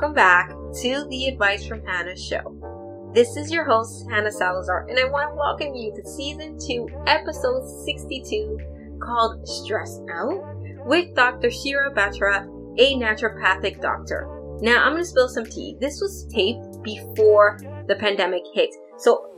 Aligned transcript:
welcome 0.00 0.14
back 0.14 0.48
to 0.80 1.04
the 1.10 1.26
Advice 1.26 1.66
from 1.66 1.84
Hannah 1.84 2.16
show. 2.16 3.10
This 3.12 3.36
is 3.36 3.50
your 3.50 3.64
host, 3.64 4.06
Hannah 4.08 4.30
Salazar, 4.30 4.86
and 4.88 4.96
I 4.96 5.06
want 5.06 5.32
to 5.32 5.34
welcome 5.34 5.74
you 5.74 5.92
to 5.92 6.08
season 6.08 6.56
2, 6.56 7.02
episode 7.08 7.66
62, 7.84 8.60
called 9.02 9.48
Stress 9.48 9.98
Out, 10.14 10.40
with 10.86 11.16
Dr. 11.16 11.50
Shira 11.50 11.92
Batra, 11.92 12.46
a 12.78 12.94
naturopathic 12.94 13.82
doctor. 13.82 14.28
Now, 14.60 14.84
I'm 14.84 14.92
going 14.92 15.02
to 15.02 15.04
spill 15.04 15.28
some 15.28 15.46
tea. 15.46 15.76
This 15.80 16.00
was 16.00 16.28
taped 16.32 16.80
before 16.84 17.58
the 17.88 17.96
pandemic 17.96 18.44
hit, 18.54 18.70
so 18.98 19.28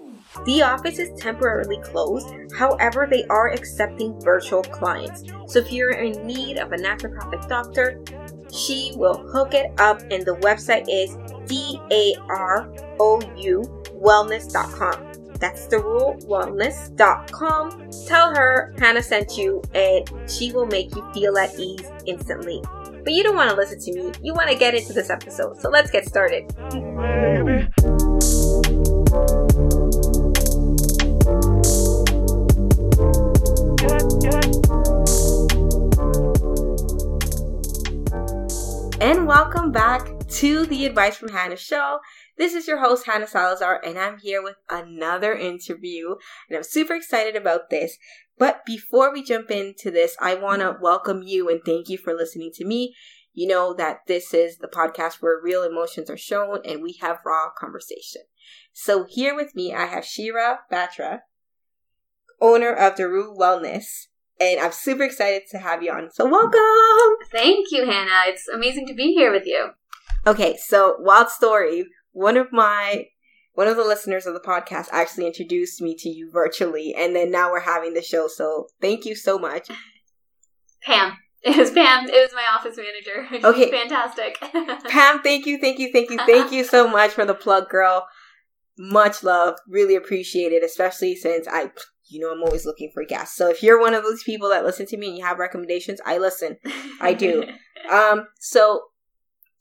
the 0.45 0.63
office 0.63 0.99
is 0.99 1.18
temporarily 1.18 1.81
closed, 1.82 2.35
however, 2.57 3.08
they 3.11 3.25
are 3.25 3.50
accepting 3.50 4.21
virtual 4.21 4.63
clients. 4.63 5.25
So 5.46 5.58
if 5.58 5.72
you're 5.72 5.90
in 5.90 6.25
need 6.25 6.58
of 6.58 6.71
a 6.72 6.77
naturopathic 6.77 7.49
doctor, 7.49 8.00
she 8.53 8.93
will 8.96 9.18
hook 9.32 9.54
it 9.54 9.72
up, 9.79 10.00
and 10.11 10.25
the 10.25 10.36
website 10.36 10.86
is 10.89 11.17
D 11.49 11.81
A 11.90 12.14
R 12.29 12.73
O 12.99 13.21
U 13.36 13.63
wellness.com. 13.95 15.07
That's. 15.39 15.67
Tell 18.07 18.35
her 18.35 18.75
Hannah 18.79 19.03
sent 19.03 19.39
you, 19.39 19.63
and 19.75 20.11
she 20.29 20.53
will 20.53 20.67
make 20.67 20.95
you 20.95 21.03
feel 21.14 21.39
at 21.39 21.59
ease 21.59 21.90
instantly. 22.07 22.63
But 23.03 23.14
you 23.14 23.23
don't 23.23 23.36
want 23.36 23.50
to 23.50 23.57
listen 23.57 23.81
to 23.81 23.93
me, 23.93 24.13
you 24.23 24.35
want 24.35 24.51
to 24.51 24.57
get 24.57 24.75
into 24.75 24.93
this 24.93 25.09
episode. 25.09 25.59
So 25.59 25.71
let's 25.71 25.90
get 25.90 26.07
started. 26.07 26.46
Baby. 26.71 27.68
And 39.01 39.27
welcome 39.27 39.73
back 39.73 40.29
to 40.29 40.67
the 40.67 40.84
Advice 40.84 41.17
from 41.17 41.31
Hannah 41.31 41.56
show. 41.56 42.01
This 42.37 42.53
is 42.53 42.69
your 42.69 42.81
host, 42.81 43.06
Hannah 43.06 43.27
Salazar, 43.27 43.81
and 43.83 43.98
I'm 43.98 44.19
here 44.19 44.43
with 44.43 44.56
another 44.69 45.33
interview, 45.33 46.17
and 46.51 46.59
I'm 46.59 46.62
super 46.62 46.93
excited 46.93 47.34
about 47.34 47.71
this. 47.71 47.97
But 48.37 48.67
before 48.67 49.11
we 49.11 49.23
jump 49.23 49.51
into 49.51 49.91
this, 49.91 50.17
I 50.21 50.34
want 50.34 50.61
to 50.61 50.77
welcome 50.83 51.23
you 51.23 51.48
and 51.48 51.62
thank 51.65 51.89
you 51.89 51.97
for 51.97 52.12
listening 52.12 52.51
to 52.56 52.67
me. 52.67 52.95
You 53.33 53.48
know 53.48 53.73
that 53.73 54.01
this 54.06 54.34
is 54.34 54.59
the 54.59 54.69
podcast 54.69 55.23
where 55.23 55.41
real 55.43 55.62
emotions 55.62 56.11
are 56.11 56.19
shown 56.19 56.59
and 56.67 56.83
we 56.83 56.98
have 57.01 57.21
raw 57.25 57.47
conversation. 57.59 58.25
So 58.75 59.06
here 59.09 59.34
with 59.34 59.55
me, 59.55 59.73
I 59.73 59.87
have 59.87 60.05
Shira 60.05 60.59
Batra, 60.71 61.21
owner 62.39 62.75
of 62.75 62.97
Darou 62.97 63.34
Wellness, 63.34 64.09
and 64.41 64.59
I'm 64.59 64.73
super 64.73 65.03
excited 65.03 65.43
to 65.51 65.59
have 65.59 65.83
you 65.83 65.93
on. 65.93 66.11
So 66.13 66.29
welcome. 66.29 67.27
Thank 67.31 67.67
you, 67.71 67.85
Hannah. 67.85 68.29
It's 68.33 68.49
amazing 68.49 68.87
to 68.87 68.95
be 68.95 69.13
here 69.13 69.31
with 69.31 69.47
you. 69.47 69.71
Okay, 70.27 70.57
so 70.57 70.97
wild 70.99 71.29
story. 71.29 71.85
One 72.13 72.37
of 72.37 72.49
my 72.51 73.07
one 73.55 73.69
of 73.69 73.77
the 73.77 73.85
listeners 73.85 74.27
of 74.27 74.35
the 74.35 74.41
podcast 74.41 74.89
actually 74.93 75.27
introduced 75.27 75.83
me 75.83 75.95
to 75.97 76.09
you 76.09 76.31
virtually, 76.33 76.95
and 76.97 77.15
then 77.15 77.31
now 77.31 77.51
we're 77.51 77.61
having 77.61 77.95
the 77.95 78.03
show. 78.03 78.27
So 78.29 78.69
thank 78.81 79.05
you 79.05 79.15
so 79.15 79.39
much, 79.39 79.69
Pam. 80.83 81.17
It 81.43 81.57
was 81.57 81.71
Pam. 81.71 82.07
It 82.07 82.13
was 82.13 82.35
my 82.35 82.45
office 82.55 82.77
manager. 82.77 83.47
okay, 83.49 83.71
fantastic. 83.71 84.39
Pam, 84.91 85.23
thank 85.23 85.47
you, 85.47 85.59
thank 85.59 85.79
you, 85.79 85.91
thank 85.91 86.11
you, 86.11 86.19
thank 86.27 86.53
you 86.53 86.65
so 86.65 86.87
much 86.87 87.13
for 87.13 87.25
the 87.25 87.33
plug, 87.33 87.71
girl. 87.71 88.07
Much 88.77 89.23
love. 89.23 89.55
Really 89.67 89.97
appreciate 89.97 90.53
it, 90.53 90.63
especially 90.63 91.17
since 91.17 91.49
I 91.49 91.71
you 92.11 92.20
know 92.20 92.33
I'm 92.33 92.42
always 92.42 92.66
looking 92.66 92.91
for 92.92 93.05
guests. 93.05 93.36
So 93.36 93.48
if 93.48 93.62
you're 93.62 93.80
one 93.80 93.94
of 93.94 94.03
those 94.03 94.22
people 94.22 94.48
that 94.50 94.64
listen 94.64 94.86
to 94.86 94.97
me 94.97 95.08
and 95.08 95.19
you 95.19 95.25
have 95.25 95.39
recommendations, 95.39 96.00
I 96.05 96.19
listen. 96.19 96.58
I 97.00 97.14
do. 97.14 97.44
um 97.91 98.27
so 98.39 98.83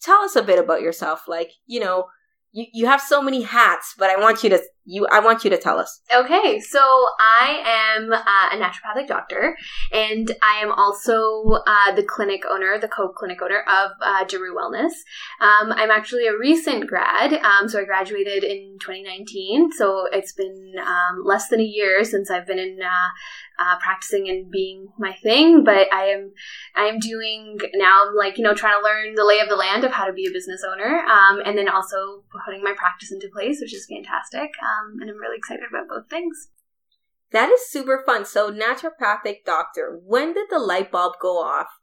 tell 0.02 0.22
us 0.22 0.36
a 0.36 0.44
bit 0.44 0.60
about 0.60 0.82
yourself. 0.82 1.24
Like, 1.28 1.52
you 1.66 1.80
know, 1.80 2.06
you, 2.52 2.66
you 2.74 2.86
have 2.88 3.02
so 3.02 3.22
many 3.22 3.42
hats, 3.42 3.94
but 3.98 4.10
I 4.10 4.20
want 4.20 4.44
you 4.44 4.50
to 4.50 4.62
you 4.90 5.08
I 5.12 5.20
want 5.20 5.44
you 5.44 5.50
to 5.52 5.58
tell 5.58 5.80
us. 5.80 6.02
Okay, 6.14 6.60
so 6.60 6.80
I 7.20 7.96
am 7.96 8.12
uh, 8.12 8.50
a 8.52 8.58
naturopathic 8.58 9.08
doctor, 9.08 9.56
and 9.92 10.32
I 10.42 10.62
am 10.62 10.72
also 10.72 11.62
uh, 11.68 11.94
the 11.96 12.04
clinic 12.04 12.42
owner, 12.50 12.80
the 12.80 12.88
co-clinic 12.88 13.42
owner 13.42 13.64
of 13.68 13.92
uh, 14.02 14.26
Wellness. 14.26 14.94
Um, 15.42 15.72
I'm 15.72 15.92
actually 15.92 16.26
a 16.26 16.38
recent 16.38 16.88
grad, 16.88 17.34
um, 17.34 17.70
so 17.70 17.80
I 17.80 17.86
graduated 17.86 18.44
in 18.44 18.78
2019. 18.82 19.72
So 19.74 20.08
it's 20.12 20.34
been 20.34 20.74
um, 20.80 21.24
less 21.24 21.50
than 21.50 21.60
a 21.60 21.64
year 21.64 22.04
since 22.04 22.32
I've 22.32 22.48
been 22.48 22.60
in 22.60 22.80
uh, 22.82 23.10
uh, 23.60 23.78
practicing 23.80 24.30
and 24.30 24.50
being 24.50 24.88
my 24.98 25.14
thing, 25.22 25.64
but 25.64 25.94
I 25.94 26.06
am 26.06 26.32
I 26.76 26.86
am 26.86 27.00
doing 27.00 27.60
now. 27.76 28.06
I'm 28.08 28.16
like 28.16 28.38
you 28.38 28.44
know 28.44 28.56
trying 28.56 28.80
to 28.80 28.84
learn 28.84 29.16
the 29.16 29.26
lay 29.26 29.40
of 29.40 29.50
the 29.50 29.56
land 29.56 29.84
of 29.84 29.92
how 29.92 30.06
to 30.06 30.14
be 30.14 30.26
a 30.26 30.32
business 30.32 30.64
owner, 30.64 31.04
um, 31.06 31.42
and 31.46 31.58
then 31.58 31.68
also 31.68 32.24
putting 32.46 32.64
my 32.64 32.74
practice 32.78 33.12
into 33.12 33.28
place, 33.28 33.60
which 33.62 33.74
is 33.74 33.86
fantastic. 33.86 34.50
Um, 34.64 34.79
Um, 34.80 34.98
and 35.02 35.10
I'm 35.10 35.18
really 35.18 35.38
excited 35.38 35.66
about 35.70 35.88
both 35.90 36.10
things. 36.10 36.50
That 37.32 37.50
is 37.50 37.70
super 37.70 38.04
fun. 38.06 38.26
So, 38.26 38.52
naturopathic 38.52 39.46
doctor, 39.46 40.00
when 40.04 40.34
did 40.34 40.48
the 40.50 40.60
light 40.60 40.92
bulb 40.92 41.14
go 41.22 41.38
off 41.38 41.79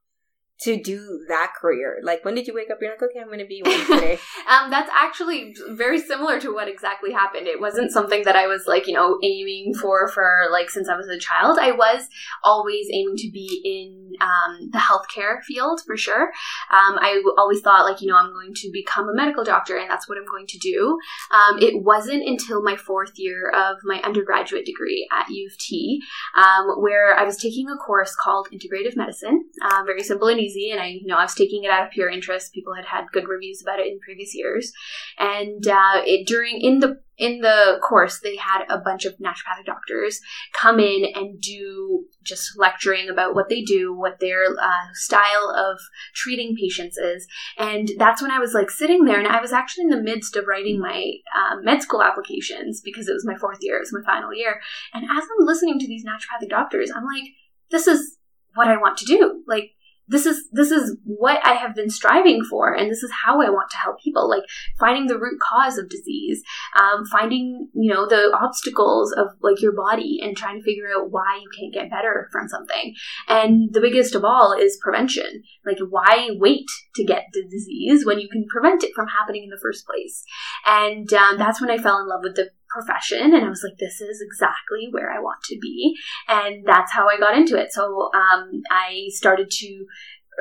to 0.62 0.80
do 0.82 1.24
that 1.28 1.52
career? 1.60 1.98
Like, 2.02 2.24
when 2.24 2.34
did 2.34 2.46
you 2.46 2.54
wake 2.54 2.70
up? 2.70 2.78
You're 2.80 2.90
like, 2.90 3.02
okay, 3.02 3.20
I'm 3.20 3.26
going 3.26 3.38
to 3.40 3.46
be 3.46 3.62
one 3.62 3.86
today. 3.86 4.18
um, 4.48 4.70
that's 4.70 4.90
actually 4.94 5.54
very 5.70 6.00
similar 6.00 6.40
to 6.40 6.52
what 6.52 6.68
exactly 6.68 7.12
happened. 7.12 7.46
It 7.46 7.60
wasn't 7.60 7.92
something 7.92 8.24
that 8.24 8.36
I 8.36 8.46
was 8.46 8.64
like, 8.66 8.86
you 8.86 8.94
know, 8.94 9.18
aiming 9.22 9.74
for 9.80 10.08
for 10.08 10.46
like 10.50 10.70
since 10.70 10.88
I 10.88 10.96
was 10.96 11.08
a 11.08 11.18
child. 11.18 11.58
I 11.60 11.72
was 11.72 12.08
always 12.42 12.86
aiming 12.92 13.16
to 13.18 13.30
be 13.30 13.60
in 13.64 14.12
um, 14.20 14.70
the 14.72 14.78
healthcare 14.78 15.42
field 15.42 15.80
for 15.86 15.96
sure. 15.96 16.32
Um, 16.70 16.98
I 17.00 17.22
always 17.38 17.60
thought 17.60 17.84
like, 17.84 18.00
you 18.00 18.08
know, 18.08 18.16
I'm 18.16 18.32
going 18.32 18.54
to 18.54 18.70
become 18.72 19.08
a 19.08 19.14
medical 19.14 19.44
doctor 19.44 19.76
and 19.76 19.90
that's 19.90 20.08
what 20.08 20.18
I'm 20.18 20.26
going 20.26 20.46
to 20.46 20.58
do. 20.58 20.98
Um, 21.30 21.58
it 21.60 21.82
wasn't 21.82 22.26
until 22.26 22.62
my 22.62 22.76
fourth 22.76 23.12
year 23.16 23.50
of 23.50 23.78
my 23.84 24.00
undergraduate 24.02 24.64
degree 24.64 25.08
at 25.12 25.28
U 25.28 25.48
of 25.50 25.58
T 25.58 26.02
um, 26.34 26.80
where 26.80 27.18
I 27.18 27.24
was 27.24 27.36
taking 27.36 27.68
a 27.68 27.76
course 27.76 28.14
called 28.14 28.48
Integrative 28.52 28.96
Medicine. 28.96 29.44
Uh, 29.62 29.82
very 29.84 30.02
simple 30.02 30.28
and 30.28 30.40
easy, 30.40 30.45
and 30.54 30.80
I, 30.80 30.88
you 30.88 31.06
know, 31.06 31.16
I 31.16 31.22
was 31.22 31.34
taking 31.34 31.64
it 31.64 31.70
out 31.70 31.86
of 31.86 31.90
pure 31.90 32.08
interest. 32.08 32.52
People 32.52 32.74
had 32.74 32.84
had 32.84 33.06
good 33.12 33.28
reviews 33.28 33.62
about 33.62 33.80
it 33.80 33.86
in 33.86 33.98
previous 34.00 34.34
years, 34.34 34.72
and 35.18 35.66
uh, 35.66 36.02
it 36.04 36.26
during 36.26 36.60
in 36.60 36.80
the 36.80 37.00
in 37.18 37.40
the 37.40 37.78
course 37.82 38.20
they 38.20 38.36
had 38.36 38.64
a 38.68 38.78
bunch 38.78 39.06
of 39.06 39.14
naturopathic 39.14 39.64
doctors 39.64 40.20
come 40.52 40.78
in 40.78 41.06
and 41.14 41.40
do 41.40 42.04
just 42.22 42.58
lecturing 42.58 43.08
about 43.08 43.34
what 43.34 43.48
they 43.48 43.62
do, 43.62 43.94
what 43.94 44.20
their 44.20 44.44
uh, 44.44 44.88
style 44.92 45.54
of 45.56 45.78
treating 46.14 46.54
patients 46.54 46.98
is, 46.98 47.26
and 47.56 47.90
that's 47.98 48.20
when 48.20 48.30
I 48.30 48.38
was 48.38 48.52
like 48.52 48.70
sitting 48.70 49.04
there, 49.04 49.18
and 49.18 49.28
I 49.28 49.40
was 49.40 49.52
actually 49.52 49.84
in 49.84 49.90
the 49.90 50.02
midst 50.02 50.36
of 50.36 50.46
writing 50.46 50.78
my 50.78 51.12
uh, 51.34 51.56
med 51.62 51.82
school 51.82 52.02
applications 52.02 52.80
because 52.82 53.08
it 53.08 53.14
was 53.14 53.26
my 53.26 53.36
fourth 53.36 53.58
year, 53.62 53.76
it 53.76 53.80
was 53.80 53.92
my 53.92 54.12
final 54.12 54.34
year, 54.34 54.60
and 54.92 55.04
as 55.04 55.24
I'm 55.24 55.46
listening 55.46 55.78
to 55.78 55.88
these 55.88 56.04
naturopathic 56.04 56.50
doctors, 56.50 56.90
I'm 56.94 57.04
like, 57.04 57.24
this 57.70 57.86
is 57.86 58.18
what 58.54 58.68
I 58.68 58.76
want 58.76 58.98
to 58.98 59.04
do. 59.04 59.42
Like, 59.46 59.70
this 60.08 60.26
is 60.26 60.48
this 60.52 60.70
is 60.70 60.96
what 61.04 61.44
I 61.44 61.54
have 61.54 61.74
been 61.74 61.90
striving 61.90 62.44
for, 62.44 62.72
and 62.72 62.90
this 62.90 63.02
is 63.02 63.10
how 63.24 63.40
I 63.40 63.50
want 63.50 63.70
to 63.70 63.76
help 63.76 63.96
people. 64.02 64.28
Like 64.28 64.42
finding 64.78 65.06
the 65.06 65.18
root 65.18 65.40
cause 65.40 65.78
of 65.78 65.88
disease, 65.88 66.42
um, 66.78 67.04
finding 67.10 67.68
you 67.74 67.92
know 67.92 68.06
the 68.06 68.36
obstacles 68.40 69.12
of 69.12 69.28
like 69.40 69.60
your 69.60 69.72
body, 69.72 70.20
and 70.22 70.36
trying 70.36 70.58
to 70.58 70.64
figure 70.64 70.86
out 70.96 71.10
why 71.10 71.40
you 71.42 71.48
can't 71.58 71.74
get 71.74 71.90
better 71.90 72.28
from 72.32 72.48
something. 72.48 72.94
And 73.28 73.72
the 73.72 73.80
biggest 73.80 74.14
of 74.14 74.24
all 74.24 74.54
is 74.58 74.78
prevention. 74.82 75.42
Like 75.64 75.78
why 75.90 76.30
wait 76.32 76.66
to 76.94 77.04
get 77.04 77.24
the 77.32 77.44
disease 77.50 78.06
when 78.06 78.20
you 78.20 78.28
can 78.28 78.46
prevent 78.48 78.84
it 78.84 78.92
from 78.94 79.08
happening 79.08 79.44
in 79.44 79.50
the 79.50 79.60
first 79.60 79.86
place? 79.86 80.22
And 80.66 81.12
um, 81.12 81.38
that's 81.38 81.60
when 81.60 81.70
I 81.70 81.78
fell 81.78 81.98
in 82.00 82.08
love 82.08 82.20
with 82.22 82.36
the 82.36 82.50
profession 82.76 83.34
and 83.34 83.44
I 83.44 83.48
was 83.48 83.62
like, 83.64 83.78
this 83.78 84.00
is 84.00 84.20
exactly 84.20 84.88
where 84.90 85.10
I 85.10 85.20
want 85.20 85.42
to 85.44 85.58
be. 85.60 85.96
And 86.28 86.64
that's 86.66 86.92
how 86.92 87.08
I 87.08 87.18
got 87.18 87.36
into 87.36 87.56
it. 87.56 87.72
So 87.72 88.10
um, 88.14 88.62
I 88.70 89.06
started 89.10 89.50
to 89.50 89.86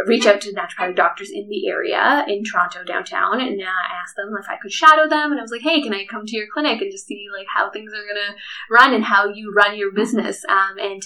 reach 0.06 0.26
out 0.26 0.42
to 0.42 0.54
naturopathic 0.54 0.96
doctors 0.96 1.30
in 1.32 1.48
the 1.50 1.68
area 1.68 2.26
in 2.28 2.44
Toronto 2.44 2.84
downtown 2.84 3.40
and 3.40 3.62
uh, 3.62 3.66
I 3.66 4.02
asked 4.02 4.16
them 4.18 4.36
if 4.40 4.48
I 4.50 4.58
could 4.62 4.72
shadow 4.72 5.08
them 5.08 5.32
and 5.32 5.40
I 5.40 5.42
was 5.42 5.52
like 5.52 5.62
hey 5.62 5.82
can 5.82 5.94
I 5.94 6.06
come 6.06 6.26
to 6.26 6.36
your 6.36 6.48
clinic 6.54 6.82
and 6.82 6.92
just 6.92 7.08
see 7.08 7.28
like 7.36 7.48
how 7.56 7.72
things 7.72 7.94
are 7.94 8.06
gonna 8.06 8.36
run 8.70 8.94
and 8.94 9.04
how 9.04 9.30
you 9.30 9.54
run 9.56 9.78
your 9.78 9.94
business 9.94 10.44
um, 10.50 10.78
and 10.80 11.02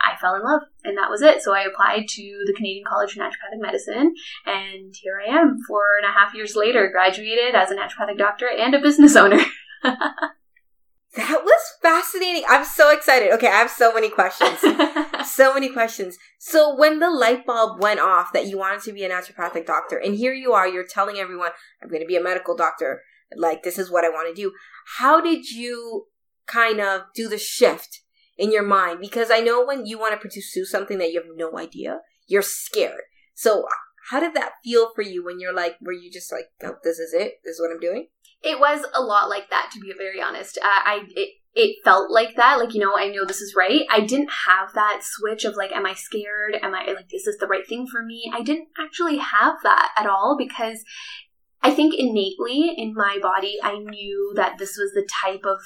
I 0.00 0.16
fell 0.20 0.34
in 0.34 0.42
love 0.42 0.62
and 0.84 0.98
that 0.98 1.10
was 1.10 1.22
it 1.22 1.40
so 1.40 1.54
I 1.54 1.62
applied 1.62 2.06
to 2.08 2.42
the 2.46 2.52
Canadian 2.52 2.84
College 2.86 3.16
of 3.16 3.22
Naturopathic 3.22 3.60
Medicine 3.60 4.14
and 4.44 4.94
here 4.94 5.20
I 5.26 5.32
am 5.32 5.60
four 5.66 5.96
and 5.96 6.06
a 6.06 6.12
half 6.12 6.34
years 6.34 6.54
later 6.54 6.90
graduated 6.90 7.54
as 7.54 7.70
a 7.70 7.76
naturopathic 7.76 8.18
doctor 8.18 8.46
and 8.46 8.74
a 8.74 8.80
business 8.80 9.16
owner 9.16 9.40
That 11.16 11.44
was 11.44 11.60
fascinating. 11.80 12.42
I'm 12.48 12.64
so 12.64 12.90
excited. 12.90 13.32
Okay, 13.34 13.46
I 13.46 13.58
have 13.58 13.70
so 13.70 13.92
many 13.92 14.08
questions. 14.08 14.58
so 15.30 15.54
many 15.54 15.68
questions. 15.68 16.18
So 16.38 16.74
when 16.74 16.98
the 16.98 17.10
light 17.10 17.46
bulb 17.46 17.80
went 17.80 18.00
off 18.00 18.32
that 18.32 18.48
you 18.48 18.58
wanted 18.58 18.82
to 18.82 18.92
be 18.92 19.04
a 19.04 19.10
naturopathic 19.10 19.64
doctor, 19.64 19.96
and 19.96 20.16
here 20.16 20.34
you 20.34 20.52
are, 20.52 20.66
you're 20.66 20.86
telling 20.86 21.18
everyone, 21.18 21.52
I'm 21.80 21.88
going 21.88 22.02
to 22.02 22.06
be 22.06 22.16
a 22.16 22.22
medical 22.22 22.56
doctor. 22.56 23.02
Like, 23.36 23.62
this 23.62 23.78
is 23.78 23.92
what 23.92 24.04
I 24.04 24.08
want 24.08 24.34
to 24.34 24.40
do. 24.40 24.52
How 24.98 25.20
did 25.20 25.48
you 25.50 26.06
kind 26.46 26.80
of 26.80 27.02
do 27.14 27.28
the 27.28 27.38
shift 27.38 28.00
in 28.36 28.50
your 28.50 28.64
mind? 28.64 28.98
Because 29.00 29.30
I 29.30 29.38
know 29.38 29.64
when 29.64 29.86
you 29.86 29.98
want 29.98 30.20
to 30.20 30.28
pursue 30.28 30.64
something 30.64 30.98
that 30.98 31.12
you 31.12 31.20
have 31.20 31.30
no 31.36 31.56
idea, 31.58 32.00
you're 32.26 32.42
scared. 32.42 33.02
So 33.34 33.66
how 34.10 34.18
did 34.18 34.34
that 34.34 34.54
feel 34.64 34.90
for 34.94 35.02
you 35.02 35.24
when 35.24 35.38
you're 35.38 35.54
like, 35.54 35.76
were 35.80 35.92
you 35.92 36.10
just 36.10 36.32
like, 36.32 36.46
nope, 36.60 36.78
this 36.82 36.98
is 36.98 37.14
it, 37.14 37.34
this 37.44 37.54
is 37.54 37.60
what 37.60 37.70
I'm 37.70 37.80
doing? 37.80 38.08
It 38.44 38.60
was 38.60 38.84
a 38.94 39.02
lot 39.02 39.28
like 39.28 39.50
that, 39.50 39.70
to 39.72 39.80
be 39.80 39.92
very 39.96 40.20
honest. 40.20 40.58
Uh, 40.62 40.66
I 40.68 41.02
it, 41.16 41.30
it 41.54 41.76
felt 41.84 42.10
like 42.10 42.36
that, 42.36 42.58
like 42.58 42.74
you 42.74 42.80
know, 42.80 42.96
I 42.96 43.08
know 43.08 43.24
this 43.24 43.40
is 43.40 43.54
right. 43.56 43.86
I 43.90 44.00
didn't 44.00 44.30
have 44.46 44.74
that 44.74 45.00
switch 45.02 45.44
of 45.44 45.56
like, 45.56 45.72
am 45.72 45.86
I 45.86 45.94
scared? 45.94 46.56
Am 46.60 46.74
I 46.74 46.86
like, 46.92 47.12
is 47.12 47.24
this 47.24 47.36
the 47.38 47.46
right 47.46 47.66
thing 47.66 47.86
for 47.86 48.02
me? 48.02 48.30
I 48.34 48.42
didn't 48.42 48.68
actually 48.78 49.18
have 49.18 49.56
that 49.62 49.92
at 49.96 50.06
all 50.06 50.36
because 50.38 50.84
I 51.62 51.70
think 51.70 51.94
innately 51.94 52.74
in 52.76 52.92
my 52.94 53.18
body, 53.22 53.56
I 53.62 53.78
knew 53.78 54.32
that 54.36 54.58
this 54.58 54.76
was 54.76 54.92
the 54.92 55.08
type 55.24 55.46
of 55.46 55.60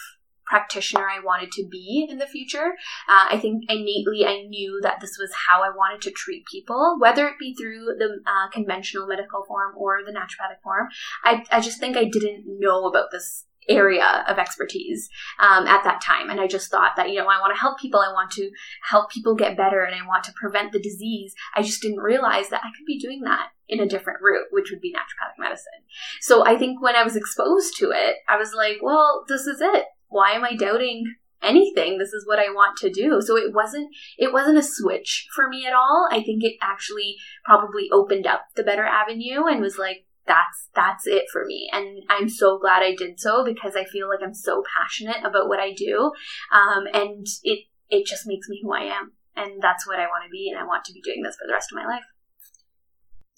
practitioner 0.49 1.09
I 1.09 1.21
wanted 1.25 1.53
to 1.53 1.67
be 1.69 2.07
in 2.09 2.19
the 2.19 2.27
future. 2.27 2.75
Uh, 3.09 3.27
I 3.31 3.39
think 3.39 3.65
innately 3.69 4.25
I 4.27 4.43
knew 4.49 4.81
that 4.83 5.01
this 5.01 5.17
was 5.19 5.31
how 5.47 5.63
I 5.63 5.71
wanted 5.71 6.03
to 6.03 6.11
treat 6.11 6.47
people, 6.47 6.97
whether 6.99 7.27
it 7.29 7.39
be 7.39 7.55
through 7.55 7.97
the 7.99 8.21
uh, 8.27 8.49
conventional 8.51 9.07
medical 9.07 9.45
form 9.47 9.75
or 9.77 10.01
the 10.05 10.13
naturopathic 10.13 10.63
form. 10.63 10.89
I, 11.25 11.45
I 11.51 11.61
just 11.61 11.81
think 11.81 11.97
I 11.97 12.05
didn't 12.05 12.45
know 12.47 12.87
about 12.87 13.11
this 13.11 13.45
area 13.69 14.25
of 14.27 14.39
expertise 14.39 15.09
um, 15.39 15.67
at 15.67 15.85
that 15.85 16.01
time. 16.01 16.31
And 16.31 16.41
I 16.41 16.47
just 16.47 16.71
thought 16.71 16.97
that, 16.97 17.11
you 17.11 17.17
know, 17.17 17.27
I 17.27 17.39
want 17.41 17.55
to 17.55 17.61
help 17.61 17.79
people. 17.79 18.01
I 18.01 18.13
want 18.13 18.31
to 18.33 18.51
help 18.89 19.11
people 19.11 19.35
get 19.35 19.57
better 19.57 19.83
and 19.83 19.95
I 19.95 20.07
want 20.07 20.25
to 20.25 20.33
prevent 20.33 20.73
the 20.73 20.81
disease. 20.81 21.35
I 21.55 21.63
just 21.63 21.83
didn't 21.83 21.99
realize 21.99 22.49
that 22.49 22.63
I 22.65 22.71
could 22.77 22.87
be 22.87 22.99
doing 22.99 23.23
that 23.23 23.51
in 23.69 23.81
a 23.81 23.89
different 23.89 24.21
route, 24.23 24.47
which 24.51 24.71
would 24.71 24.81
be 24.81 24.95
naturopathic 24.95 25.39
medicine. 25.39 25.85
So 26.21 26.47
I 26.47 26.57
think 26.57 26.81
when 26.81 26.97
I 26.97 27.03
was 27.03 27.17
exposed 27.17 27.77
to 27.79 27.91
it, 27.91 28.17
I 28.27 28.39
was 28.39 28.55
like, 28.55 28.79
well, 28.83 29.25
this 29.29 29.43
is 29.43 29.61
it 29.61 29.85
why 30.09 30.33
am 30.33 30.45
I 30.45 30.55
doubting 30.55 31.05
anything? 31.43 31.99
This 31.99 32.13
is 32.13 32.27
what 32.27 32.39
I 32.39 32.51
want 32.51 32.77
to 32.79 32.91
do. 32.91 33.21
So 33.21 33.37
it 33.37 33.55
wasn't 33.55 33.89
it 34.17 34.33
wasn't 34.33 34.59
a 34.59 34.63
switch 34.63 35.29
for 35.35 35.49
me 35.49 35.67
at 35.67 35.75
all. 35.75 36.09
I 36.11 36.23
think 36.23 36.43
it 36.45 36.57
actually 36.63 37.17
probably 37.45 37.89
opened 37.93 38.27
up 38.27 38.47
the 38.57 38.65
better 38.65 38.85
avenue 38.85 39.47
and 39.47 39.61
was 39.61 39.79
like 39.79 40.05
that's 40.27 40.69
that's 40.75 41.07
it 41.07 41.25
for 41.33 41.45
me 41.47 41.71
and 41.73 42.03
i'm 42.11 42.29
so 42.29 42.59
glad 42.59 42.83
i 42.83 42.95
did 42.95 43.19
so 43.19 43.43
because 43.43 43.75
i 43.75 43.85
feel 43.85 44.09
like 44.09 44.21
i'm 44.23 44.35
so 44.35 44.63
passionate 44.79 45.25
about 45.25 45.49
what 45.49 45.59
i 45.59 45.73
do 45.73 46.13
um, 46.53 46.85
and 46.93 47.27
it 47.43 47.61
it 47.89 48.07
just 48.07 48.27
makes 48.27 48.47
me 48.47 48.61
who 48.63 48.73
i 48.75 48.83
am 48.83 49.13
and 49.35 49.63
that's 49.63 49.87
what 49.87 49.99
i 49.99 50.05
want 50.05 50.23
to 50.25 50.31
be 50.31 50.51
and 50.51 50.61
i 50.61 50.67
want 50.67 50.85
to 50.85 50.93
be 50.93 51.01
doing 51.01 51.23
this 51.23 51.35
for 51.37 51.47
the 51.47 51.53
rest 51.55 51.73
of 51.73 51.77
my 51.77 51.87
life 51.87 52.05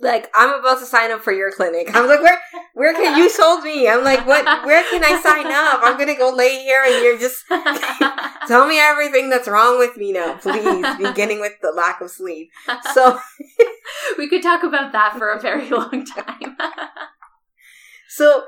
like 0.01 0.31
I'm 0.35 0.59
about 0.61 0.79
to 0.81 0.87
sign 0.87 1.11
up 1.11 1.21
for 1.21 1.33
your 1.33 1.51
clinic. 1.51 1.95
I'm 1.95 2.07
like, 2.07 2.23
where 2.23 2.41
where 2.75 2.93
can 2.95 3.19
you 3.19 3.29
sold 3.31 3.65
me? 3.65 3.89
I'm 3.89 4.03
like, 4.03 4.27
what 4.27 4.45
where 4.65 4.83
can 4.91 5.05
I 5.05 5.21
sign 5.21 5.47
up? 5.47 5.81
I'm 5.83 5.99
gonna 5.99 6.17
go 6.17 6.33
lay 6.35 6.63
here 6.63 6.83
and 6.85 7.05
you're 7.05 7.19
just 7.19 7.45
tell 8.49 8.67
me 8.67 8.79
everything 8.81 9.29
that's 9.29 9.49
wrong 9.49 9.79
with 9.79 9.97
me 9.97 10.13
now, 10.13 10.37
please. 10.37 10.87
Beginning 10.97 11.41
with 11.41 11.55
the 11.63 11.73
lack 11.73 12.01
of 12.01 12.11
sleep. 12.11 12.51
So 12.95 13.19
we 14.19 14.29
could 14.29 14.43
talk 14.43 14.63
about 14.63 14.93
that 14.93 15.17
for 15.17 15.31
a 15.31 15.41
very 15.41 15.69
long 15.69 16.05
time. 16.05 16.57
so 18.09 18.45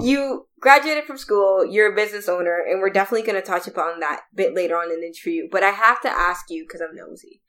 you 0.00 0.46
graduated 0.60 1.04
from 1.04 1.18
school, 1.18 1.64
you're 1.64 1.92
a 1.92 1.96
business 1.96 2.28
owner, 2.28 2.64
and 2.68 2.80
we're 2.80 2.90
definitely 2.90 3.26
gonna 3.26 3.42
touch 3.42 3.66
upon 3.66 4.00
that 4.00 4.22
bit 4.34 4.54
later 4.54 4.76
on 4.76 4.92
in 4.92 5.00
the 5.00 5.06
interview. 5.06 5.48
But 5.50 5.62
I 5.62 5.70
have 5.70 6.00
to 6.02 6.08
ask 6.08 6.50
you, 6.50 6.64
because 6.64 6.80
I'm 6.80 6.94
nosy 6.94 7.40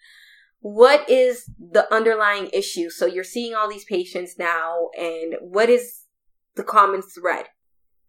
what 0.61 1.09
is 1.09 1.49
the 1.57 1.91
underlying 1.93 2.49
issue? 2.53 2.89
So 2.89 3.05
you're 3.05 3.23
seeing 3.23 3.55
all 3.55 3.69
these 3.69 3.85
patients 3.85 4.35
now, 4.37 4.89
and 4.97 5.35
what 5.39 5.69
is 5.69 6.03
the 6.55 6.63
common 6.63 7.01
thread 7.01 7.45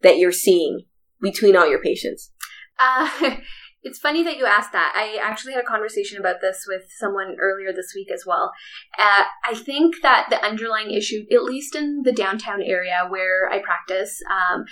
that 0.01 0.17
you're 0.17 0.31
seeing 0.31 0.81
between 1.21 1.55
all 1.55 1.69
your 1.69 1.81
patients? 1.81 2.31
Uh, 2.77 3.09
it's 3.83 3.99
funny 3.99 4.23
that 4.23 4.37
you 4.37 4.45
asked 4.45 4.73
that. 4.73 4.93
I 4.95 5.17
actually 5.21 5.53
had 5.53 5.63
a 5.63 5.67
conversation 5.67 6.19
about 6.19 6.41
this 6.41 6.65
with 6.67 6.83
someone 6.99 7.37
earlier 7.39 7.71
this 7.71 7.93
week 7.95 8.09
as 8.13 8.25
well. 8.25 8.51
Uh, 8.97 9.23
I 9.45 9.55
think 9.55 9.95
that 10.01 10.27
the 10.29 10.43
underlying 10.43 10.91
issue, 10.91 11.23
at 11.31 11.43
least 11.43 11.75
in 11.75 12.01
the 12.03 12.11
downtown 12.11 12.61
area 12.61 13.05
where 13.07 13.49
I 13.49 13.59
practice, 13.59 14.19
um, 14.29 14.65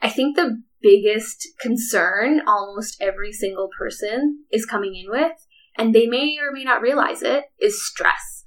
I 0.00 0.08
think 0.08 0.36
the 0.36 0.62
biggest 0.80 1.48
concern 1.60 2.40
almost 2.46 2.96
every 3.00 3.32
single 3.32 3.68
person 3.76 4.44
is 4.50 4.64
coming 4.64 4.94
in 4.94 5.10
with 5.10 5.32
and 5.78 5.94
they 5.94 6.06
may 6.06 6.36
or 6.38 6.52
may 6.52 6.64
not 6.64 6.82
realize 6.82 7.22
it, 7.22 7.44
is 7.58 7.86
stress. 7.86 8.44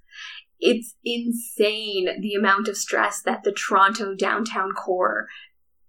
It's 0.60 0.96
insane 1.04 2.22
the 2.22 2.36
amount 2.36 2.68
of 2.68 2.78
stress 2.78 3.22
that 3.24 3.44
the 3.44 3.52
Toronto 3.52 4.14
downtown 4.14 4.74
core 4.74 5.28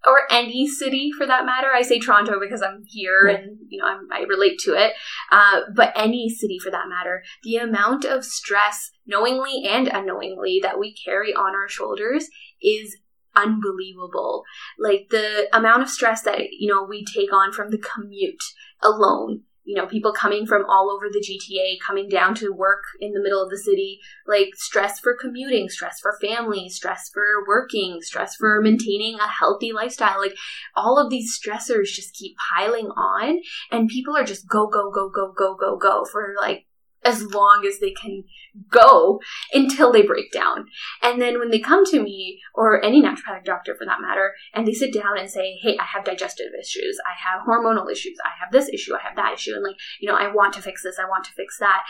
or 0.04 0.22
any 0.30 0.66
city 0.66 1.10
for 1.16 1.26
that 1.26 1.44
matter. 1.44 1.68
I 1.72 1.82
say 1.82 1.98
Toronto 1.98 2.40
because 2.40 2.62
I'm 2.62 2.82
here 2.86 3.26
and 3.26 3.58
you 3.68 3.78
know 3.78 3.86
I'm, 3.86 4.08
i 4.12 4.22
relate 4.22 4.58
to 4.60 4.72
it. 4.72 4.94
Uh, 5.30 5.60
but 5.74 5.92
any 5.94 6.28
city 6.28 6.58
for 6.58 6.70
that 6.70 6.88
matter, 6.88 7.22
the 7.42 7.56
amount 7.56 8.04
of 8.04 8.24
stress, 8.24 8.90
knowingly 9.06 9.64
and 9.68 9.88
unknowingly, 9.88 10.60
that 10.62 10.78
we 10.78 10.94
carry 10.94 11.34
on 11.34 11.54
our 11.54 11.68
shoulders 11.68 12.28
is 12.62 12.96
unbelievable. 13.36 14.44
Like 14.78 15.08
the 15.10 15.48
amount 15.56 15.82
of 15.82 15.90
stress 15.90 16.22
that 16.22 16.40
you 16.58 16.72
know 16.72 16.82
we 16.82 17.04
take 17.04 17.32
on 17.32 17.52
from 17.52 17.70
the 17.70 17.78
commute 17.78 18.42
alone 18.82 19.42
you 19.64 19.76
know, 19.76 19.86
people 19.86 20.12
coming 20.12 20.46
from 20.46 20.64
all 20.68 20.90
over 20.90 21.08
the 21.08 21.20
GTA, 21.20 21.78
coming 21.86 22.08
down 22.08 22.34
to 22.36 22.52
work 22.52 22.82
in 23.00 23.12
the 23.12 23.22
middle 23.22 23.42
of 23.42 23.50
the 23.50 23.58
city, 23.58 24.00
like 24.26 24.48
stress 24.54 24.98
for 24.98 25.16
commuting, 25.20 25.68
stress 25.68 26.00
for 26.00 26.18
family, 26.20 26.68
stress 26.68 27.10
for 27.12 27.46
working, 27.46 27.98
stress 28.00 28.34
for 28.34 28.60
maintaining 28.60 29.20
a 29.20 29.28
healthy 29.28 29.72
lifestyle. 29.72 30.18
Like 30.18 30.34
all 30.74 30.98
of 30.98 31.10
these 31.10 31.38
stressors 31.38 31.94
just 31.94 32.14
keep 32.14 32.34
piling 32.54 32.86
on 32.88 33.40
and 33.70 33.88
people 33.88 34.16
are 34.16 34.24
just 34.24 34.48
go, 34.48 34.66
go, 34.66 34.90
go, 34.90 35.08
go, 35.08 35.32
go, 35.32 35.54
go, 35.54 35.76
go 35.76 36.04
for 36.10 36.34
like 36.40 36.66
as 37.04 37.22
long 37.32 37.64
as 37.66 37.78
they 37.78 37.92
can 37.92 38.24
go 38.70 39.20
until 39.52 39.92
they 39.92 40.02
break 40.02 40.30
down. 40.32 40.66
And 41.02 41.20
then 41.20 41.38
when 41.38 41.50
they 41.50 41.58
come 41.58 41.84
to 41.86 42.02
me, 42.02 42.40
or 42.54 42.84
any 42.84 43.02
naturopathic 43.02 43.44
doctor 43.44 43.74
for 43.74 43.86
that 43.86 44.00
matter, 44.00 44.32
and 44.54 44.66
they 44.66 44.72
sit 44.72 44.92
down 44.92 45.18
and 45.18 45.30
say, 45.30 45.58
Hey, 45.62 45.76
I 45.78 45.84
have 45.84 46.04
digestive 46.04 46.52
issues, 46.58 46.98
I 47.06 47.14
have 47.28 47.46
hormonal 47.46 47.90
issues, 47.90 48.18
I 48.24 48.30
have 48.40 48.52
this 48.52 48.68
issue, 48.68 48.94
I 48.94 49.06
have 49.06 49.16
that 49.16 49.34
issue, 49.34 49.54
and 49.54 49.62
like, 49.62 49.76
you 50.00 50.08
know, 50.08 50.16
I 50.16 50.32
want 50.32 50.54
to 50.54 50.62
fix 50.62 50.82
this, 50.82 50.98
I 50.98 51.08
want 51.08 51.24
to 51.24 51.32
fix 51.32 51.58
that. 51.58 51.82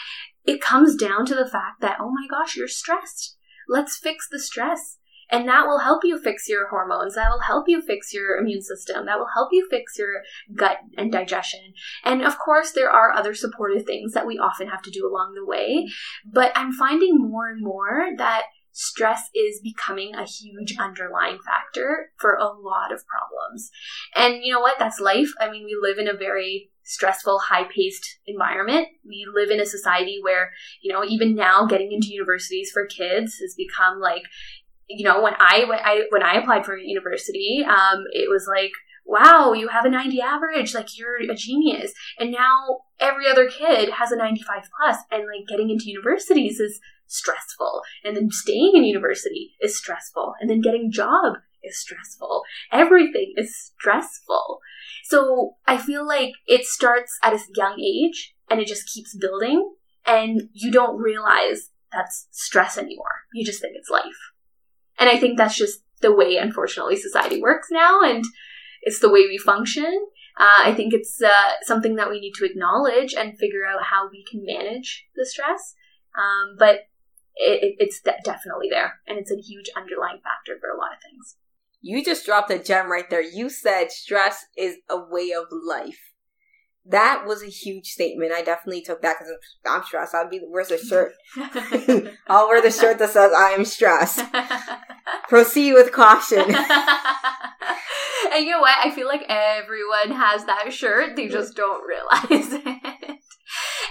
It 0.44 0.60
comes 0.60 0.96
down 0.96 1.26
to 1.26 1.34
the 1.34 1.48
fact 1.48 1.80
that, 1.80 1.98
oh 2.00 2.10
my 2.10 2.26
gosh, 2.28 2.56
you're 2.56 2.68
stressed. 2.68 3.36
Let's 3.68 3.96
fix 3.96 4.28
the 4.28 4.40
stress. 4.40 4.98
And 5.32 5.48
that 5.48 5.66
will 5.66 5.78
help 5.78 6.04
you 6.04 6.20
fix 6.20 6.48
your 6.48 6.68
hormones. 6.68 7.14
That 7.14 7.30
will 7.30 7.40
help 7.40 7.64
you 7.66 7.80
fix 7.80 8.12
your 8.12 8.36
immune 8.36 8.62
system. 8.62 9.06
That 9.06 9.18
will 9.18 9.30
help 9.34 9.48
you 9.50 9.66
fix 9.70 9.98
your 9.98 10.22
gut 10.54 10.76
and 10.98 11.10
digestion. 11.10 11.72
And 12.04 12.22
of 12.22 12.38
course, 12.38 12.72
there 12.72 12.90
are 12.90 13.12
other 13.12 13.34
supportive 13.34 13.86
things 13.86 14.12
that 14.12 14.26
we 14.26 14.38
often 14.38 14.68
have 14.68 14.82
to 14.82 14.90
do 14.90 15.08
along 15.10 15.34
the 15.34 15.46
way. 15.46 15.88
But 16.30 16.52
I'm 16.54 16.72
finding 16.72 17.18
more 17.18 17.48
and 17.48 17.64
more 17.64 18.08
that 18.18 18.42
stress 18.72 19.28
is 19.34 19.60
becoming 19.62 20.14
a 20.14 20.24
huge 20.24 20.76
underlying 20.78 21.38
factor 21.44 22.10
for 22.16 22.34
a 22.34 22.46
lot 22.46 22.92
of 22.92 23.02
problems. 23.06 23.70
And 24.14 24.42
you 24.42 24.52
know 24.52 24.60
what? 24.60 24.78
That's 24.78 25.00
life. 25.00 25.30
I 25.40 25.50
mean, 25.50 25.64
we 25.64 25.78
live 25.80 25.98
in 25.98 26.08
a 26.08 26.16
very 26.16 26.70
stressful, 26.84 27.38
high 27.38 27.64
paced 27.64 28.18
environment. 28.26 28.88
We 29.06 29.26
live 29.32 29.50
in 29.50 29.60
a 29.60 29.66
society 29.66 30.18
where, 30.20 30.50
you 30.82 30.92
know, 30.92 31.04
even 31.04 31.34
now 31.34 31.64
getting 31.66 31.92
into 31.92 32.12
universities 32.12 32.70
for 32.72 32.86
kids 32.86 33.36
has 33.36 33.54
become 33.56 34.00
like, 34.00 34.24
you 34.88 35.04
know, 35.04 35.22
when 35.22 35.34
I 35.38 35.64
when 35.68 35.78
I 35.78 36.02
when 36.10 36.22
I 36.22 36.34
applied 36.34 36.64
for 36.64 36.76
university, 36.76 37.64
um, 37.66 38.04
it 38.12 38.30
was 38.30 38.46
like, 38.48 38.72
wow, 39.04 39.52
you 39.52 39.68
have 39.68 39.84
a 39.84 39.90
90 39.90 40.20
average, 40.20 40.74
like 40.74 40.96
you're 40.96 41.16
a 41.30 41.34
genius. 41.34 41.92
And 42.18 42.30
now 42.30 42.82
every 43.00 43.28
other 43.28 43.48
kid 43.48 43.90
has 43.90 44.12
a 44.12 44.16
95 44.16 44.68
plus, 44.76 44.98
and 45.10 45.22
like 45.22 45.46
getting 45.48 45.70
into 45.70 45.90
universities 45.90 46.60
is 46.60 46.80
stressful, 47.06 47.82
and 48.04 48.16
then 48.16 48.30
staying 48.30 48.72
in 48.74 48.84
university 48.84 49.52
is 49.60 49.76
stressful, 49.76 50.34
and 50.40 50.48
then 50.48 50.60
getting 50.60 50.90
job 50.90 51.34
is 51.62 51.78
stressful. 51.78 52.42
Everything 52.72 53.34
is 53.36 53.72
stressful. 53.78 54.60
So 55.04 55.56
I 55.66 55.78
feel 55.78 56.06
like 56.06 56.32
it 56.46 56.64
starts 56.64 57.18
at 57.22 57.34
a 57.34 57.40
young 57.54 57.80
age, 57.80 58.34
and 58.50 58.60
it 58.60 58.66
just 58.66 58.92
keeps 58.92 59.16
building, 59.16 59.74
and 60.06 60.48
you 60.52 60.70
don't 60.70 60.98
realize 60.98 61.70
that's 61.92 62.28
stress 62.30 62.78
anymore. 62.78 63.26
You 63.34 63.44
just 63.44 63.60
think 63.60 63.74
it's 63.76 63.90
life. 63.90 64.31
And 65.02 65.10
I 65.10 65.18
think 65.18 65.36
that's 65.36 65.56
just 65.56 65.82
the 66.00 66.14
way, 66.14 66.36
unfortunately, 66.36 66.94
society 66.94 67.42
works 67.42 67.66
now, 67.72 68.02
and 68.02 68.24
it's 68.82 69.00
the 69.00 69.10
way 69.10 69.22
we 69.22 69.36
function. 69.36 70.06
Uh, 70.38 70.60
I 70.62 70.74
think 70.74 70.94
it's 70.94 71.20
uh, 71.20 71.54
something 71.62 71.96
that 71.96 72.08
we 72.08 72.20
need 72.20 72.34
to 72.34 72.44
acknowledge 72.44 73.12
and 73.12 73.36
figure 73.36 73.66
out 73.66 73.82
how 73.82 74.08
we 74.08 74.24
can 74.30 74.44
manage 74.44 75.04
the 75.16 75.26
stress. 75.26 75.74
Um, 76.16 76.54
but 76.56 76.86
it, 77.34 77.74
it's 77.80 78.00
de- 78.00 78.14
definitely 78.24 78.68
there, 78.70 79.00
and 79.08 79.18
it's 79.18 79.32
a 79.32 79.42
huge 79.42 79.70
underlying 79.76 80.20
factor 80.22 80.56
for 80.60 80.70
a 80.70 80.78
lot 80.78 80.92
of 80.92 81.02
things. 81.02 81.34
You 81.80 82.04
just 82.04 82.24
dropped 82.24 82.52
a 82.52 82.62
gem 82.62 82.88
right 82.88 83.10
there. 83.10 83.22
You 83.22 83.50
said 83.50 83.90
stress 83.90 84.46
is 84.56 84.76
a 84.88 84.98
way 85.10 85.32
of 85.32 85.46
life 85.50 86.11
that 86.86 87.24
was 87.26 87.42
a 87.42 87.46
huge 87.46 87.86
statement. 87.86 88.32
I 88.32 88.42
definitely 88.42 88.82
took 88.82 89.02
that 89.02 89.16
because 89.18 89.32
I'm 89.66 89.84
stressed. 89.84 90.14
I'll 90.14 90.28
be 90.28 90.40
where's 90.40 90.68
the 90.68 90.78
shirt? 90.78 91.12
I'll 92.26 92.48
wear 92.48 92.60
the 92.60 92.70
shirt 92.70 92.98
that 92.98 93.10
says 93.10 93.32
I 93.32 93.50
am 93.50 93.64
stressed. 93.64 94.20
Proceed 95.28 95.74
with 95.74 95.92
caution. 95.92 96.38
and 98.32 98.44
you 98.44 98.50
know 98.50 98.60
what? 98.60 98.76
I 98.84 98.90
feel 98.94 99.06
like 99.06 99.24
everyone 99.28 100.10
has 100.10 100.44
that 100.46 100.72
shirt. 100.72 101.14
They 101.14 101.28
just 101.28 101.54
don't 101.54 101.86
realize 101.86 102.52
it. 102.52 102.66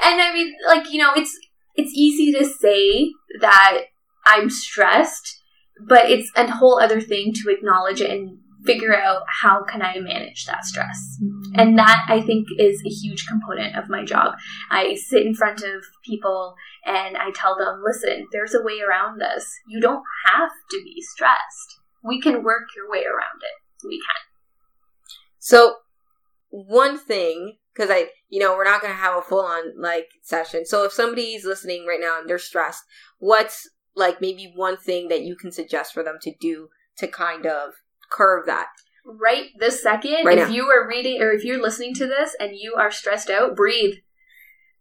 And 0.03 0.21
I 0.21 0.31
mean, 0.33 0.53
like 0.67 0.91
you 0.91 1.01
know, 1.01 1.11
it's 1.15 1.37
it's 1.75 1.93
easy 1.95 2.33
to 2.33 2.45
say 2.45 3.11
that 3.39 3.83
I'm 4.25 4.49
stressed, 4.49 5.41
but 5.87 6.09
it's 6.09 6.29
a 6.35 6.51
whole 6.51 6.79
other 6.79 6.99
thing 6.99 7.33
to 7.35 7.49
acknowledge 7.49 8.01
it 8.01 8.09
and 8.09 8.39
figure 8.65 8.95
out 8.95 9.23
how 9.27 9.63
can 9.63 9.81
I 9.81 9.99
manage 9.99 10.45
that 10.45 10.65
stress. 10.65 11.17
Mm-hmm. 11.21 11.59
And 11.59 11.77
that 11.77 12.05
I 12.07 12.21
think 12.21 12.47
is 12.57 12.81
a 12.85 12.89
huge 12.89 13.25
component 13.27 13.75
of 13.75 13.89
my 13.89 14.03
job. 14.03 14.35
I 14.69 14.95
sit 14.95 15.25
in 15.25 15.33
front 15.33 15.63
of 15.63 15.83
people 16.05 16.55
and 16.85 17.17
I 17.17 17.31
tell 17.31 17.57
them, 17.57 17.81
listen, 17.85 18.27
there's 18.31 18.53
a 18.53 18.63
way 18.63 18.81
around 18.81 19.19
this. 19.19 19.49
You 19.67 19.81
don't 19.81 20.03
have 20.25 20.51
to 20.71 20.81
be 20.83 21.01
stressed. 21.01 21.79
We 22.03 22.21
can 22.21 22.43
work 22.43 22.69
your 22.75 22.89
way 22.89 23.03
around 23.05 23.41
it. 23.41 23.87
We 23.87 23.97
can. 23.97 24.21
So, 25.39 25.75
one 26.49 26.97
thing, 26.97 27.57
because 27.73 27.89
I, 27.89 28.09
you 28.29 28.39
know, 28.39 28.55
we're 28.55 28.63
not 28.63 28.81
going 28.81 28.93
to 28.93 28.99
have 28.99 29.15
a 29.15 29.21
full 29.21 29.45
on 29.45 29.79
like 29.79 30.07
session. 30.21 30.65
So, 30.65 30.83
if 30.83 30.91
somebody's 30.91 31.45
listening 31.45 31.85
right 31.87 31.99
now 31.99 32.19
and 32.19 32.29
they're 32.29 32.37
stressed, 32.37 32.83
what's 33.19 33.69
like 33.95 34.21
maybe 34.21 34.51
one 34.55 34.77
thing 34.77 35.07
that 35.09 35.23
you 35.23 35.35
can 35.35 35.51
suggest 35.51 35.93
for 35.93 36.03
them 36.03 36.17
to 36.21 36.33
do 36.39 36.69
to 36.97 37.07
kind 37.07 37.45
of 37.45 37.73
curve 38.11 38.45
that? 38.45 38.67
Right 39.05 39.47
this 39.57 39.81
second, 39.81 40.25
right 40.25 40.37
if 40.37 40.49
now. 40.49 40.53
you 40.53 40.65
are 40.65 40.87
reading 40.87 41.21
or 41.21 41.31
if 41.31 41.43
you're 41.43 41.61
listening 41.61 41.95
to 41.95 42.05
this 42.05 42.35
and 42.39 42.55
you 42.55 42.75
are 42.77 42.91
stressed 42.91 43.29
out, 43.29 43.55
breathe. 43.55 43.95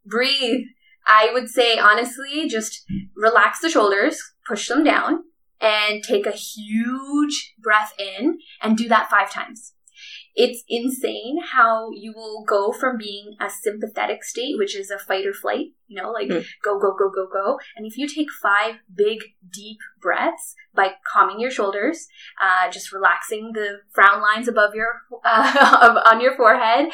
Breathe. 0.04 0.66
I 1.06 1.30
would 1.32 1.48
say 1.48 1.78
honestly, 1.78 2.48
just 2.48 2.84
relax 3.16 3.60
the 3.60 3.70
shoulders, 3.70 4.20
push 4.46 4.68
them 4.68 4.84
down, 4.84 5.24
and 5.60 6.02
take 6.04 6.26
a 6.26 6.32
huge 6.32 7.54
breath 7.58 7.92
in 7.98 8.38
and 8.62 8.76
do 8.76 8.88
that 8.88 9.10
five 9.10 9.30
times 9.30 9.72
it's 10.34 10.62
insane 10.68 11.38
how 11.52 11.90
you 11.92 12.12
will 12.14 12.44
go 12.44 12.72
from 12.72 12.96
being 12.98 13.36
a 13.40 13.50
sympathetic 13.50 14.22
state, 14.24 14.56
which 14.56 14.76
is 14.76 14.90
a 14.90 14.98
fight 14.98 15.26
or 15.26 15.32
flight, 15.32 15.68
you 15.88 16.00
know, 16.00 16.10
like 16.10 16.28
mm. 16.28 16.44
go, 16.62 16.78
go, 16.78 16.94
go, 16.96 17.10
go, 17.10 17.26
go. 17.30 17.58
And 17.76 17.84
if 17.84 17.96
you 17.96 18.06
take 18.06 18.28
five 18.30 18.76
big, 18.94 19.18
deep 19.50 19.78
breaths 20.00 20.54
by 20.74 20.92
calming 21.12 21.40
your 21.40 21.50
shoulders, 21.50 22.06
uh, 22.40 22.70
just 22.70 22.92
relaxing 22.92 23.52
the 23.54 23.80
frown 23.92 24.22
lines 24.22 24.46
above 24.46 24.74
your, 24.74 25.02
uh, 25.24 26.00
on 26.10 26.20
your 26.20 26.36
forehead, 26.36 26.90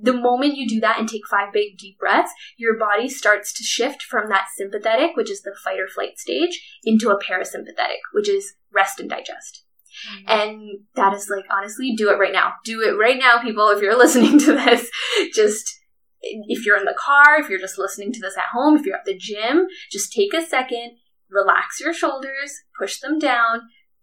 the 0.00 0.12
moment 0.12 0.56
you 0.56 0.68
do 0.68 0.80
that 0.80 0.98
and 0.98 1.08
take 1.08 1.26
five 1.26 1.52
big, 1.52 1.78
deep 1.78 1.98
breaths, 1.98 2.32
your 2.56 2.78
body 2.78 3.08
starts 3.08 3.52
to 3.54 3.62
shift 3.62 4.02
from 4.02 4.28
that 4.28 4.46
sympathetic, 4.56 5.16
which 5.16 5.30
is 5.30 5.42
the 5.42 5.56
fight 5.64 5.80
or 5.80 5.88
flight 5.88 6.18
stage, 6.18 6.80
into 6.84 7.10
a 7.10 7.18
parasympathetic, 7.18 8.00
which 8.12 8.28
is 8.28 8.54
rest 8.72 9.00
and 9.00 9.08
digest. 9.08 9.63
Mm-hmm. 10.08 10.24
And 10.28 10.78
that 10.94 11.14
is 11.14 11.28
like, 11.30 11.44
honestly, 11.50 11.94
do 11.96 12.10
it 12.10 12.18
right 12.18 12.32
now. 12.32 12.54
Do 12.64 12.82
it 12.82 12.98
right 12.98 13.18
now, 13.18 13.40
people. 13.42 13.68
If 13.68 13.82
you're 13.82 13.96
listening 13.98 14.38
to 14.40 14.52
this, 14.52 14.90
just 15.34 15.78
if 16.22 16.64
you're 16.64 16.78
in 16.78 16.84
the 16.84 16.98
car, 16.98 17.38
if 17.38 17.48
you're 17.48 17.58
just 17.58 17.78
listening 17.78 18.12
to 18.12 18.20
this 18.20 18.36
at 18.36 18.52
home, 18.52 18.76
if 18.76 18.86
you're 18.86 18.96
at 18.96 19.04
the 19.04 19.16
gym, 19.16 19.66
just 19.90 20.12
take 20.12 20.32
a 20.34 20.44
second, 20.44 20.92
relax 21.30 21.80
your 21.80 21.92
shoulders, 21.92 22.62
push 22.78 22.98
them 23.00 23.18
down, 23.18 23.62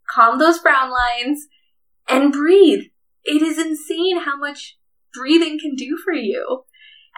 calm 0.09 0.39
those 0.39 0.59
brown 0.59 0.91
lines, 0.91 1.47
and 2.07 2.31
breathe. 2.31 2.85
It 3.23 3.41
is 3.41 3.57
insane 3.57 4.21
how 4.21 4.37
much 4.37 4.77
breathing 5.13 5.59
can 5.59 5.75
do 5.75 5.97
for 6.03 6.13
you. 6.13 6.63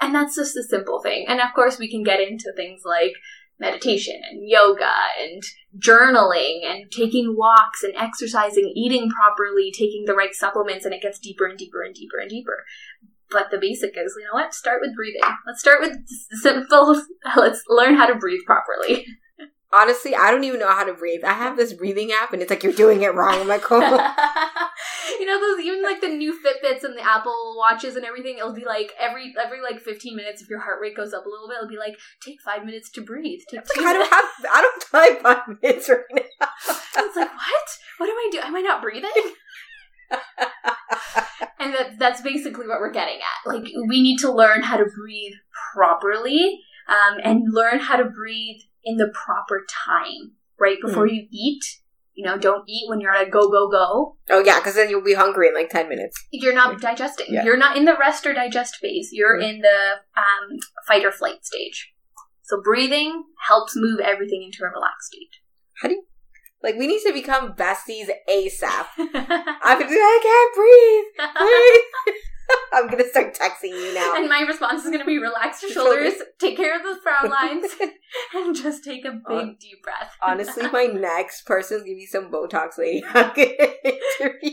And 0.01 0.13
that's 0.13 0.36
just 0.36 0.58
a 0.58 0.63
simple 0.63 1.01
thing. 1.01 1.25
And 1.27 1.39
of 1.39 1.53
course, 1.53 1.77
we 1.77 1.89
can 1.89 2.03
get 2.03 2.20
into 2.20 2.51
things 2.56 2.82
like 2.84 3.13
meditation 3.60 4.19
and 4.29 4.48
yoga 4.48 4.91
and 5.22 5.41
journaling 5.77 6.65
and 6.65 6.91
taking 6.91 7.36
walks 7.38 7.83
and 7.83 7.93
exercising, 7.95 8.72
eating 8.75 9.10
properly, 9.10 9.72
taking 9.72 10.05
the 10.05 10.15
right 10.15 10.33
supplements, 10.33 10.86
and 10.86 10.93
it 10.93 11.01
gets 11.01 11.19
deeper 11.19 11.45
and 11.45 11.57
deeper 11.57 11.81
and 11.81 11.95
deeper 11.95 12.19
and 12.19 12.29
deeper. 12.29 12.65
But 13.29 13.50
the 13.50 13.57
basic 13.57 13.98
is, 13.98 14.15
you 14.17 14.25
know 14.25 14.33
what? 14.33 14.53
Start 14.53 14.81
with 14.81 14.95
breathing. 14.95 15.22
Let's 15.48 15.60
start 15.60 15.81
with 15.81 15.98
simple. 16.41 17.01
Let's 17.36 17.63
learn 17.67 17.95
how 17.95 18.07
to 18.07 18.15
breathe 18.15 18.41
properly. 18.45 19.05
Honestly, 19.72 20.15
I 20.15 20.29
don't 20.29 20.43
even 20.43 20.60
know 20.60 20.72
how 20.72 20.83
to 20.83 20.93
breathe. 20.93 21.24
I 21.24 21.33
have 21.33 21.57
this 21.57 21.74
breathing 21.74 22.12
app, 22.12 22.31
and 22.31 22.43
it's 22.43 22.51
like 22.51 22.63
you're 22.63 22.74
doing 22.74 23.01
it 23.01 23.15
wrong. 23.15 23.41
I'm 23.41 23.48
like, 23.48 23.72
oh. 23.72 23.79
you 25.24 25.30
know 25.30 25.39
those 25.39 25.63
even 25.63 25.82
like 25.82 26.01
the 26.01 26.10
new 26.10 26.34
Fitbits 26.34 26.84
and 26.84 26.98
the 26.98 27.01
Apple 27.01 27.56
watches 27.58 27.96
and 27.96 28.03
everything. 28.03 28.38
It'll 28.38 28.53
be 28.53 28.65
like 28.65 28.92
every 29.00 29.34
every 29.42 29.62
like 29.62 29.80
15 29.80 30.18
minutes, 30.18 30.42
if 30.42 30.50
your 30.50 30.60
heart 30.60 30.82
rate 30.82 30.98
goes 30.98 31.13
up 31.13 31.25
a 31.25 31.30
little 31.30 31.48
bit, 31.48 31.56
it'll 31.56 31.70
be 31.70 31.77
like 31.77 31.98
take 32.22 32.42
five 32.42 32.65
minutes 32.65 32.92
to 32.92 33.01
breathe. 33.01 33.39
Take 33.50 33.62
two 33.63 33.86
I 33.86 33.94
don't 33.94 34.10
have. 34.10 34.25
I 34.51 34.62
don't 34.62 35.13
have 35.13 35.22
five 35.22 35.58
minutes 35.62 35.88
right 35.88 36.03
now. 36.12 36.48
it's 36.98 37.15
like 37.15 37.34
what? 37.34 37.68
What 38.00 38.10
am 38.10 38.18
I 38.18 38.30
doing? 38.34 38.44
Am 38.44 38.56
I 38.56 38.62
not 38.62 38.82
breathing? 38.82 39.12
and 41.60 41.74
that 41.74 41.98
that's 41.98 42.22
basically 42.22 42.68
what 42.68 42.82
we're 42.82 42.92
getting 42.92 43.20
at. 43.20 43.50
Like 43.50 43.63
we 43.88 44.01
need 44.01 44.18
to 44.20 44.32
learn 44.32 44.62
how 44.62 44.75
to 44.75 44.86
breathe 44.86 45.36
properly 45.74 46.60
um, 46.89 47.20
and 47.24 47.53
learn 47.53 47.80
how 47.80 47.96
to 47.96 48.06
breathe 48.06 48.60
in 48.84 48.98
the 48.98 49.08
proper 49.08 49.65
time, 49.86 50.34
right 50.60 50.77
before 50.86 51.08
mm. 51.08 51.13
you 51.13 51.27
eat. 51.32 51.63
You 52.15 52.25
know, 52.25 52.38
don't 52.38 52.63
eat 52.67 52.89
when 52.89 53.01
you're 53.01 53.13
at 53.13 53.27
a 53.27 53.29
go 53.29 53.50
go 53.50 53.70
go. 53.70 54.17
Oh 54.29 54.43
yeah, 54.43 54.60
because 54.60 54.75
then 54.75 54.89
you'll 54.89 55.03
be 55.03 55.15
hungry 55.15 55.48
in 55.48 55.53
like 55.53 55.70
ten 55.70 55.89
minutes. 55.89 56.15
You're 56.32 56.53
not 56.53 56.79
digesting. 56.79 57.27
Yeah. 57.29 57.43
You're 57.43 57.58
not 57.58 57.75
in 57.75 57.86
the 57.86 57.98
rest 57.98 58.25
or 58.25 58.34
digest 58.34 58.75
phase. 58.75 59.10
You're 59.12 59.39
mm. 59.39 59.50
in 59.50 59.62
the 59.62 59.93
um, 60.15 60.60
fight 60.88 61.05
or 61.05 61.12
flight 61.12 61.43
stage. 61.43 61.91
So 62.43 62.62
breathing 62.62 63.24
helps 63.48 63.74
move 63.75 64.00
everything 64.00 64.43
into 64.43 64.63
a 64.63 64.67
relaxed 64.67 65.08
state. 65.08 65.39
How 65.82 65.88
do 65.88 65.96
you 65.96 66.03
like 66.63 66.75
we 66.75 66.88
need 66.88 67.01
to 67.05 67.13
become 67.13 67.53
besties 67.53 68.08
ASAP. 68.29 68.86
I'm 68.98 69.79
like, 69.79 69.88
I 69.89 70.20
can't 70.24 70.55
breathe. 70.55 71.27
breathe. 71.38 72.15
I'm 72.74 72.88
gonna 72.89 73.07
start 73.07 73.36
texting 73.36 73.69
you 73.69 73.93
now. 73.93 74.15
And 74.15 74.27
my 74.27 74.41
response 74.41 74.83
is 74.83 74.91
gonna 74.91 75.05
be 75.05 75.17
relax 75.17 75.62
your 75.62 75.72
shoulders, 75.74 76.13
take 76.39 76.57
care 76.57 76.75
of 76.75 76.83
those 76.83 76.98
frown 76.98 77.29
lines, 77.29 77.72
and 78.36 78.55
just 78.55 78.83
take 78.83 79.05
a 79.05 79.12
big 79.12 79.60
deep 79.60 79.83
breath. 79.83 80.12
honestly, 80.22 80.67
my 80.72 80.86
next 80.86 81.45
person's 81.45 81.83
give 81.83 81.98
me 81.98 82.05
some 82.05 82.31
Botox 82.31 82.77
lady. 82.77 83.03
I'm 83.13 83.33
gonna 83.36 83.51
interview. 83.83 84.51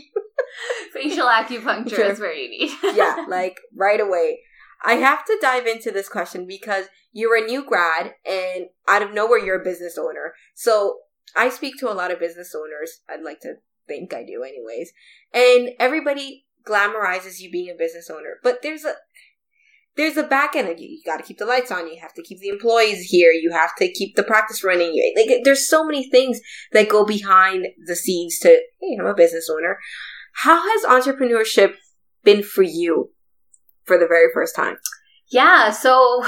Facial 0.93 1.27
acupuncture 1.27 1.95
sure. 1.95 2.11
is 2.11 2.19
where 2.19 2.33
you 2.33 2.49
need. 2.49 2.71
yeah, 2.95 3.25
like 3.27 3.59
right 3.75 3.99
away. 3.99 4.39
I 4.83 4.93
have 4.93 5.23
to 5.25 5.37
dive 5.41 5.67
into 5.67 5.91
this 5.91 6.09
question 6.09 6.47
because 6.47 6.87
you're 7.11 7.37
a 7.37 7.45
new 7.45 7.63
grad 7.63 8.15
and 8.25 8.65
out 8.87 9.03
of 9.03 9.13
nowhere 9.13 9.37
you're 9.37 9.61
a 9.61 9.63
business 9.63 9.97
owner. 9.97 10.33
So 10.55 10.97
I 11.35 11.49
speak 11.49 11.77
to 11.79 11.91
a 11.91 11.93
lot 11.93 12.11
of 12.11 12.19
business 12.19 12.55
owners. 12.55 13.01
I'd 13.09 13.23
like 13.23 13.41
to 13.41 13.55
think 13.87 14.13
I 14.13 14.23
do 14.23 14.43
anyways. 14.43 14.91
And 15.33 15.69
everybody 15.79 16.45
glamorizes 16.67 17.39
you 17.39 17.51
being 17.51 17.69
a 17.69 17.77
business 17.77 18.09
owner, 18.09 18.37
but 18.43 18.61
there's 18.61 18.85
a 18.85 18.93
there's 19.97 20.17
a 20.17 20.23
back 20.23 20.55
end. 20.55 20.69
Of 20.69 20.79
you, 20.79 20.87
you 20.87 21.01
got 21.05 21.17
to 21.17 21.23
keep 21.23 21.37
the 21.37 21.45
lights 21.45 21.71
on. 21.71 21.87
You 21.87 21.99
have 22.01 22.13
to 22.13 22.23
keep 22.23 22.39
the 22.39 22.49
employees 22.49 23.09
here. 23.09 23.31
You 23.31 23.51
have 23.51 23.75
to 23.77 23.91
keep 23.91 24.15
the 24.15 24.23
practice 24.23 24.63
running. 24.63 24.93
You, 24.93 25.13
Like 25.15 25.43
there's 25.43 25.67
so 25.67 25.85
many 25.85 26.09
things 26.09 26.39
that 26.71 26.89
go 26.89 27.05
behind 27.05 27.67
the 27.85 27.95
scenes 27.95 28.39
to 28.39 28.49
hey, 28.49 28.97
I'm 28.99 29.05
a 29.05 29.13
business 29.13 29.49
owner. 29.49 29.77
How 30.33 30.61
has 30.61 31.05
entrepreneurship 31.05 31.73
been 32.23 32.43
for 32.43 32.63
you 32.63 33.11
for 33.83 33.97
the 33.97 34.07
very 34.07 34.27
first 34.33 34.55
time? 34.55 34.77
Yeah, 35.31 35.71
so 35.71 36.21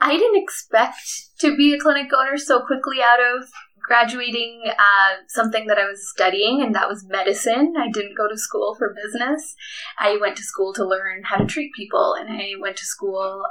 I 0.00 0.16
didn't 0.16 0.42
expect 0.42 0.96
to 1.40 1.56
be 1.56 1.74
a 1.74 1.78
clinic 1.78 2.10
owner 2.16 2.38
so 2.38 2.60
quickly 2.60 3.02
out 3.02 3.20
of 3.20 3.48
graduating 3.82 4.62
uh, 4.66 5.22
something 5.28 5.66
that 5.66 5.78
I 5.78 5.84
was 5.84 6.10
studying, 6.10 6.62
and 6.62 6.74
that 6.74 6.88
was 6.88 7.04
medicine. 7.08 7.74
I 7.78 7.90
didn't 7.92 8.16
go 8.16 8.28
to 8.28 8.38
school 8.38 8.74
for 8.76 8.94
business. 9.04 9.54
I 9.98 10.16
went 10.20 10.36
to 10.36 10.42
school 10.42 10.72
to 10.74 10.86
learn 10.86 11.22
how 11.24 11.36
to 11.36 11.46
treat 11.46 11.72
people, 11.74 12.14
and 12.18 12.30
I 12.30 12.52
went 12.60 12.76
to 12.76 12.84
school 12.84 13.44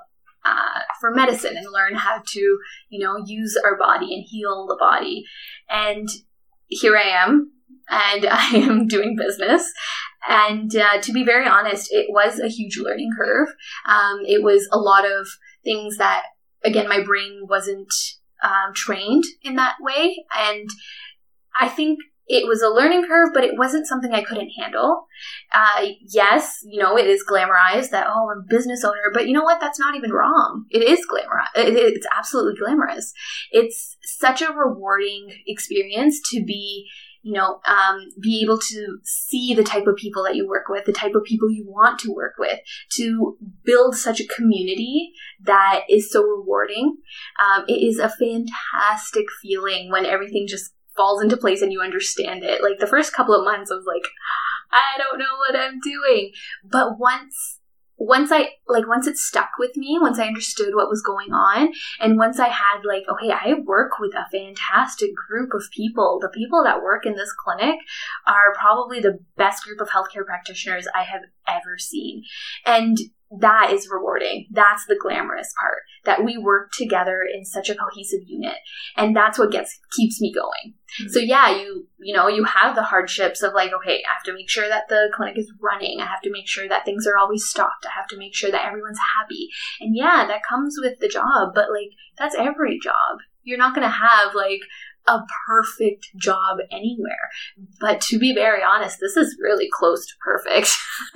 uh, 0.43 0.79
for 0.99 1.11
medicine 1.11 1.55
and 1.57 1.71
learn 1.71 1.95
how 1.95 2.21
to, 2.25 2.59
you 2.89 2.99
know, 2.99 3.23
use 3.25 3.57
our 3.63 3.77
body 3.77 4.13
and 4.15 4.25
heal 4.27 4.65
the 4.67 4.77
body. 4.79 5.23
And 5.69 6.07
here 6.67 6.97
I 6.97 7.23
am, 7.23 7.51
and 7.89 8.25
I 8.31 8.55
am 8.55 8.87
doing 8.87 9.15
business. 9.15 9.71
And 10.27 10.75
uh, 10.75 11.01
to 11.01 11.11
be 11.11 11.23
very 11.23 11.47
honest, 11.47 11.91
it 11.91 12.07
was 12.09 12.39
a 12.39 12.47
huge 12.47 12.77
learning 12.77 13.11
curve. 13.17 13.49
Um, 13.87 14.21
it 14.25 14.43
was 14.43 14.67
a 14.71 14.77
lot 14.77 15.05
of 15.05 15.27
things 15.63 15.97
that, 15.97 16.23
again, 16.63 16.87
my 16.87 17.03
brain 17.03 17.47
wasn't 17.49 17.91
um, 18.43 18.73
trained 18.73 19.23
in 19.43 19.55
that 19.55 19.75
way. 19.81 20.25
And 20.37 20.69
I 21.59 21.67
think 21.67 21.99
it 22.27 22.47
was 22.47 22.61
a 22.61 22.69
learning 22.69 23.05
curve, 23.07 23.31
but 23.33 23.43
it 23.43 23.57
wasn't 23.57 23.87
something 23.87 24.13
I 24.13 24.23
couldn't 24.23 24.51
handle. 24.57 25.05
Uh, 25.51 25.87
yes, 26.01 26.59
you 26.63 26.81
know, 26.81 26.97
it 26.97 27.07
is 27.07 27.25
glamorized 27.29 27.89
that, 27.89 28.07
oh, 28.07 28.29
I'm 28.31 28.43
a 28.43 28.47
business 28.47 28.85
owner, 28.85 29.11
but 29.13 29.27
you 29.27 29.33
know 29.33 29.43
what? 29.43 29.59
That's 29.59 29.79
not 29.79 29.95
even 29.95 30.11
wrong. 30.11 30.65
It 30.69 30.81
is 30.81 31.05
glamorous. 31.05 31.49
it's 31.55 32.07
absolutely 32.15 32.57
glamorous. 32.57 33.11
It's 33.51 33.97
such 34.03 34.41
a 34.41 34.53
rewarding 34.53 35.27
experience 35.45 36.21
to 36.31 36.43
be 36.43 36.87
you 37.23 37.33
know, 37.33 37.59
um, 37.65 38.07
be 38.19 38.41
able 38.43 38.57
to 38.57 38.97
see 39.03 39.53
the 39.53 39.63
type 39.63 39.85
of 39.87 39.95
people 39.95 40.23
that 40.23 40.35
you 40.35 40.47
work 40.47 40.67
with, 40.69 40.85
the 40.85 40.93
type 40.93 41.13
of 41.15 41.23
people 41.23 41.49
you 41.49 41.65
want 41.67 41.99
to 41.99 42.13
work 42.13 42.33
with, 42.39 42.59
to 42.93 43.37
build 43.63 43.95
such 43.95 44.19
a 44.19 44.27
community 44.27 45.11
that 45.43 45.81
is 45.89 46.11
so 46.11 46.23
rewarding. 46.23 46.97
Um, 47.39 47.65
it 47.67 47.83
is 47.85 47.99
a 47.99 48.09
fantastic 48.09 49.25
feeling 49.41 49.91
when 49.91 50.05
everything 50.05 50.45
just 50.47 50.73
falls 50.97 51.21
into 51.21 51.37
place 51.37 51.61
and 51.61 51.71
you 51.71 51.81
understand 51.81 52.43
it. 52.43 52.61
Like 52.63 52.79
the 52.79 52.87
first 52.87 53.13
couple 53.13 53.35
of 53.35 53.45
months, 53.45 53.71
I 53.71 53.75
was 53.75 53.85
like, 53.85 54.09
I 54.71 54.97
don't 54.97 55.19
know 55.19 55.37
what 55.37 55.55
I'm 55.55 55.79
doing. 55.79 56.31
But 56.63 56.99
once 56.99 57.59
once 58.01 58.31
I 58.31 58.49
like 58.67 58.87
once 58.87 59.05
it 59.05 59.17
stuck 59.17 59.51
with 59.59 59.77
me, 59.77 59.99
once 60.01 60.17
I 60.17 60.25
understood 60.25 60.73
what 60.73 60.89
was 60.89 61.03
going 61.03 61.33
on, 61.33 61.71
and 61.99 62.17
once 62.17 62.39
I 62.39 62.47
had 62.47 62.81
like, 62.83 63.03
okay, 63.07 63.31
I 63.31 63.53
work 63.63 63.99
with 63.99 64.15
a 64.15 64.25
fantastic 64.31 65.11
group 65.15 65.53
of 65.53 65.69
people. 65.71 66.17
The 66.19 66.29
people 66.29 66.63
that 66.63 66.81
work 66.81 67.05
in 67.05 67.13
this 67.13 67.31
clinic 67.31 67.75
are 68.25 68.55
probably 68.57 69.01
the 69.01 69.19
best 69.37 69.63
group 69.63 69.79
of 69.81 69.89
healthcare 69.89 70.25
practitioners 70.25 70.87
I 70.95 71.03
have 71.03 71.21
ever 71.47 71.77
seen. 71.77 72.23
And 72.65 72.97
that 73.39 73.71
is 73.71 73.87
rewarding. 73.89 74.47
That's 74.51 74.85
the 74.85 74.97
glamorous 75.01 75.53
part 75.59 75.79
that 76.03 76.23
we 76.23 76.37
work 76.37 76.71
together 76.73 77.21
in 77.33 77.45
such 77.45 77.69
a 77.69 77.75
cohesive 77.75 78.21
unit. 78.25 78.57
And 78.97 79.15
that's 79.15 79.39
what 79.39 79.51
gets, 79.51 79.79
keeps 79.95 80.19
me 80.19 80.33
going. 80.33 80.73
Mm-hmm. 80.99 81.09
So 81.09 81.19
yeah, 81.19 81.55
you, 81.55 81.87
you 81.99 82.13
know, 82.13 82.27
you 82.27 82.43
have 82.43 82.75
the 82.75 82.83
hardships 82.83 83.41
of 83.41 83.53
like, 83.53 83.71
okay, 83.71 84.03
I 84.07 84.13
have 84.13 84.23
to 84.23 84.33
make 84.33 84.49
sure 84.49 84.67
that 84.67 84.89
the 84.89 85.09
clinic 85.15 85.37
is 85.37 85.51
running. 85.61 86.01
I 86.01 86.07
have 86.07 86.21
to 86.23 86.31
make 86.31 86.47
sure 86.47 86.67
that 86.67 86.83
things 86.83 87.07
are 87.07 87.17
always 87.17 87.45
stocked. 87.45 87.85
I 87.85 87.91
have 87.95 88.07
to 88.07 88.17
make 88.17 88.35
sure 88.35 88.51
that 88.51 88.65
everyone's 88.65 88.99
happy. 89.17 89.49
And 89.79 89.95
yeah, 89.95 90.25
that 90.27 90.41
comes 90.47 90.75
with 90.81 90.99
the 90.99 91.07
job, 91.07 91.53
but 91.55 91.69
like, 91.71 91.91
that's 92.17 92.35
every 92.35 92.79
job. 92.79 93.19
You're 93.43 93.57
not 93.57 93.73
going 93.73 93.87
to 93.87 93.93
have 93.93 94.35
like, 94.35 94.61
a 95.07 95.19
perfect 95.47 96.05
job 96.15 96.59
anywhere. 96.71 97.31
But 97.79 98.01
to 98.01 98.19
be 98.19 98.35
very 98.35 98.61
honest, 98.61 98.99
this 98.99 99.17
is 99.17 99.35
really 99.41 99.67
close 99.73 100.05
to 100.05 100.13
perfect. 100.23 100.77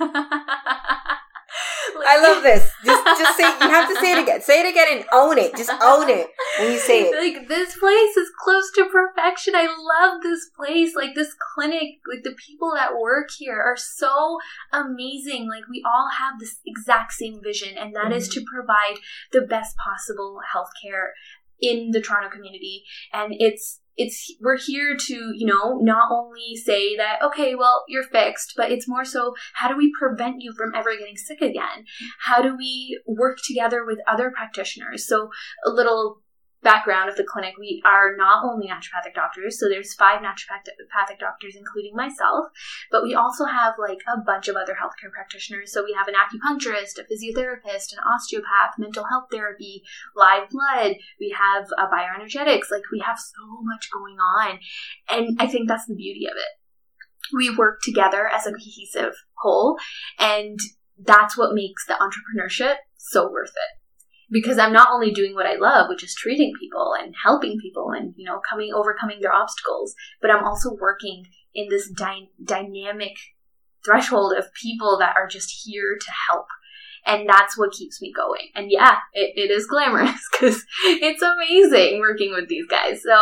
like, 1.96 2.06
I 2.08 2.20
love 2.20 2.42
this. 2.42 2.70
Just 2.84 3.18
just 3.18 3.36
say 3.36 3.44
you 3.44 3.70
have 3.70 3.88
to 3.88 3.96
say 4.00 4.12
it 4.12 4.22
again. 4.22 4.40
Say 4.40 4.60
it 4.60 4.70
again 4.70 4.98
and 4.98 5.04
own 5.12 5.38
it. 5.38 5.56
Just 5.56 5.70
own 5.82 6.08
it 6.08 6.28
when 6.58 6.72
you 6.72 6.78
say 6.78 7.02
it. 7.02 7.14
Like 7.14 7.48
this 7.48 7.76
place 7.76 8.16
is 8.16 8.30
close 8.38 8.70
to 8.76 8.86
perfection. 8.86 9.54
I 9.56 9.66
love 9.66 10.22
this 10.22 10.48
place. 10.56 10.94
Like 10.94 11.14
this 11.14 11.34
clinic, 11.54 12.00
like 12.12 12.22
the 12.22 12.34
people 12.34 12.72
that 12.74 12.98
work 12.98 13.28
here 13.36 13.60
are 13.60 13.76
so 13.76 14.38
amazing. 14.72 15.48
Like 15.48 15.68
we 15.68 15.82
all 15.86 16.08
have 16.18 16.38
this 16.38 16.58
exact 16.66 17.12
same 17.12 17.40
vision 17.42 17.76
and 17.76 17.94
that 17.94 18.06
mm-hmm. 18.06 18.14
is 18.14 18.28
to 18.30 18.44
provide 18.52 18.98
the 19.32 19.42
best 19.42 19.76
possible 19.76 20.38
healthcare 20.54 21.10
in 21.60 21.90
the 21.90 22.00
Toronto 22.00 22.30
community. 22.30 22.84
And 23.12 23.34
it's 23.38 23.80
it's 23.96 24.34
we're 24.40 24.58
here 24.58 24.96
to 24.96 25.32
you 25.34 25.46
know 25.46 25.78
not 25.80 26.10
only 26.10 26.54
say 26.54 26.96
that 26.96 27.18
okay 27.22 27.54
well 27.54 27.84
you're 27.88 28.02
fixed 28.02 28.52
but 28.56 28.70
it's 28.70 28.88
more 28.88 29.04
so 29.04 29.34
how 29.54 29.68
do 29.68 29.76
we 29.76 29.92
prevent 29.98 30.36
you 30.40 30.52
from 30.52 30.74
ever 30.74 30.94
getting 30.96 31.16
sick 31.16 31.40
again 31.40 31.84
how 32.20 32.42
do 32.42 32.54
we 32.56 33.00
work 33.06 33.38
together 33.46 33.84
with 33.86 33.98
other 34.06 34.30
practitioners 34.30 35.06
so 35.06 35.30
a 35.64 35.70
little 35.70 36.20
background 36.62 37.08
of 37.08 37.16
the 37.16 37.24
clinic, 37.24 37.54
we 37.58 37.82
are 37.84 38.16
not 38.16 38.44
only 38.44 38.68
naturopathic 38.68 39.14
doctors, 39.14 39.58
so 39.58 39.68
there's 39.68 39.94
five 39.94 40.20
naturopathic 40.20 41.18
doctors, 41.18 41.54
including 41.56 41.94
myself, 41.94 42.46
but 42.90 43.02
we 43.02 43.14
also 43.14 43.44
have 43.44 43.74
like 43.78 43.98
a 44.12 44.20
bunch 44.20 44.48
of 44.48 44.56
other 44.56 44.74
healthcare 44.74 45.12
practitioners. 45.12 45.72
So 45.72 45.84
we 45.84 45.96
have 45.96 46.08
an 46.08 46.14
acupuncturist, 46.14 46.98
a 46.98 47.04
physiotherapist, 47.04 47.92
an 47.92 47.98
osteopath, 47.98 48.78
mental 48.78 49.04
health 49.04 49.26
therapy, 49.30 49.82
live 50.14 50.48
blood. 50.50 50.96
We 51.20 51.34
have 51.38 51.66
a 51.78 51.86
bioenergetics. 51.86 52.70
Like 52.70 52.82
we 52.90 53.00
have 53.00 53.18
so 53.18 53.62
much 53.62 53.88
going 53.92 54.16
on, 54.18 54.58
and 55.08 55.40
I 55.40 55.46
think 55.46 55.68
that's 55.68 55.86
the 55.86 55.94
beauty 55.94 56.26
of 56.26 56.36
it. 56.36 57.36
We 57.36 57.54
work 57.54 57.80
together 57.82 58.28
as 58.32 58.46
a 58.46 58.52
cohesive 58.52 59.14
whole, 59.38 59.78
and 60.18 60.58
that's 60.98 61.36
what 61.36 61.54
makes 61.54 61.86
the 61.86 61.94
entrepreneurship 61.94 62.76
so 62.96 63.30
worth 63.30 63.50
it 63.50 63.75
because 64.30 64.58
I'm 64.58 64.72
not 64.72 64.88
only 64.92 65.12
doing 65.12 65.34
what 65.34 65.46
I 65.46 65.56
love, 65.56 65.88
which 65.88 66.04
is 66.04 66.14
treating 66.14 66.52
people 66.58 66.94
and 66.98 67.14
helping 67.22 67.58
people 67.58 67.90
and 67.90 68.14
you 68.16 68.24
know 68.24 68.40
coming 68.48 68.72
overcoming 68.74 69.20
their 69.20 69.34
obstacles, 69.34 69.94
but 70.20 70.30
I'm 70.30 70.44
also 70.44 70.76
working 70.80 71.26
in 71.54 71.68
this 71.68 71.90
dy- 71.90 72.30
dynamic 72.42 73.16
threshold 73.84 74.34
of 74.36 74.52
people 74.52 74.98
that 74.98 75.14
are 75.16 75.28
just 75.28 75.62
here 75.64 75.96
to 75.98 76.10
help. 76.28 76.46
And 77.06 77.28
that's 77.28 77.56
what 77.56 77.70
keeps 77.70 78.02
me 78.02 78.12
going. 78.12 78.50
And 78.56 78.66
yeah, 78.68 78.96
it, 79.12 79.34
it 79.36 79.52
is 79.52 79.68
glamorous 79.68 80.28
because 80.32 80.64
it's 80.84 81.22
amazing 81.22 82.00
working 82.00 82.32
with 82.34 82.48
these 82.48 82.66
guys. 82.66 83.00
So 83.04 83.12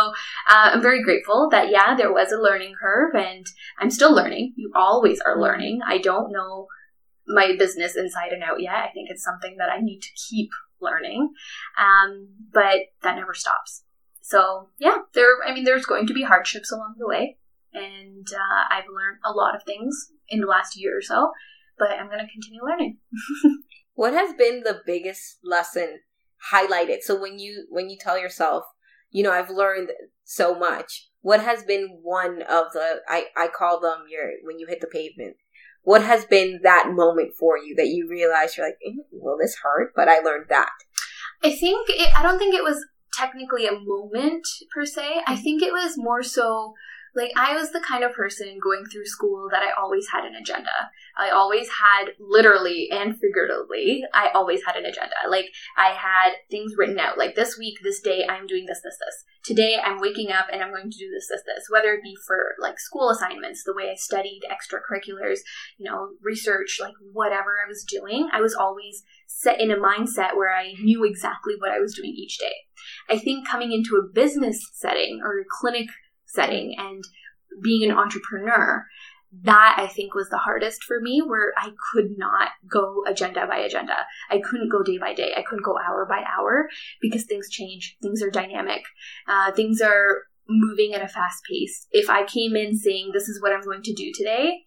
uh, 0.49 0.71
I'm 0.73 0.81
very 0.81 1.03
grateful 1.03 1.49
that, 1.51 1.69
yeah, 1.69 1.95
there 1.95 2.11
was 2.11 2.31
a 2.31 2.41
learning 2.41 2.73
curve 2.81 3.13
and 3.13 3.45
I'm 3.79 3.91
still 3.91 4.13
learning. 4.13 4.53
You 4.55 4.71
always 4.75 5.21
are 5.21 5.39
learning. 5.39 5.81
I 5.85 5.99
don't 5.99 6.31
know 6.31 6.67
my 7.27 7.55
business 7.57 7.95
inside 7.95 8.31
and 8.31 8.43
out 8.43 8.61
yet. 8.61 8.75
I 8.75 8.89
think 8.93 9.09
it's 9.09 9.23
something 9.23 9.57
that 9.57 9.69
I 9.69 9.79
need 9.79 10.01
to 10.01 10.09
keep 10.29 10.49
learning. 10.81 11.33
Um, 11.79 12.29
but 12.53 12.79
that 13.03 13.15
never 13.15 13.33
stops. 13.33 13.83
So 14.21 14.69
yeah, 14.79 14.97
there. 15.13 15.29
I 15.45 15.53
mean, 15.53 15.65
there's 15.65 15.85
going 15.85 16.07
to 16.07 16.13
be 16.13 16.23
hardships 16.23 16.71
along 16.71 16.95
the 16.97 17.07
way, 17.07 17.37
and 17.73 18.27
uh, 18.33 18.73
I've 18.73 18.85
learned 18.85 19.19
a 19.23 19.31
lot 19.31 19.55
of 19.55 19.63
things 19.63 20.11
in 20.29 20.41
the 20.41 20.47
last 20.47 20.79
year 20.79 20.97
or 20.97 21.01
so. 21.01 21.31
But 21.77 21.91
I'm 21.91 22.07
going 22.07 22.25
to 22.25 22.31
continue 22.31 22.61
learning. 22.63 22.97
what 23.93 24.13
has 24.13 24.33
been 24.33 24.63
the 24.63 24.81
biggest 24.85 25.39
lesson 25.43 25.99
highlighted? 26.51 27.01
So 27.01 27.19
when 27.19 27.37
you 27.37 27.67
when 27.69 27.89
you 27.89 27.97
tell 27.99 28.17
yourself, 28.17 28.63
you 29.11 29.21
know, 29.23 29.31
I've 29.31 29.49
learned 29.49 29.91
so 30.23 30.57
much. 30.57 31.09
What 31.21 31.41
has 31.41 31.63
been 31.63 31.99
one 32.01 32.41
of 32.41 32.71
the 32.73 33.01
I 33.07 33.25
I 33.37 33.47
call 33.47 33.79
them 33.79 34.05
your 34.09 34.31
when 34.43 34.57
you 34.57 34.65
hit 34.67 34.81
the 34.81 34.87
pavement 34.87 35.35
what 35.85 36.03
has 36.03 36.25
been 36.25 36.59
that 36.63 36.91
moment 36.91 37.35
for 37.35 37.57
you 37.57 37.75
that 37.75 37.87
you 37.87 38.07
realize 38.09 38.57
you're 38.57 38.67
like, 38.67 38.77
mm, 38.85 38.97
well, 39.11 39.37
this 39.39 39.55
hurt, 39.63 39.93
but 39.95 40.09
I 40.09 40.19
learned 40.19 40.47
that? 40.49 40.71
I 41.43 41.51
think 41.51 41.89
it, 41.89 42.09
I 42.17 42.23
don't 42.23 42.39
think 42.39 42.55
it 42.55 42.63
was 42.63 42.85
technically 43.13 43.67
a 43.67 43.79
moment 43.79 44.45
per 44.73 44.85
se. 44.85 45.21
I 45.25 45.33
mm-hmm. 45.33 45.43
think 45.43 45.61
it 45.61 45.71
was 45.71 45.93
more 45.95 46.23
so 46.23 46.73
like 47.15 47.31
I 47.37 47.53
was 47.53 47.71
the 47.71 47.79
kind 47.79 48.03
of 48.03 48.13
person 48.13 48.59
going 48.61 48.85
through 48.85 49.05
school 49.05 49.47
that 49.51 49.63
I 49.63 49.71
always 49.79 50.07
had 50.11 50.25
an 50.25 50.35
agenda. 50.35 50.91
I 51.17 51.29
always 51.29 51.69
had 51.69 52.11
literally 52.19 52.89
and 52.91 53.17
figuratively, 53.17 54.03
I 54.13 54.29
always 54.35 54.61
had 54.65 54.75
an 54.75 54.85
agenda. 54.85 55.15
Like 55.29 55.45
I 55.77 55.91
had 55.91 56.33
things 56.51 56.73
written 56.77 56.99
out. 56.99 57.17
Like 57.17 57.35
this 57.35 57.57
week, 57.57 57.79
this 57.81 58.01
day, 58.01 58.25
I'm 58.27 58.47
doing 58.47 58.65
this, 58.67 58.81
this, 58.83 58.97
this. 58.99 59.23
Today, 59.43 59.77
I'm 59.81 60.01
waking 60.01 60.31
up 60.31 60.47
and 60.51 60.61
I'm 60.61 60.71
going 60.71 60.91
to 60.91 60.97
do 60.97 61.09
this, 61.09 61.27
this, 61.29 61.41
this. 61.45 61.65
Whether 61.69 61.93
it 61.93 62.03
be 62.03 62.15
for 62.27 62.55
like 62.59 62.79
school 62.79 63.09
assignments, 63.09 63.63
the 63.63 63.75
way 63.75 63.89
I 63.89 63.95
studied 63.95 64.41
extracurriculars, 64.51 65.39
you 65.77 65.89
know, 65.89 66.09
research, 66.21 66.79
like 66.81 66.95
whatever 67.13 67.57
I 67.63 67.67
was 67.67 67.85
doing, 67.87 68.29
I 68.33 68.41
was 68.41 68.53
always 68.53 69.03
set 69.27 69.61
in 69.61 69.71
a 69.71 69.77
mindset 69.77 70.35
where 70.35 70.53
I 70.53 70.73
knew 70.81 71.05
exactly 71.05 71.55
what 71.57 71.71
I 71.71 71.79
was 71.79 71.95
doing 71.95 72.13
each 72.15 72.37
day. 72.37 72.53
I 73.09 73.17
think 73.17 73.47
coming 73.47 73.71
into 73.71 73.95
a 73.95 74.13
business 74.13 74.59
setting 74.73 75.21
or 75.23 75.39
a 75.39 75.45
clinic 75.49 75.87
setting 76.35 76.75
and 76.77 77.03
being 77.63 77.89
an 77.89 77.97
entrepreneur, 77.97 78.85
that 79.43 79.75
I 79.77 79.87
think 79.87 80.13
was 80.13 80.29
the 80.29 80.37
hardest 80.37 80.83
for 80.83 80.99
me, 81.01 81.21
where 81.25 81.53
I 81.57 81.71
could 81.91 82.17
not 82.17 82.49
go 82.69 83.03
agenda 83.07 83.45
by 83.47 83.57
agenda. 83.57 84.05
I 84.29 84.39
couldn't 84.39 84.71
go 84.71 84.83
day 84.83 84.97
by 84.97 85.13
day. 85.13 85.33
I 85.35 85.41
couldn't 85.41 85.65
go 85.65 85.77
hour 85.77 86.05
by 86.07 86.23
hour 86.23 86.69
because 87.01 87.25
things 87.25 87.49
change. 87.49 87.97
Things 88.01 88.21
are 88.21 88.29
dynamic. 88.29 88.83
Uh, 89.27 89.51
things 89.51 89.81
are 89.81 90.23
moving 90.47 90.93
at 90.93 91.01
a 91.01 91.07
fast 91.07 91.43
pace. 91.49 91.87
If 91.91 92.09
I 92.09 92.25
came 92.25 92.55
in 92.55 92.77
saying, 92.77 93.11
this 93.13 93.27
is 93.27 93.41
what 93.41 93.51
I'm 93.51 93.63
going 93.63 93.81
to 93.83 93.93
do 93.93 94.11
today, 94.13 94.61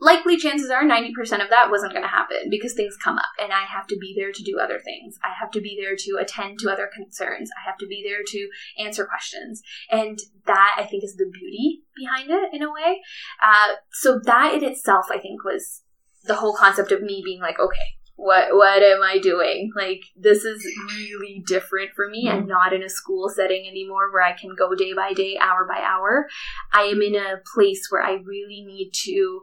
likely 0.00 0.36
chances 0.36 0.70
are 0.70 0.82
90% 0.82 1.10
of 1.42 1.50
that 1.50 1.70
wasn't 1.70 1.92
going 1.92 2.02
to 2.02 2.08
happen 2.08 2.50
because 2.50 2.74
things 2.74 2.96
come 3.02 3.16
up 3.16 3.24
and 3.40 3.52
I 3.52 3.64
have 3.64 3.86
to 3.88 3.96
be 3.98 4.14
there 4.16 4.32
to 4.32 4.42
do 4.42 4.58
other 4.58 4.78
things. 4.78 5.18
I 5.22 5.32
have 5.38 5.50
to 5.52 5.60
be 5.60 5.78
there 5.80 5.96
to 5.96 6.18
attend 6.20 6.58
to 6.60 6.70
other 6.70 6.90
concerns. 6.94 7.50
I 7.56 7.68
have 7.68 7.78
to 7.78 7.86
be 7.86 8.04
there 8.06 8.22
to 8.26 8.48
answer 8.78 9.06
questions. 9.06 9.62
And 9.90 10.18
that 10.46 10.76
I 10.78 10.84
think 10.84 11.04
is 11.04 11.16
the 11.16 11.30
beauty 11.32 11.82
behind 11.96 12.30
it 12.30 12.50
in 12.52 12.62
a 12.62 12.72
way. 12.72 13.00
Uh, 13.42 13.74
so 13.92 14.20
that 14.24 14.54
in 14.54 14.64
itself, 14.64 15.06
I 15.10 15.18
think 15.18 15.44
was 15.44 15.82
the 16.24 16.34
whole 16.34 16.54
concept 16.54 16.92
of 16.92 17.02
me 17.02 17.22
being 17.24 17.40
like, 17.40 17.58
okay, 17.58 17.94
what 18.16 18.54
what 18.54 18.82
am 18.82 19.02
I 19.02 19.18
doing? 19.18 19.72
Like 19.74 20.02
this 20.16 20.44
is 20.44 20.64
really 20.96 21.42
different 21.46 21.90
for 21.96 22.08
me. 22.08 22.28
I'm 22.30 22.46
not 22.46 22.72
in 22.72 22.82
a 22.82 22.88
school 22.88 23.28
setting 23.28 23.66
anymore 23.66 24.12
where 24.12 24.22
I 24.22 24.32
can 24.32 24.54
go 24.56 24.74
day 24.74 24.92
by 24.92 25.12
day, 25.12 25.36
hour 25.40 25.66
by 25.68 25.80
hour. 25.82 26.28
I 26.72 26.82
am 26.82 27.02
in 27.02 27.16
a 27.16 27.40
place 27.54 27.88
where 27.90 28.02
I 28.02 28.12
really 28.24 28.62
need 28.64 28.92
to 29.04 29.42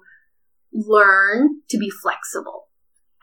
learn 0.74 1.62
to 1.70 1.78
be 1.78 1.90
flexible. 1.90 2.68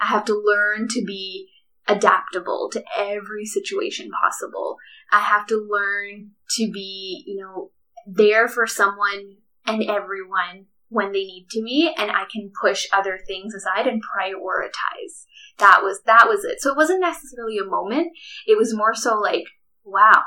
I 0.01 0.07
have 0.07 0.25
to 0.27 0.35
learn 0.35 0.89
to 0.89 1.05
be 1.05 1.49
adaptable 1.87 2.69
to 2.73 2.85
every 2.97 3.47
situation 3.47 4.11
possible. 4.23 4.77
I 5.11 5.21
have 5.21 5.47
to 5.47 5.57
learn 5.57 6.33
to 6.57 6.71
be, 6.71 7.25
you 7.27 7.41
know, 7.41 7.71
there 8.07 8.49
for 8.49 8.67
someone 8.67 9.37
and 9.67 9.83
everyone 9.85 10.67
when 10.91 11.13
they 11.13 11.25
need 11.25 11.49
to 11.51 11.63
be 11.63 11.93
and 11.97 12.11
I 12.11 12.25
can 12.33 12.51
push 12.61 12.87
other 12.93 13.19
things 13.27 13.55
aside 13.55 13.87
and 13.87 14.03
prioritize. 14.03 15.25
That 15.59 15.83
was 15.83 16.03
that 16.07 16.27
was 16.29 16.45
it. 16.45 16.61
So 16.61 16.71
it 16.71 16.77
wasn't 16.77 17.01
necessarily 17.01 17.59
a 17.59 17.69
moment. 17.69 18.09
It 18.47 18.57
was 18.57 18.75
more 18.75 18.95
so 18.95 19.19
like, 19.19 19.45
wow. 19.85 20.23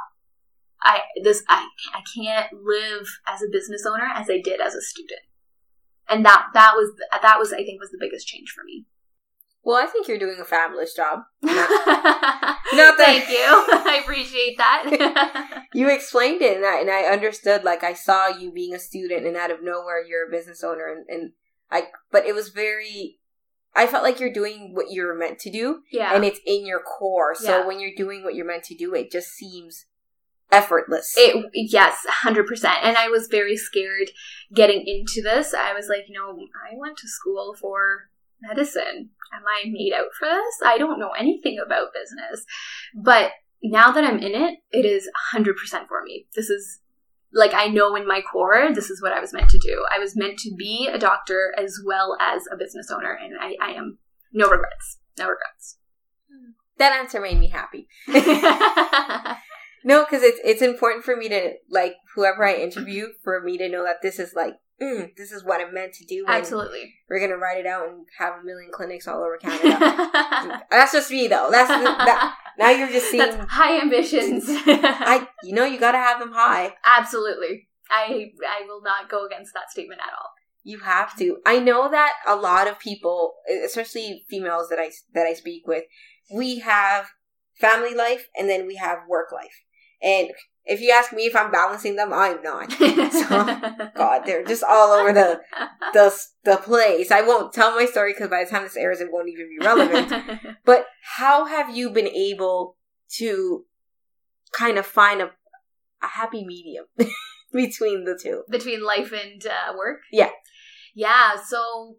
I 0.83 1.01
this 1.23 1.43
I 1.47 1.67
I 1.93 2.01
can't 2.15 2.51
live 2.53 3.07
as 3.27 3.41
a 3.41 3.51
business 3.51 3.85
owner 3.85 4.09
as 4.15 4.29
I 4.29 4.41
did 4.41 4.59
as 4.59 4.73
a 4.73 4.81
student 4.81 5.21
and 6.11 6.25
that 6.25 6.47
that 6.53 6.73
was 6.75 6.91
that 7.21 7.39
was 7.39 7.53
I 7.53 7.63
think 7.63 7.79
was 7.79 7.91
the 7.91 7.97
biggest 7.99 8.27
change 8.27 8.51
for 8.51 8.63
me. 8.63 8.85
Well, 9.63 9.77
I 9.77 9.85
think 9.85 10.07
you're 10.07 10.17
doing 10.19 10.39
a 10.41 10.45
fabulous 10.45 10.93
job. 10.95 11.19
Not, 11.43 11.69
not 11.69 12.97
that, 12.97 12.97
Thank 12.97 13.29
you. 13.29 13.37
I 13.91 13.99
appreciate 14.01 14.57
that. 14.57 15.65
you 15.73 15.87
explained 15.87 16.41
it, 16.41 16.57
and 16.57 16.65
I, 16.65 16.79
and 16.79 16.89
I 16.89 17.03
understood. 17.03 17.63
Like 17.63 17.83
I 17.83 17.93
saw 17.93 18.27
you 18.29 18.51
being 18.51 18.73
a 18.73 18.79
student, 18.79 19.25
and 19.27 19.37
out 19.37 19.51
of 19.51 19.61
nowhere, 19.61 20.03
you're 20.03 20.27
a 20.27 20.31
business 20.31 20.63
owner, 20.63 20.87
and, 20.87 21.05
and 21.07 21.31
I. 21.69 21.89
But 22.11 22.25
it 22.25 22.33
was 22.33 22.49
very 22.49 23.19
I 23.75 23.87
felt 23.87 24.03
like 24.03 24.19
you're 24.19 24.33
doing 24.33 24.71
what 24.73 24.87
you're 24.91 25.17
meant 25.17 25.39
to 25.39 25.51
do, 25.51 25.81
Yeah. 25.91 26.13
and 26.13 26.25
it's 26.25 26.39
in 26.45 26.65
your 26.65 26.81
core. 26.81 27.35
So 27.35 27.59
Yeah. 27.59 27.65
when 27.67 27.79
you're 27.79 27.95
doing 27.95 28.23
what 28.23 28.35
you're 28.35 28.45
meant 28.45 28.63
to 28.65 28.75
do, 28.75 28.93
it 28.93 29.11
just 29.11 29.29
seems 29.29 29.85
effortless. 30.51 31.13
It 31.17 31.45
yes, 31.53 32.05
hundred 32.07 32.47
percent. 32.47 32.77
And 32.83 32.97
I 32.97 33.07
was 33.07 33.27
very 33.27 33.57
scared 33.57 34.09
getting 34.53 34.83
into 34.85 35.21
this. 35.21 35.53
I 35.53 35.73
was 35.73 35.87
like, 35.87 36.05
you 36.07 36.13
know, 36.13 36.29
I 36.31 36.75
went 36.75 36.97
to 36.97 37.07
school 37.07 37.55
for 37.59 38.09
medicine. 38.41 39.09
Am 39.33 39.43
I 39.47 39.69
made 39.69 39.93
out 39.93 40.07
for 40.19 40.27
this? 40.27 40.55
I 40.65 40.77
don't 40.77 40.99
know 40.99 41.11
anything 41.17 41.57
about 41.63 41.93
business. 41.93 42.45
But 42.95 43.31
now 43.63 43.91
that 43.91 44.03
I'm 44.03 44.19
in 44.19 44.35
it, 44.35 44.59
it 44.71 44.85
is 44.85 45.09
hundred 45.31 45.55
percent 45.55 45.87
for 45.87 46.03
me. 46.03 46.27
This 46.35 46.49
is 46.49 46.79
like 47.33 47.53
I 47.53 47.67
know 47.67 47.95
in 47.95 48.07
my 48.07 48.21
core 48.21 48.69
this 48.73 48.89
is 48.89 49.01
what 49.01 49.13
I 49.13 49.19
was 49.19 49.33
meant 49.33 49.49
to 49.51 49.59
do. 49.59 49.85
I 49.91 49.99
was 49.99 50.17
meant 50.17 50.37
to 50.39 50.53
be 50.57 50.89
a 50.91 50.99
doctor 50.99 51.53
as 51.57 51.79
well 51.85 52.17
as 52.19 52.43
a 52.51 52.57
business 52.57 52.91
owner, 52.91 53.17
and 53.21 53.33
I, 53.39 53.55
I 53.61 53.71
am 53.71 53.99
no 54.33 54.49
regrets. 54.49 54.97
No 55.17 55.27
regrets. 55.27 55.77
that 56.77 56.93
answer 56.93 57.21
made 57.21 57.39
me 57.39 57.49
happy. 57.49 57.87
No, 59.83 60.03
because 60.03 60.23
it's 60.23 60.39
it's 60.43 60.61
important 60.61 61.03
for 61.03 61.15
me 61.15 61.29
to 61.29 61.53
like 61.69 61.95
whoever 62.15 62.45
I 62.45 62.55
interview 62.55 63.07
for 63.23 63.41
me 63.41 63.57
to 63.57 63.69
know 63.69 63.83
that 63.83 64.01
this 64.01 64.19
is 64.19 64.33
like 64.35 64.55
mm, 64.81 65.15
this 65.15 65.31
is 65.31 65.43
what 65.43 65.61
I'm 65.61 65.73
meant 65.73 65.93
to 65.93 66.05
do. 66.05 66.25
Absolutely. 66.27 66.93
we're 67.09 67.19
gonna 67.19 67.37
write 67.37 67.59
it 67.59 67.65
out 67.65 67.87
and 67.87 68.05
have 68.17 68.41
a 68.41 68.43
million 68.43 68.71
clinics 68.73 69.07
all 69.07 69.23
over 69.23 69.37
Canada. 69.37 70.63
That's 70.71 70.91
just 70.91 71.11
me 71.11 71.27
though. 71.27 71.49
That's 71.51 71.69
that, 71.69 72.35
now 72.57 72.69
you're 72.69 72.89
just 72.89 73.09
seeing. 73.09 73.23
That's 73.23 73.51
high 73.51 73.81
ambitions. 73.81 74.45
I 74.47 75.27
you 75.43 75.53
know 75.53 75.65
you 75.65 75.79
gotta 75.79 75.97
have 75.97 76.19
them 76.19 76.31
high. 76.31 76.73
Absolutely. 76.85 77.67
I 77.89 78.31
I 78.47 78.65
will 78.67 78.81
not 78.81 79.09
go 79.09 79.25
against 79.25 79.53
that 79.53 79.71
statement 79.71 80.01
at 80.01 80.13
all. 80.13 80.29
You 80.63 80.79
have 80.79 81.17
to. 81.17 81.37
I 81.45 81.59
know 81.59 81.89
that 81.89 82.13
a 82.27 82.35
lot 82.35 82.67
of 82.67 82.79
people, 82.79 83.33
especially 83.65 84.25
females 84.29 84.69
that 84.69 84.79
I 84.79 84.91
that 85.13 85.25
I 85.25 85.33
speak 85.33 85.67
with, 85.67 85.85
we 86.33 86.59
have 86.59 87.07
family 87.59 87.93
life 87.95 88.27
and 88.37 88.49
then 88.49 88.67
we 88.67 88.75
have 88.75 88.99
work 89.07 89.31
life. 89.31 89.63
And 90.01 90.29
if 90.65 90.79
you 90.79 90.91
ask 90.91 91.11
me 91.11 91.23
if 91.23 91.35
I'm 91.35 91.51
balancing 91.51 91.95
them, 91.95 92.13
I'm 92.13 92.41
not. 92.41 92.69
God, 93.95 94.21
they're 94.25 94.43
just 94.43 94.63
all 94.63 94.91
over 94.91 95.11
the 95.11 95.41
the 95.93 96.15
the 96.43 96.57
place. 96.57 97.11
I 97.11 97.21
won't 97.21 97.53
tell 97.53 97.75
my 97.75 97.85
story 97.85 98.13
because 98.13 98.29
by 98.29 98.43
the 98.43 98.49
time 98.49 98.63
this 98.63 98.77
airs, 98.77 99.01
it 99.01 99.11
won't 99.11 99.29
even 99.29 99.49
be 99.49 99.65
relevant. 99.65 100.39
but 100.65 100.85
how 101.17 101.45
have 101.45 101.75
you 101.75 101.89
been 101.89 102.07
able 102.07 102.77
to 103.17 103.65
kind 104.51 104.77
of 104.77 104.85
find 104.85 105.21
a 105.21 105.31
a 106.01 106.07
happy 106.07 106.45
medium 106.45 106.85
between 107.53 108.05
the 108.05 108.19
two? 108.21 108.43
Between 108.49 108.83
life 108.83 109.11
and 109.11 109.45
uh, 109.45 109.73
work? 109.77 110.01
Yeah. 110.11 110.29
Yeah, 110.93 111.35
so 111.47 111.97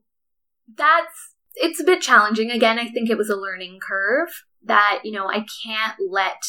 that's 0.77 1.35
it's 1.55 1.81
a 1.81 1.85
bit 1.85 2.01
challenging. 2.01 2.51
Again, 2.51 2.79
I 2.79 2.89
think 2.89 3.11
it 3.11 3.19
was 3.19 3.31
a 3.31 3.37
learning 3.37 3.79
curve 3.87 4.29
that, 4.65 5.01
you 5.05 5.13
know, 5.13 5.29
I 5.29 5.45
can't 5.65 5.97
let 6.11 6.43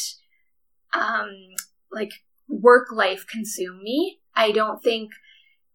um 0.95 1.29
like 1.91 2.12
work 2.47 2.91
life 2.91 3.25
consume 3.27 3.82
me. 3.82 4.19
I 4.36 4.51
don't 4.51 4.82
think 4.84 5.12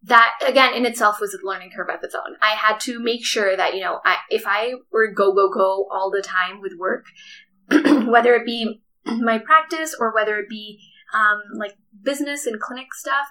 that 0.05 0.33
again 0.47 0.75
in 0.75 0.87
itself 0.87 1.21
was 1.21 1.35
a 1.35 1.45
learning 1.45 1.71
curve 1.75 1.89
of 1.91 2.03
its 2.03 2.15
own. 2.15 2.37
I 2.41 2.51
had 2.51 2.79
to 2.81 3.01
make 3.01 3.25
sure 3.25 3.57
that 3.57 3.75
you 3.75 3.81
know 3.81 4.01
I, 4.05 4.19
if 4.31 4.45
I 4.47 4.75
were 4.93 5.13
go 5.13 5.33
go 5.33 5.51
go 5.51 5.89
all 5.91 6.11
the 6.11 6.23
time 6.23 6.61
with 6.61 6.73
work, 6.79 7.07
whether 7.71 8.35
it 8.35 8.47
be 8.47 8.83
my 9.05 9.39
practice 9.39 9.97
or 9.99 10.15
whether 10.15 10.39
it 10.39 10.49
be 10.49 10.79
um, 11.15 11.41
like 11.55 11.77
business 12.03 12.47
and 12.47 12.61
clinic 12.61 12.93
stuff, 12.95 13.27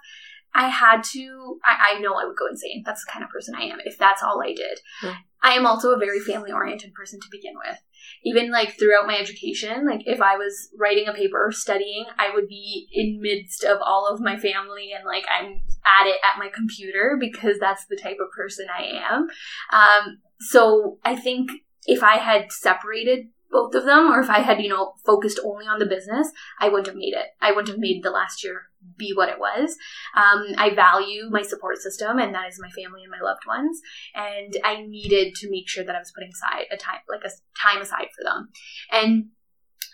I 0.53 0.69
had 0.69 1.03
to. 1.11 1.59
I, 1.63 1.95
I 1.95 1.99
know 1.99 2.13
I 2.15 2.25
would 2.25 2.37
go 2.37 2.47
insane. 2.47 2.83
That's 2.85 3.05
the 3.05 3.11
kind 3.11 3.23
of 3.23 3.29
person 3.29 3.55
I 3.55 3.63
am. 3.63 3.79
If 3.85 3.97
that's 3.97 4.23
all 4.23 4.41
I 4.43 4.53
did, 4.53 4.79
Hmm. 5.01 5.11
I 5.43 5.51
am 5.51 5.65
also 5.65 5.91
a 5.91 5.99
very 5.99 6.19
family 6.19 6.51
oriented 6.51 6.93
person 6.93 7.19
to 7.19 7.27
begin 7.31 7.53
with 7.55 7.77
even 8.23 8.51
like 8.51 8.77
throughout 8.77 9.07
my 9.07 9.17
education 9.17 9.85
like 9.85 10.01
if 10.05 10.21
i 10.21 10.35
was 10.35 10.69
writing 10.77 11.07
a 11.07 11.13
paper 11.13 11.45
or 11.45 11.51
studying 11.51 12.05
i 12.17 12.33
would 12.33 12.47
be 12.47 12.87
in 12.91 13.21
midst 13.21 13.63
of 13.63 13.79
all 13.81 14.07
of 14.07 14.19
my 14.19 14.37
family 14.37 14.91
and 14.95 15.05
like 15.05 15.25
i'm 15.29 15.61
at 15.85 16.07
it 16.07 16.17
at 16.23 16.39
my 16.39 16.49
computer 16.53 17.17
because 17.19 17.57
that's 17.59 17.85
the 17.85 17.99
type 18.01 18.17
of 18.21 18.31
person 18.35 18.67
i 18.77 18.83
am 18.83 19.27
um, 19.71 20.17
so 20.39 20.97
i 21.03 21.15
think 21.15 21.49
if 21.85 22.03
i 22.03 22.17
had 22.17 22.51
separated 22.51 23.27
both 23.49 23.73
of 23.75 23.85
them 23.85 24.11
or 24.11 24.19
if 24.19 24.29
i 24.29 24.39
had 24.39 24.61
you 24.61 24.69
know 24.69 24.93
focused 25.05 25.39
only 25.45 25.65
on 25.65 25.79
the 25.79 25.85
business 25.85 26.31
i 26.59 26.67
wouldn't 26.67 26.87
have 26.87 26.95
made 26.95 27.13
it 27.13 27.27
i 27.41 27.51
wouldn't 27.51 27.69
have 27.69 27.79
made 27.79 28.03
the 28.03 28.11
last 28.11 28.43
year 28.43 28.63
be 28.97 29.13
what 29.15 29.29
it 29.29 29.39
was 29.39 29.75
um, 30.15 30.45
i 30.57 30.73
value 30.73 31.29
my 31.29 31.41
support 31.41 31.77
system 31.77 32.19
and 32.19 32.33
that 32.33 32.47
is 32.47 32.59
my 32.61 32.69
family 32.69 33.03
and 33.03 33.11
my 33.11 33.19
loved 33.21 33.45
ones 33.47 33.81
and 34.15 34.55
I 34.63 34.81
needed 34.81 35.35
to 35.35 35.49
make 35.49 35.67
sure 35.69 35.83
that 35.83 35.95
I 35.95 35.99
was 35.99 36.11
putting 36.13 36.31
aside 36.31 36.65
a 36.71 36.77
time, 36.77 36.99
like 37.09 37.23
a 37.23 37.29
time 37.59 37.81
aside 37.81 38.07
for 38.15 38.23
them. 38.23 38.49
And 38.91 39.27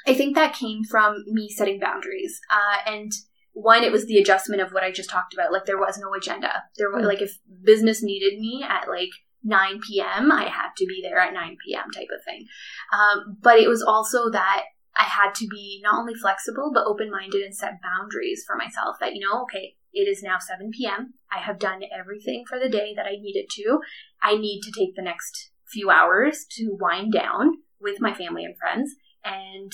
I 0.07 0.13
think 0.13 0.35
that 0.35 0.55
came 0.55 0.83
from 0.83 1.23
me 1.27 1.49
setting 1.49 1.79
boundaries. 1.79 2.39
Uh, 2.49 2.91
and 2.91 3.11
one, 3.53 3.83
it 3.83 3.91
was 3.91 4.05
the 4.05 4.17
adjustment 4.17 4.61
of 4.61 4.71
what 4.71 4.83
I 4.83 4.91
just 4.91 5.09
talked 5.09 5.33
about. 5.33 5.51
Like 5.51 5.65
there 5.65 5.77
was 5.77 5.97
no 5.97 6.13
agenda. 6.13 6.63
There 6.77 6.89
was 6.91 7.03
Mm. 7.03 7.07
like 7.07 7.21
if 7.21 7.37
business 7.63 8.01
needed 8.01 8.39
me 8.39 8.63
at 8.67 8.87
like 8.89 9.11
9 9.43 9.81
p.m., 9.85 10.31
I 10.31 10.45
had 10.45 10.69
to 10.77 10.85
be 10.85 11.01
there 11.03 11.19
at 11.19 11.33
9 11.33 11.57
p.m. 11.65 11.91
type 11.91 12.07
of 12.15 12.23
thing. 12.23 12.47
Um, 12.93 13.37
but 13.41 13.59
it 13.59 13.67
was 13.67 13.83
also 13.83 14.29
that 14.31 14.63
I 14.95 15.03
had 15.03 15.33
to 15.35 15.47
be 15.47 15.81
not 15.83 15.99
only 15.99 16.13
flexible 16.13 16.71
but 16.73 16.85
open 16.85 17.09
minded 17.09 17.41
and 17.41 17.55
set 17.55 17.81
boundaries 17.81 18.43
for 18.45 18.55
myself. 18.55 18.97
That 18.99 19.15
you 19.15 19.25
know, 19.25 19.43
okay, 19.43 19.75
it 19.93 20.07
is 20.07 20.23
now 20.23 20.37
7 20.39 20.71
p.m. 20.71 21.13
I 21.31 21.39
have 21.39 21.59
done 21.59 21.81
everything 21.97 22.45
for 22.47 22.59
the 22.59 22.69
day 22.69 22.93
that 22.95 23.05
I 23.05 23.17
needed 23.19 23.45
to. 23.51 23.79
I 24.21 24.35
need 24.35 24.61
to 24.61 24.71
take 24.71 24.95
the 24.95 25.01
next 25.01 25.51
few 25.67 25.89
hours 25.89 26.45
to 26.51 26.77
wind 26.79 27.13
down 27.13 27.57
with 27.79 27.99
my 27.99 28.13
family 28.13 28.45
and 28.45 28.55
friends 28.57 28.95
and 29.23 29.71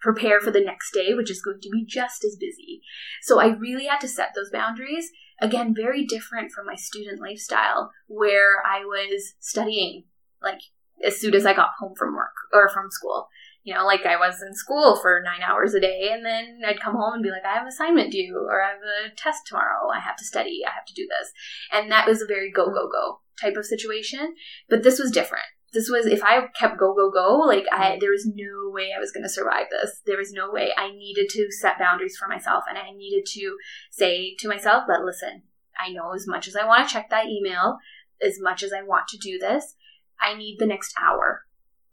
prepare 0.00 0.40
for 0.40 0.50
the 0.50 0.60
next 0.60 0.92
day, 0.92 1.14
which 1.14 1.30
is 1.30 1.42
going 1.42 1.60
to 1.60 1.68
be 1.70 1.84
just 1.84 2.24
as 2.24 2.36
busy. 2.36 2.80
So 3.22 3.38
I 3.40 3.48
really 3.48 3.86
had 3.86 4.00
to 4.00 4.08
set 4.08 4.30
those 4.34 4.50
boundaries. 4.50 5.10
Again, 5.40 5.74
very 5.74 6.04
different 6.04 6.52
from 6.52 6.66
my 6.66 6.74
student 6.74 7.20
lifestyle 7.20 7.92
where 8.06 8.62
I 8.66 8.84
was 8.84 9.34
studying 9.40 10.04
like 10.42 10.60
as 11.04 11.18
soon 11.18 11.34
as 11.34 11.46
I 11.46 11.54
got 11.54 11.70
home 11.78 11.94
from 11.96 12.14
work 12.14 12.34
or 12.52 12.68
from 12.68 12.90
school. 12.90 13.28
You 13.62 13.74
know, 13.74 13.84
like 13.84 14.06
I 14.06 14.16
was 14.16 14.42
in 14.42 14.54
school 14.54 14.98
for 15.00 15.22
nine 15.22 15.42
hours 15.42 15.74
a 15.74 15.80
day, 15.80 16.10
and 16.12 16.24
then 16.24 16.60
I'd 16.66 16.80
come 16.80 16.94
home 16.94 17.14
and 17.14 17.22
be 17.22 17.30
like, 17.30 17.44
I 17.44 17.52
have 17.52 17.62
an 17.62 17.68
assignment 17.68 18.10
due, 18.10 18.46
or 18.48 18.62
I 18.62 18.70
have 18.70 19.12
a 19.12 19.14
test 19.14 19.42
tomorrow, 19.46 19.90
I 19.94 20.00
have 20.00 20.16
to 20.16 20.24
study, 20.24 20.60
I 20.66 20.70
have 20.70 20.86
to 20.86 20.94
do 20.94 21.06
this. 21.06 21.30
And 21.70 21.92
that 21.92 22.06
was 22.06 22.22
a 22.22 22.26
very 22.26 22.50
go, 22.50 22.66
go, 22.66 22.88
go 22.88 23.20
type 23.40 23.56
of 23.56 23.66
situation. 23.66 24.34
But 24.68 24.82
this 24.82 24.98
was 24.98 25.10
different. 25.10 25.44
This 25.72 25.88
was, 25.90 26.06
if 26.06 26.24
I 26.24 26.46
kept 26.58 26.80
go, 26.80 26.94
go, 26.94 27.10
go, 27.10 27.38
like 27.46 27.66
I, 27.70 27.90
mm-hmm. 27.90 27.98
there 28.00 28.10
was 28.10 28.26
no 28.26 28.70
way 28.72 28.90
I 28.96 28.98
was 28.98 29.12
going 29.12 29.22
to 29.22 29.28
survive 29.28 29.66
this. 29.70 30.00
There 30.04 30.18
was 30.18 30.32
no 30.32 30.50
way. 30.50 30.70
I 30.76 30.90
needed 30.90 31.28
to 31.30 31.48
set 31.50 31.78
boundaries 31.78 32.16
for 32.16 32.28
myself, 32.28 32.64
and 32.68 32.78
I 32.78 32.90
needed 32.92 33.26
to 33.26 33.56
say 33.90 34.34
to 34.40 34.48
myself 34.48 34.84
that, 34.88 35.04
listen, 35.04 35.42
I 35.78 35.92
know 35.92 36.12
as 36.12 36.26
much 36.26 36.48
as 36.48 36.56
I 36.56 36.66
want 36.66 36.88
to 36.88 36.92
check 36.92 37.10
that 37.10 37.26
email, 37.26 37.76
as 38.20 38.40
much 38.40 38.62
as 38.62 38.72
I 38.72 38.82
want 38.82 39.06
to 39.08 39.18
do 39.18 39.38
this, 39.38 39.76
I 40.20 40.34
need 40.34 40.56
the 40.58 40.66
next 40.66 40.94
hour 41.00 41.44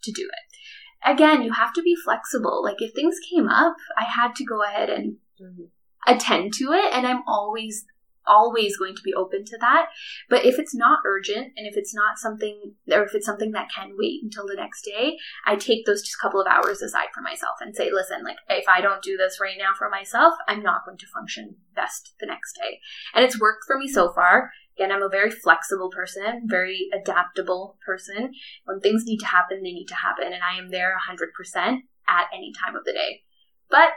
to 0.03 0.11
do 0.11 0.23
it 0.23 0.57
again, 1.05 1.41
you 1.41 1.53
have 1.53 1.73
to 1.73 1.81
be 1.81 1.95
flexible. 1.95 2.63
Like 2.63 2.77
if 2.79 2.93
things 2.93 3.17
came 3.31 3.47
up, 3.47 3.75
I 3.97 4.03
had 4.03 4.35
to 4.35 4.45
go 4.45 4.63
ahead 4.63 4.89
and 4.89 5.17
mm-hmm. 5.41 5.63
attend 6.07 6.53
to 6.55 6.71
it, 6.73 6.93
and 6.93 7.05
I'm 7.05 7.23
always 7.27 7.85
always 8.27 8.77
going 8.77 8.95
to 8.95 9.01
be 9.01 9.13
open 9.13 9.45
to 9.45 9.57
that. 9.59 9.87
But 10.29 10.45
if 10.45 10.59
it's 10.59 10.75
not 10.75 10.99
urgent 11.05 11.53
and 11.55 11.65
if 11.65 11.77
it's 11.77 11.95
not 11.95 12.17
something 12.17 12.73
or 12.91 13.03
if 13.03 13.15
it's 13.15 13.25
something 13.25 13.51
that 13.51 13.69
can 13.73 13.95
wait 13.97 14.21
until 14.21 14.45
the 14.45 14.55
next 14.55 14.83
day, 14.83 15.17
I 15.45 15.55
take 15.55 15.85
those 15.85 16.01
just 16.01 16.19
couple 16.19 16.41
of 16.41 16.47
hours 16.47 16.81
aside 16.81 17.07
for 17.13 17.21
myself 17.21 17.57
and 17.61 17.75
say, 17.75 17.89
listen, 17.91 18.23
like 18.23 18.37
if 18.49 18.65
I 18.67 18.81
don't 18.81 19.01
do 19.01 19.17
this 19.17 19.39
right 19.41 19.55
now 19.57 19.71
for 19.77 19.89
myself, 19.89 20.33
I'm 20.47 20.61
not 20.61 20.85
going 20.85 20.97
to 20.97 21.07
function 21.07 21.55
best 21.75 22.15
the 22.19 22.27
next 22.27 22.53
day. 22.55 22.79
And 23.15 23.23
it's 23.23 23.39
worked 23.39 23.63
for 23.65 23.77
me 23.77 23.87
so 23.87 24.11
far. 24.11 24.51
Again, 24.77 24.91
I'm 24.91 25.03
a 25.03 25.09
very 25.09 25.31
flexible 25.31 25.89
person, 25.89 26.43
very 26.45 26.89
adaptable 26.93 27.77
person. 27.85 28.31
When 28.65 28.79
things 28.79 29.05
need 29.05 29.19
to 29.19 29.25
happen, 29.25 29.63
they 29.63 29.71
need 29.71 29.87
to 29.87 29.95
happen. 29.95 30.27
And 30.27 30.43
I 30.43 30.57
am 30.59 30.69
there 30.69 30.95
100% 31.09 31.77
at 32.07 32.25
any 32.33 32.53
time 32.53 32.75
of 32.75 32.85
the 32.85 32.93
day. 32.93 33.23
But 33.69 33.89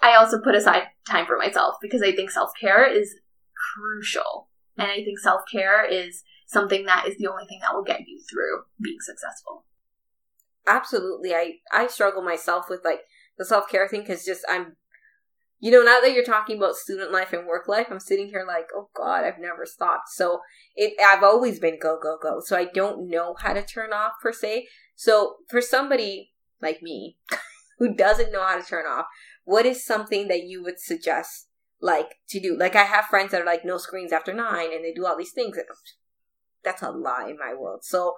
I 0.00 0.16
also 0.16 0.40
put 0.40 0.54
aside 0.54 0.84
time 1.08 1.26
for 1.26 1.36
myself 1.36 1.76
because 1.80 2.02
I 2.02 2.12
think 2.12 2.30
self 2.30 2.50
care 2.60 2.84
is 2.84 3.14
crucial. 3.74 4.48
And 4.76 4.90
I 4.90 5.04
think 5.04 5.18
self 5.18 5.42
care 5.50 5.84
is 5.84 6.22
something 6.46 6.86
that 6.86 7.06
is 7.06 7.16
the 7.18 7.28
only 7.28 7.46
thing 7.46 7.60
that 7.62 7.74
will 7.74 7.84
get 7.84 8.00
you 8.00 8.20
through 8.28 8.64
being 8.82 9.00
successful. 9.00 9.64
Absolutely. 10.66 11.34
I 11.34 11.54
I 11.72 11.86
struggle 11.86 12.22
myself 12.22 12.66
with 12.68 12.80
like 12.84 13.00
the 13.38 13.44
self 13.44 13.68
care 13.68 13.88
thing 13.88 14.00
because 14.00 14.24
just 14.24 14.44
I'm, 14.48 14.76
you 15.62 15.70
know, 15.70 15.82
now 15.82 16.00
that 16.00 16.12
you're 16.12 16.24
talking 16.24 16.56
about 16.56 16.74
student 16.74 17.12
life 17.12 17.32
and 17.32 17.46
work 17.46 17.68
life, 17.68 17.86
I'm 17.88 18.00
sitting 18.00 18.26
here 18.26 18.44
like, 18.44 18.66
oh 18.74 18.88
God, 18.96 19.24
I've 19.24 19.38
never 19.38 19.64
stopped. 19.64 20.08
So 20.08 20.40
it 20.74 20.94
I've 21.00 21.22
always 21.22 21.60
been 21.60 21.78
go 21.80 22.00
go 22.02 22.18
go. 22.20 22.40
So 22.40 22.56
I 22.56 22.64
don't 22.64 23.08
know 23.08 23.36
how 23.38 23.52
to 23.52 23.62
turn 23.62 23.92
off 23.92 24.14
per 24.20 24.32
se. 24.32 24.66
So 24.96 25.36
for 25.48 25.60
somebody 25.60 26.32
like 26.60 26.82
me 26.82 27.16
who 27.78 27.94
doesn't 27.94 28.32
know 28.32 28.44
how 28.44 28.60
to 28.60 28.66
turn 28.66 28.86
off, 28.86 29.06
what 29.44 29.64
is 29.64 29.86
something 29.86 30.26
that 30.26 30.42
you 30.42 30.64
would 30.64 30.80
suggest 30.80 31.46
like 31.80 32.16
to 32.30 32.40
do? 32.40 32.58
Like 32.58 32.74
I 32.74 32.82
have 32.82 33.04
friends 33.04 33.30
that 33.30 33.40
are 33.40 33.46
like 33.46 33.64
no 33.64 33.78
screens 33.78 34.12
after 34.12 34.34
nine 34.34 34.72
and 34.72 34.84
they 34.84 34.92
do 34.92 35.06
all 35.06 35.16
these 35.16 35.32
things. 35.32 35.56
And 35.56 35.66
that's 36.64 36.82
a 36.82 36.90
lie 36.90 37.28
in 37.30 37.38
my 37.38 37.54
world. 37.54 37.84
So 37.84 38.14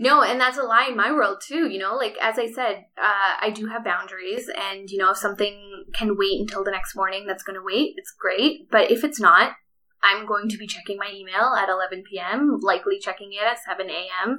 No, 0.00 0.22
and 0.22 0.40
that's 0.40 0.58
a 0.58 0.62
lie 0.62 0.86
in 0.88 0.96
my 0.96 1.10
world 1.10 1.42
too. 1.44 1.68
You 1.68 1.78
know, 1.78 1.96
like 1.96 2.16
as 2.22 2.38
I 2.38 2.50
said, 2.50 2.84
uh, 2.96 3.34
I 3.40 3.50
do 3.50 3.66
have 3.66 3.84
boundaries, 3.84 4.48
and 4.56 4.88
you 4.88 4.98
know, 4.98 5.10
if 5.10 5.16
something 5.16 5.86
can 5.92 6.16
wait 6.16 6.40
until 6.40 6.62
the 6.62 6.70
next 6.70 6.94
morning, 6.94 7.26
that's 7.26 7.42
going 7.42 7.58
to 7.58 7.64
wait. 7.64 7.94
It's 7.96 8.12
great, 8.12 8.70
but 8.70 8.90
if 8.92 9.02
it's 9.02 9.20
not, 9.20 9.52
I'm 10.02 10.26
going 10.26 10.48
to 10.50 10.58
be 10.58 10.68
checking 10.68 10.98
my 10.98 11.10
email 11.12 11.54
at 11.54 11.68
11 11.68 12.04
p.m. 12.08 12.58
Likely 12.60 13.00
checking 13.00 13.32
it 13.32 13.42
at 13.44 13.58
7 13.66 13.90
a.m. 13.90 14.38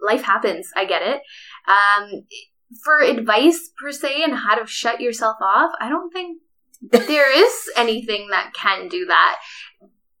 Life 0.00 0.22
happens. 0.22 0.70
I 0.74 0.84
get 0.84 1.02
it. 1.02 1.22
Um, 1.68 2.24
for 2.82 2.98
advice 3.00 3.70
per 3.80 3.92
se 3.92 4.24
and 4.24 4.34
how 4.34 4.56
to 4.56 4.66
shut 4.66 5.00
yourself 5.00 5.36
off, 5.40 5.72
I 5.80 5.88
don't 5.88 6.12
think 6.12 6.40
there 6.90 7.32
is 7.32 7.70
anything 7.76 8.28
that 8.30 8.52
can 8.54 8.88
do 8.88 9.06
that, 9.06 9.38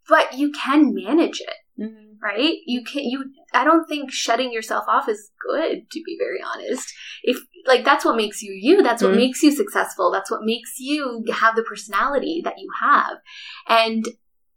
but 0.08 0.34
you 0.34 0.52
can 0.52 0.94
manage 0.94 1.40
it. 1.40 1.54
Mm-hmm 1.78 2.12
right? 2.22 2.58
You 2.66 2.84
can't, 2.84 3.06
you 3.06 3.24
I 3.52 3.64
don't 3.64 3.86
think 3.86 4.10
shutting 4.10 4.52
yourself 4.52 4.84
off 4.88 5.08
is 5.08 5.30
good 5.50 5.90
to 5.90 6.02
be 6.04 6.16
very 6.18 6.38
honest. 6.42 6.92
If 7.22 7.38
like 7.66 7.84
that's 7.84 8.04
what 8.04 8.16
makes 8.16 8.42
you 8.42 8.52
you, 8.52 8.82
that's 8.82 9.02
what 9.02 9.10
mm-hmm. 9.10 9.18
makes 9.18 9.42
you 9.42 9.50
successful, 9.50 10.10
that's 10.10 10.30
what 10.30 10.44
makes 10.44 10.78
you 10.78 11.24
have 11.34 11.56
the 11.56 11.62
personality 11.62 12.40
that 12.44 12.58
you 12.58 12.68
have. 12.80 13.18
And 13.68 14.06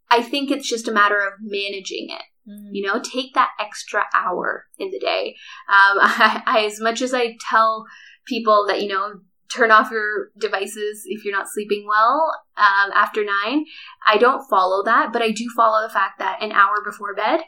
I 0.09 0.21
think 0.21 0.51
it's 0.51 0.69
just 0.69 0.87
a 0.87 0.93
matter 0.93 1.17
of 1.17 1.33
managing 1.41 2.09
it. 2.11 2.49
Mm-hmm. 2.49 2.75
You 2.75 2.85
know, 2.85 3.01
take 3.01 3.33
that 3.33 3.49
extra 3.59 4.03
hour 4.13 4.65
in 4.77 4.91
the 4.91 4.99
day. 4.99 5.35
Um, 5.67 5.97
I, 6.01 6.43
I, 6.45 6.65
as 6.65 6.79
much 6.79 7.01
as 7.01 7.13
I 7.13 7.35
tell 7.49 7.85
people 8.27 8.65
that 8.67 8.81
you 8.81 8.89
know 8.89 9.21
turn 9.53 9.71
off 9.71 9.91
your 9.91 10.31
devices 10.37 11.03
if 11.05 11.23
you're 11.23 11.35
not 11.35 11.49
sleeping 11.49 11.85
well 11.87 12.31
um, 12.57 12.91
after 12.93 13.23
nine. 13.23 13.65
I 14.05 14.17
don't 14.17 14.47
follow 14.49 14.83
that, 14.83 15.13
but 15.13 15.21
I 15.21 15.31
do 15.31 15.45
follow 15.55 15.85
the 15.85 15.93
fact 15.93 16.19
that 16.19 16.41
an 16.41 16.51
hour 16.51 16.81
before 16.83 17.15
bed, 17.15 17.41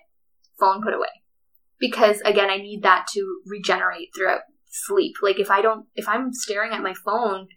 phone 0.60 0.81
put 0.83 0.93
away. 0.93 1.07
Because 1.79 2.21
again, 2.21 2.49
I 2.49 2.57
need 2.57 2.83
that 2.83 3.07
to 3.13 3.41
regenerate 3.45 4.10
throughout 4.15 4.41
sleep. 4.69 5.15
Like 5.21 5.39
if 5.39 5.51
I 5.51 5.62
don't, 5.62 5.86
if 5.95 6.07
I'm 6.07 6.33
staring 6.33 6.73
at 6.73 6.81
my 6.81 6.93
phone 6.93 7.47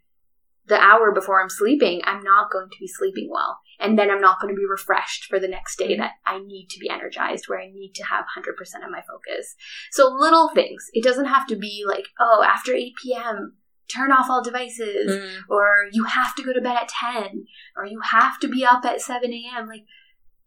the 0.67 0.79
hour 0.79 1.13
before 1.13 1.43
I'm 1.43 1.49
sleeping, 1.49 2.01
I'm 2.05 2.23
not 2.23 2.51
going 2.51 2.69
to 2.71 2.77
be 2.79 2.87
sleeping 2.87 3.29
well. 3.31 3.59
And 3.79 3.99
then 3.99 4.11
I'm 4.11 4.21
not 4.21 4.41
going 4.41 4.55
to 4.55 4.59
be 4.59 4.67
refreshed 4.67 5.25
for 5.25 5.39
the 5.39 5.49
next 5.49 5.79
day 5.79 5.97
that 5.97 6.13
I 6.25 6.39
need 6.39 6.69
to 6.71 6.79
be 6.79 6.89
energized, 6.89 7.49
where 7.49 7.61
I 7.61 7.71
need 7.73 7.93
to 7.95 8.05
have 8.05 8.27
100% 8.37 8.85
of 8.85 8.91
my 8.91 9.01
focus. 9.01 9.57
So 9.91 10.09
little 10.09 10.51
things. 10.51 10.87
It 10.93 11.03
doesn't 11.03 11.27
have 11.27 11.47
to 11.49 11.57
be 11.57 11.85
like, 11.87 12.05
oh, 12.19 12.45
after 12.47 12.75
8 12.75 12.93
p.m., 13.03 13.57
turn 13.93 14.13
off 14.13 14.31
all 14.31 14.43
devices, 14.43 15.11
mm. 15.11 15.39
or 15.49 15.87
you 15.93 16.05
have 16.05 16.35
to 16.37 16.43
go 16.43 16.53
to 16.53 16.61
bed 16.61 16.77
at 16.77 16.89
10, 16.89 17.47
or 17.77 17.87
you 17.87 18.01
have 18.01 18.39
to 18.41 18.49
be 18.49 18.65
up 18.65 18.85
at 18.85 19.01
7 19.01 19.33
a.m. 19.33 19.69
Like, 19.69 19.85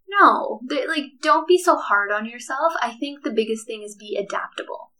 no, 0.07 0.61
like 0.69 1.05
don't 1.21 1.47
be 1.47 1.57
so 1.57 1.77
hard 1.77 2.11
on 2.11 2.25
yourself. 2.25 2.73
I 2.81 2.91
think 2.99 3.23
the 3.23 3.31
biggest 3.31 3.65
thing 3.65 3.83
is 3.83 3.95
be 3.95 4.17
adaptable. 4.17 4.91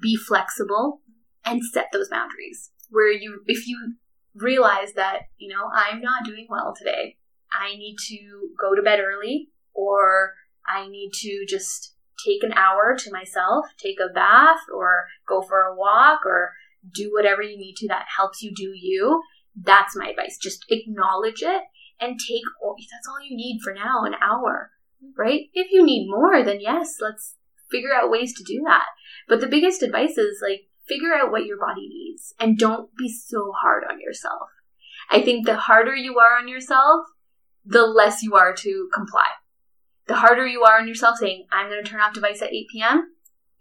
Be 0.00 0.16
flexible 0.16 1.00
and 1.44 1.62
set 1.64 1.86
those 1.92 2.08
boundaries. 2.08 2.70
Where 2.90 3.10
you 3.10 3.42
if 3.46 3.66
you 3.66 3.94
realize 4.34 4.94
that, 4.94 5.22
you 5.38 5.48
know, 5.48 5.68
I'm 5.74 6.00
not 6.00 6.24
doing 6.24 6.46
well 6.48 6.74
today. 6.76 7.16
I 7.52 7.76
need 7.76 7.96
to 8.08 8.50
go 8.60 8.74
to 8.74 8.82
bed 8.82 9.00
early 9.00 9.50
or 9.74 10.34
I 10.66 10.88
need 10.88 11.12
to 11.20 11.44
just 11.48 11.94
take 12.24 12.42
an 12.42 12.52
hour 12.52 12.96
to 12.96 13.12
myself, 13.12 13.66
take 13.78 13.98
a 14.00 14.12
bath 14.12 14.60
or 14.74 15.06
go 15.28 15.42
for 15.42 15.62
a 15.62 15.76
walk 15.76 16.20
or 16.24 16.52
do 16.94 17.12
whatever 17.12 17.42
you 17.42 17.56
need 17.56 17.74
to 17.76 17.88
that 17.88 18.06
helps 18.16 18.42
you 18.42 18.52
do 18.54 18.72
you. 18.74 19.22
That's 19.54 19.96
my 19.96 20.08
advice. 20.08 20.38
Just 20.40 20.64
acknowledge 20.68 21.42
it 21.42 21.62
and 22.02 22.18
take 22.18 22.42
that's 22.60 23.08
all 23.08 23.24
you 23.24 23.36
need 23.36 23.60
for 23.62 23.72
now 23.72 24.04
an 24.04 24.14
hour 24.20 24.70
right 25.16 25.42
if 25.54 25.70
you 25.70 25.84
need 25.84 26.08
more 26.08 26.42
then 26.42 26.60
yes 26.60 26.96
let's 27.00 27.36
figure 27.70 27.94
out 27.94 28.10
ways 28.10 28.34
to 28.34 28.44
do 28.44 28.62
that 28.64 28.84
but 29.28 29.40
the 29.40 29.46
biggest 29.46 29.82
advice 29.82 30.18
is 30.18 30.40
like 30.42 30.62
figure 30.88 31.14
out 31.14 31.30
what 31.30 31.46
your 31.46 31.58
body 31.58 31.88
needs 31.88 32.34
and 32.38 32.58
don't 32.58 32.90
be 32.96 33.08
so 33.08 33.52
hard 33.62 33.84
on 33.88 34.00
yourself 34.00 34.48
i 35.10 35.20
think 35.20 35.46
the 35.46 35.56
harder 35.56 35.94
you 35.94 36.18
are 36.18 36.38
on 36.38 36.48
yourself 36.48 37.06
the 37.64 37.86
less 37.86 38.22
you 38.22 38.34
are 38.34 38.54
to 38.54 38.88
comply 38.92 39.28
the 40.08 40.16
harder 40.16 40.46
you 40.46 40.62
are 40.62 40.78
on 40.78 40.88
yourself 40.88 41.16
saying 41.18 41.46
i'm 41.52 41.68
going 41.68 41.82
to 41.82 41.88
turn 41.88 42.00
off 42.00 42.12
device 42.12 42.42
at 42.42 42.52
8 42.52 42.66
p.m 42.72 43.12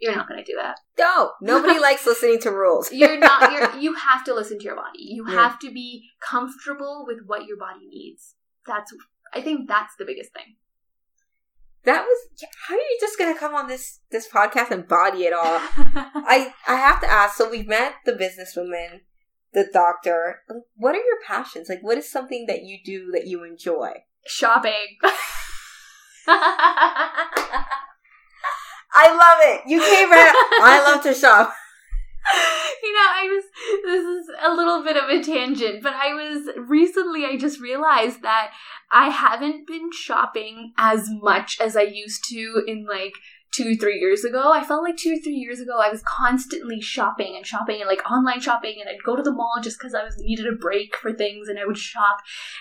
you're 0.01 0.15
not 0.15 0.27
going 0.27 0.43
to 0.43 0.51
do 0.51 0.57
that. 0.57 0.77
No, 0.97 1.31
nobody 1.41 1.79
likes 1.79 2.05
listening 2.05 2.39
to 2.39 2.51
rules. 2.51 2.91
you're 2.91 3.17
not. 3.17 3.51
You're, 3.51 3.77
you 3.77 3.93
have 3.93 4.23
to 4.25 4.33
listen 4.33 4.57
to 4.59 4.65
your 4.65 4.75
body. 4.75 4.99
You 4.99 5.25
yeah. 5.27 5.35
have 5.35 5.59
to 5.59 5.71
be 5.71 6.09
comfortable 6.19 7.05
with 7.07 7.19
what 7.25 7.45
your 7.45 7.57
body 7.57 7.87
needs. 7.87 8.35
That's. 8.65 8.93
I 9.33 9.41
think 9.41 9.67
that's 9.67 9.95
the 9.97 10.05
biggest 10.05 10.33
thing. 10.33 10.55
That 11.83 12.03
was. 12.03 12.29
How 12.67 12.75
are 12.75 12.77
you 12.77 12.97
just 12.99 13.17
going 13.17 13.33
to 13.33 13.39
come 13.39 13.53
on 13.53 13.67
this 13.67 13.99
this 14.09 14.27
podcast 14.27 14.71
and 14.71 14.87
body 14.87 15.25
it 15.25 15.33
all? 15.33 15.43
I 15.45 16.53
I 16.67 16.75
have 16.75 16.99
to 17.01 17.07
ask. 17.07 17.37
So 17.37 17.49
we've 17.49 17.67
met 17.67 17.95
the 18.05 18.13
businesswoman, 18.13 19.01
the 19.53 19.67
doctor. 19.71 20.41
What 20.75 20.95
are 20.95 21.03
your 21.03 21.21
passions? 21.25 21.69
Like, 21.69 21.81
what 21.81 21.97
is 21.97 22.11
something 22.11 22.45
that 22.47 22.63
you 22.63 22.79
do 22.83 23.11
that 23.11 23.27
you 23.27 23.43
enjoy? 23.43 24.03
Shopping. 24.25 24.97
I 28.93 29.09
love 29.11 29.55
it. 29.55 29.69
You 29.69 29.79
came 29.79 30.11
right. 30.11 30.33
I 30.63 30.83
love 30.83 31.03
to 31.03 31.13
shop. 31.13 31.53
You 32.83 32.93
know, 32.93 32.99
I 32.99 33.27
was. 33.29 33.43
This 33.83 34.03
is 34.03 34.31
a 34.43 34.53
little 34.53 34.83
bit 34.83 34.97
of 34.97 35.09
a 35.09 35.23
tangent, 35.23 35.81
but 35.81 35.93
I 35.93 36.13
was 36.13 36.49
recently. 36.55 37.25
I 37.25 37.37
just 37.37 37.59
realized 37.59 38.21
that 38.21 38.51
I 38.91 39.09
haven't 39.09 39.67
been 39.67 39.91
shopping 39.91 40.73
as 40.77 41.09
much 41.09 41.59
as 41.59 41.75
I 41.75 41.83
used 41.83 42.25
to 42.29 42.63
in 42.67 42.85
like 42.85 43.13
two, 43.51 43.75
three 43.75 43.99
years 43.99 44.23
ago. 44.23 44.51
I 44.53 44.63
felt 44.63 44.83
like 44.83 44.97
two, 44.97 45.19
three 45.19 45.35
years 45.35 45.59
ago, 45.59 45.79
I 45.79 45.89
was 45.89 46.01
constantly 46.03 46.81
shopping 46.81 47.35
and 47.35 47.45
shopping 47.45 47.81
and 47.81 47.87
like 47.87 48.09
online 48.09 48.39
shopping, 48.39 48.77
and 48.79 48.89
I'd 48.89 49.03
go 49.03 49.15
to 49.15 49.23
the 49.23 49.33
mall 49.33 49.59
just 49.61 49.77
because 49.77 49.93
I 49.93 50.03
was 50.03 50.17
needed 50.17 50.47
a 50.47 50.55
break 50.55 50.95
for 50.95 51.11
things, 51.11 51.47
and 51.47 51.59
I 51.59 51.65
would 51.65 51.77
shop. 51.77 52.17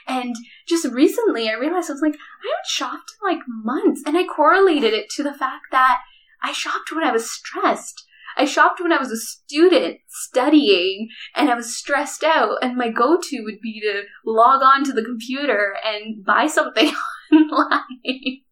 And 0.07 0.35
just 0.67 0.87
recently, 0.87 1.49
I 1.49 1.55
realized 1.55 1.91
I 1.91 1.95
was 1.95 2.03
like, 2.03 2.15
I 2.15 2.49
haven't 2.49 2.67
shopped 2.67 3.13
in 3.21 3.29
like 3.29 3.43
months, 3.47 4.03
and 4.07 4.17
I 4.17 4.25
correlated 4.25 4.93
it 4.93 5.09
to 5.11 5.23
the 5.23 5.35
fact 5.35 5.67
that 5.71 6.01
I 6.43 6.53
shopped 6.53 6.93
when 6.93 7.05
I 7.05 7.13
was 7.13 7.31
stressed. 7.31 8.05
I 8.37 8.45
shopped 8.45 8.81
when 8.81 8.93
I 8.93 8.99
was 8.99 9.11
a 9.11 9.17
student 9.17 9.99
studying 10.09 11.09
and 11.35 11.51
I 11.51 11.55
was 11.55 11.77
stressed 11.77 12.23
out, 12.25 12.59
and 12.63 12.77
my 12.77 12.91
go 12.91 13.19
to 13.21 13.43
would 13.43 13.61
be 13.61 13.81
to 13.81 14.05
log 14.25 14.63
on 14.63 14.85
to 14.85 14.93
the 14.93 15.05
computer 15.05 15.75
and 15.85 16.25
buy 16.25 16.47
something 16.47 16.93
online. 17.33 18.43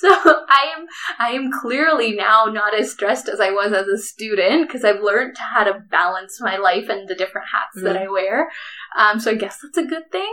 so 0.00 0.08
I 0.10 0.72
am 0.76 0.86
I 1.18 1.30
am 1.30 1.50
clearly 1.50 2.12
now 2.12 2.46
not 2.46 2.74
as 2.74 2.92
stressed 2.92 3.28
as 3.28 3.40
I 3.40 3.50
was 3.50 3.72
as 3.72 3.86
a 3.86 3.96
student 3.96 4.66
because 4.66 4.84
I've 4.84 5.00
learned 5.00 5.36
how 5.38 5.64
to 5.64 5.80
balance 5.90 6.40
my 6.40 6.56
life 6.56 6.88
and 6.88 7.08
the 7.08 7.14
different 7.14 7.46
hats 7.52 7.78
mm. 7.78 7.84
that 7.84 7.96
I 7.96 8.08
wear. 8.08 8.50
Um, 8.98 9.20
so 9.20 9.30
I 9.30 9.34
guess 9.34 9.58
that's 9.62 9.78
a 9.78 9.88
good 9.88 10.10
thing. 10.10 10.32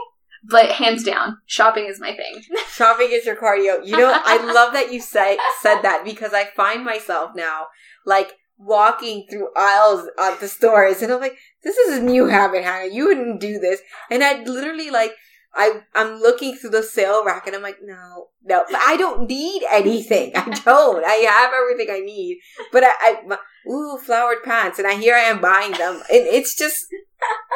But 0.49 0.71
hands 0.71 1.03
down, 1.03 1.37
shopping 1.45 1.85
is 1.85 1.99
my 1.99 2.15
thing. 2.15 2.41
shopping 2.71 3.09
is 3.11 3.25
your 3.25 3.35
cardio. 3.35 3.85
You 3.85 3.97
know, 3.97 4.11
I 4.13 4.37
love 4.53 4.73
that 4.73 4.93
you 4.93 5.01
say 5.01 5.37
said 5.61 5.81
that 5.81 6.03
because 6.05 6.33
I 6.33 6.45
find 6.55 6.85
myself 6.85 7.31
now 7.35 7.67
like 8.05 8.33
walking 8.57 9.27
through 9.29 9.49
aisles 9.55 10.07
of 10.17 10.39
the 10.39 10.47
stores 10.47 11.01
and 11.01 11.11
I'm 11.11 11.21
like, 11.21 11.37
this 11.63 11.77
is 11.77 11.97
a 11.97 12.01
new 12.01 12.27
habit, 12.27 12.63
Hannah. 12.63 12.91
You 12.91 13.07
wouldn't 13.07 13.39
do 13.39 13.59
this. 13.59 13.81
And 14.09 14.23
I'd 14.23 14.47
literally 14.47 14.89
like 14.89 15.13
I 15.57 15.81
I'm 15.95 16.19
looking 16.19 16.55
through 16.55 16.69
the 16.69 16.83
sale 16.83 17.25
rack 17.25 17.47
and 17.47 17.55
I'm 17.55 17.61
like, 17.61 17.79
no, 17.81 18.27
no, 18.43 18.63
but 18.69 18.79
I 18.79 18.95
don't 18.95 19.27
need 19.27 19.63
anything. 19.71 20.31
I 20.35 20.49
don't. 20.65 21.03
I 21.03 21.13
have 21.13 21.51
everything 21.53 21.93
I 21.93 21.99
need. 21.99 22.39
But 22.71 22.83
I, 22.85 22.93
I 23.01 23.37
ooh, 23.69 23.97
flowered 23.97 24.43
pants, 24.43 24.79
and 24.79 24.87
I 24.87 24.95
here 24.95 25.15
I 25.15 25.21
am 25.21 25.41
buying 25.41 25.71
them, 25.71 25.95
and 25.95 26.27
it's 26.27 26.55
just 26.55 26.85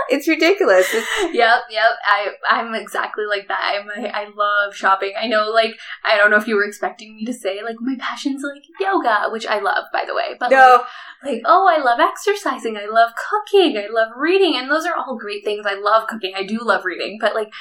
it's 0.09 0.27
ridiculous. 0.27 0.93
It's- 0.93 1.07
yep, 1.33 1.61
yep. 1.69 1.91
I 2.05 2.29
I'm 2.47 2.73
exactly 2.75 3.25
like 3.25 3.47
that. 3.47 3.79
I'm 3.79 3.89
a, 3.89 4.07
I 4.09 4.27
love 4.35 4.75
shopping. 4.75 5.13
I 5.19 5.27
know, 5.27 5.49
like 5.49 5.75
I 6.03 6.17
don't 6.17 6.29
know 6.31 6.37
if 6.37 6.47
you 6.47 6.55
were 6.55 6.65
expecting 6.65 7.15
me 7.15 7.25
to 7.25 7.33
say 7.33 7.61
like 7.63 7.77
my 7.79 7.95
passion's 7.99 8.43
like 8.43 8.63
yoga, 8.79 9.29
which 9.29 9.45
I 9.45 9.59
love, 9.59 9.85
by 9.93 10.03
the 10.05 10.15
way. 10.15 10.35
But 10.39 10.51
no. 10.51 10.83
like, 11.23 11.33
like 11.33 11.41
oh, 11.45 11.67
I 11.67 11.81
love 11.81 11.99
exercising. 11.99 12.77
I 12.77 12.85
love 12.85 13.11
cooking. 13.29 13.77
I 13.77 13.87
love 13.91 14.09
reading, 14.17 14.55
and 14.55 14.69
those 14.69 14.85
are 14.85 14.95
all 14.95 15.17
great 15.17 15.43
things. 15.43 15.65
I 15.65 15.75
love 15.75 16.07
cooking. 16.07 16.33
I 16.35 16.43
do 16.43 16.59
love 16.59 16.85
reading, 16.85 17.17
but 17.19 17.35
like 17.35 17.51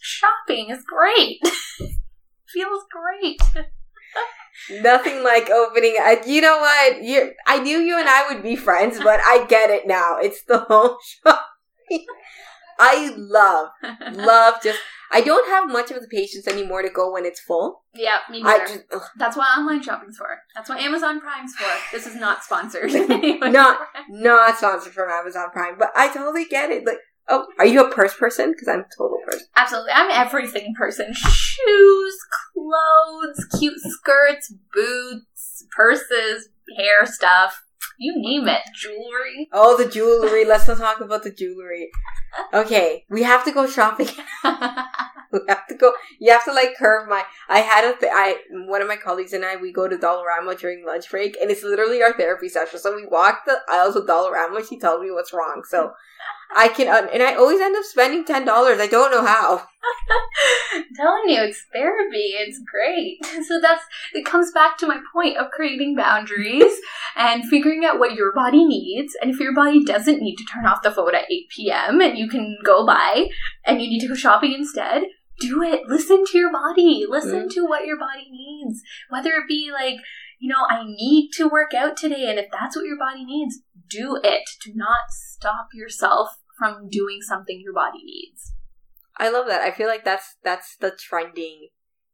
shopping 0.00 0.70
is 0.70 0.82
great. 0.84 1.40
Feels 2.48 2.84
great. 2.90 3.40
Nothing 4.70 5.22
like 5.22 5.50
opening. 5.50 5.96
You 6.26 6.40
know 6.40 6.58
what? 6.58 7.02
You, 7.02 7.32
I 7.46 7.60
knew 7.60 7.78
you 7.78 7.98
and 7.98 8.08
I 8.08 8.32
would 8.32 8.42
be 8.42 8.56
friends, 8.56 8.98
but 8.98 9.20
I 9.24 9.46
get 9.48 9.70
it 9.70 9.86
now. 9.86 10.18
It's 10.18 10.42
the 10.42 10.58
whole 10.58 10.98
show. 11.02 11.36
I 12.78 13.14
love, 13.16 13.68
love 14.14 14.54
just. 14.62 14.78
I 15.12 15.20
don't 15.22 15.48
have 15.48 15.68
much 15.68 15.90
of 15.90 16.00
the 16.00 16.06
patience 16.06 16.46
anymore 16.46 16.82
to 16.82 16.88
go 16.88 17.12
when 17.12 17.26
it's 17.26 17.40
full. 17.40 17.82
Yeah, 17.94 18.18
me 18.30 18.42
neither. 18.42 18.66
Just, 18.66 19.10
That's 19.16 19.36
what 19.36 19.58
online 19.58 19.82
shopping's 19.82 20.16
for. 20.16 20.38
That's 20.54 20.68
what 20.68 20.80
Amazon 20.80 21.20
Prime's 21.20 21.54
for. 21.56 21.66
This 21.92 22.06
is 22.06 22.14
not 22.14 22.44
sponsored. 22.44 22.92
not 23.40 23.80
not 24.08 24.56
sponsored 24.56 24.92
from 24.92 25.10
Amazon 25.10 25.50
Prime, 25.52 25.76
but 25.78 25.90
I 25.96 26.12
totally 26.12 26.44
get 26.44 26.70
it. 26.70 26.86
Like 26.86 26.98
Oh, 27.30 27.46
are 27.58 27.66
you 27.66 27.84
a 27.84 27.90
purse 27.90 28.16
person? 28.16 28.52
Because 28.52 28.68
I'm 28.68 28.80
a 28.80 28.86
total 28.96 29.18
purse. 29.24 29.44
Absolutely. 29.56 29.92
I'm 29.94 30.10
everything 30.10 30.74
person. 30.76 31.12
Shoes, 31.14 32.18
clothes, 32.52 33.46
cute 33.58 33.78
skirts, 33.78 34.52
boots, 34.74 35.64
purses, 35.74 36.48
hair 36.76 37.06
stuff, 37.06 37.62
you 38.00 38.14
name 38.16 38.48
it, 38.48 38.62
jewelry. 38.74 39.48
Oh, 39.52 39.76
the 39.76 39.88
jewelry. 39.88 40.46
Let's 40.46 40.66
not 40.66 40.78
talk 40.78 41.00
about 41.00 41.22
the 41.22 41.30
jewelry. 41.30 41.90
Okay, 42.54 43.04
we 43.10 43.22
have 43.24 43.44
to 43.44 43.52
go 43.52 43.66
shopping. 43.66 44.08
we 44.44 45.40
have 45.48 45.66
to 45.66 45.74
go. 45.78 45.92
You 46.18 46.32
have 46.32 46.44
to 46.46 46.52
like 46.52 46.76
curve 46.78 47.08
my. 47.10 47.24
I 47.50 47.58
had 47.58 47.84
a. 47.84 47.98
Th- 47.98 48.10
I 48.14 48.36
one 48.66 48.80
of 48.80 48.88
my 48.88 48.96
colleagues 48.96 49.34
and 49.34 49.44
I 49.44 49.56
we 49.56 49.70
go 49.70 49.86
to 49.86 49.98
Dollarama 49.98 50.58
during 50.58 50.86
lunch 50.86 51.10
break, 51.10 51.36
and 51.42 51.50
it's 51.50 51.62
literally 51.62 52.02
our 52.02 52.14
therapy 52.14 52.48
session. 52.48 52.78
So 52.78 52.96
we 52.96 53.06
walk 53.06 53.40
the 53.44 53.58
aisles 53.68 53.96
of 53.96 54.06
Dollarama. 54.06 54.66
She 54.66 54.78
tells 54.78 55.02
me 55.02 55.10
what's 55.10 55.34
wrong. 55.34 55.62
So 55.68 55.92
I 56.54 56.68
can, 56.68 56.88
uh, 56.88 57.08
and 57.12 57.22
I 57.22 57.34
always 57.34 57.60
end 57.60 57.76
up 57.76 57.84
spending 57.84 58.24
ten 58.24 58.44
dollars. 58.44 58.80
I 58.80 58.86
don't 58.86 59.10
know 59.10 59.24
how. 59.24 59.62
I'm 60.74 60.84
telling 60.96 61.28
you, 61.28 61.40
it's 61.42 61.64
therapy. 61.72 62.34
It's 62.38 62.60
great. 62.70 63.18
So 63.46 63.60
that's 63.60 63.82
it. 64.14 64.24
Comes 64.24 64.52
back 64.52 64.76
to 64.78 64.86
my 64.86 65.00
point 65.12 65.36
of 65.36 65.50
creating 65.50 65.96
boundaries 65.96 66.72
and 67.16 67.48
figuring 67.48 67.84
out 67.84 67.98
what 67.98 68.14
your 68.14 68.32
body 68.32 68.64
needs. 68.64 69.16
And 69.20 69.30
if 69.32 69.40
your 69.40 69.54
body 69.54 69.82
doesn't 69.84 70.20
need 70.22 70.36
to 70.36 70.44
turn 70.44 70.66
off 70.66 70.82
the 70.82 70.90
phone 70.90 71.14
at 71.14 71.30
eight 71.30 71.48
p.m. 71.48 72.00
and 72.00 72.16
you 72.18 72.28
can 72.28 72.56
go 72.64 72.84
by 72.86 73.28
and 73.64 73.80
you 73.80 73.88
need 73.88 74.00
to 74.00 74.08
go 74.08 74.14
shopping 74.14 74.52
instead, 74.52 75.02
do 75.40 75.62
it. 75.62 75.86
Listen 75.86 76.24
to 76.26 76.38
your 76.38 76.52
body. 76.52 77.06
Listen 77.08 77.48
Mm. 77.48 77.50
to 77.54 77.64
what 77.66 77.86
your 77.86 77.98
body 77.98 78.28
needs. 78.30 78.82
Whether 79.08 79.30
it 79.30 79.48
be 79.48 79.70
like, 79.72 79.96
you 80.40 80.48
know, 80.48 80.64
I 80.68 80.84
need 80.84 81.30
to 81.34 81.48
work 81.48 81.74
out 81.74 81.98
today, 81.98 82.28
and 82.28 82.38
if 82.38 82.46
that's 82.50 82.74
what 82.74 82.86
your 82.86 82.98
body 82.98 83.24
needs, 83.24 83.60
do 83.88 84.18
it. 84.24 84.48
Do 84.64 84.72
not 84.74 85.10
stop 85.10 85.68
yourself 85.74 86.38
from 86.58 86.88
doing 86.88 87.20
something 87.20 87.60
your 87.62 87.74
body 87.74 88.02
needs. 88.02 88.54
I 89.18 89.28
love 89.28 89.46
that. 89.48 89.60
I 89.60 89.70
feel 89.70 89.86
like 89.86 90.04
that's 90.04 90.36
that's 90.42 90.76
the 90.76 90.92
trending 90.92 91.68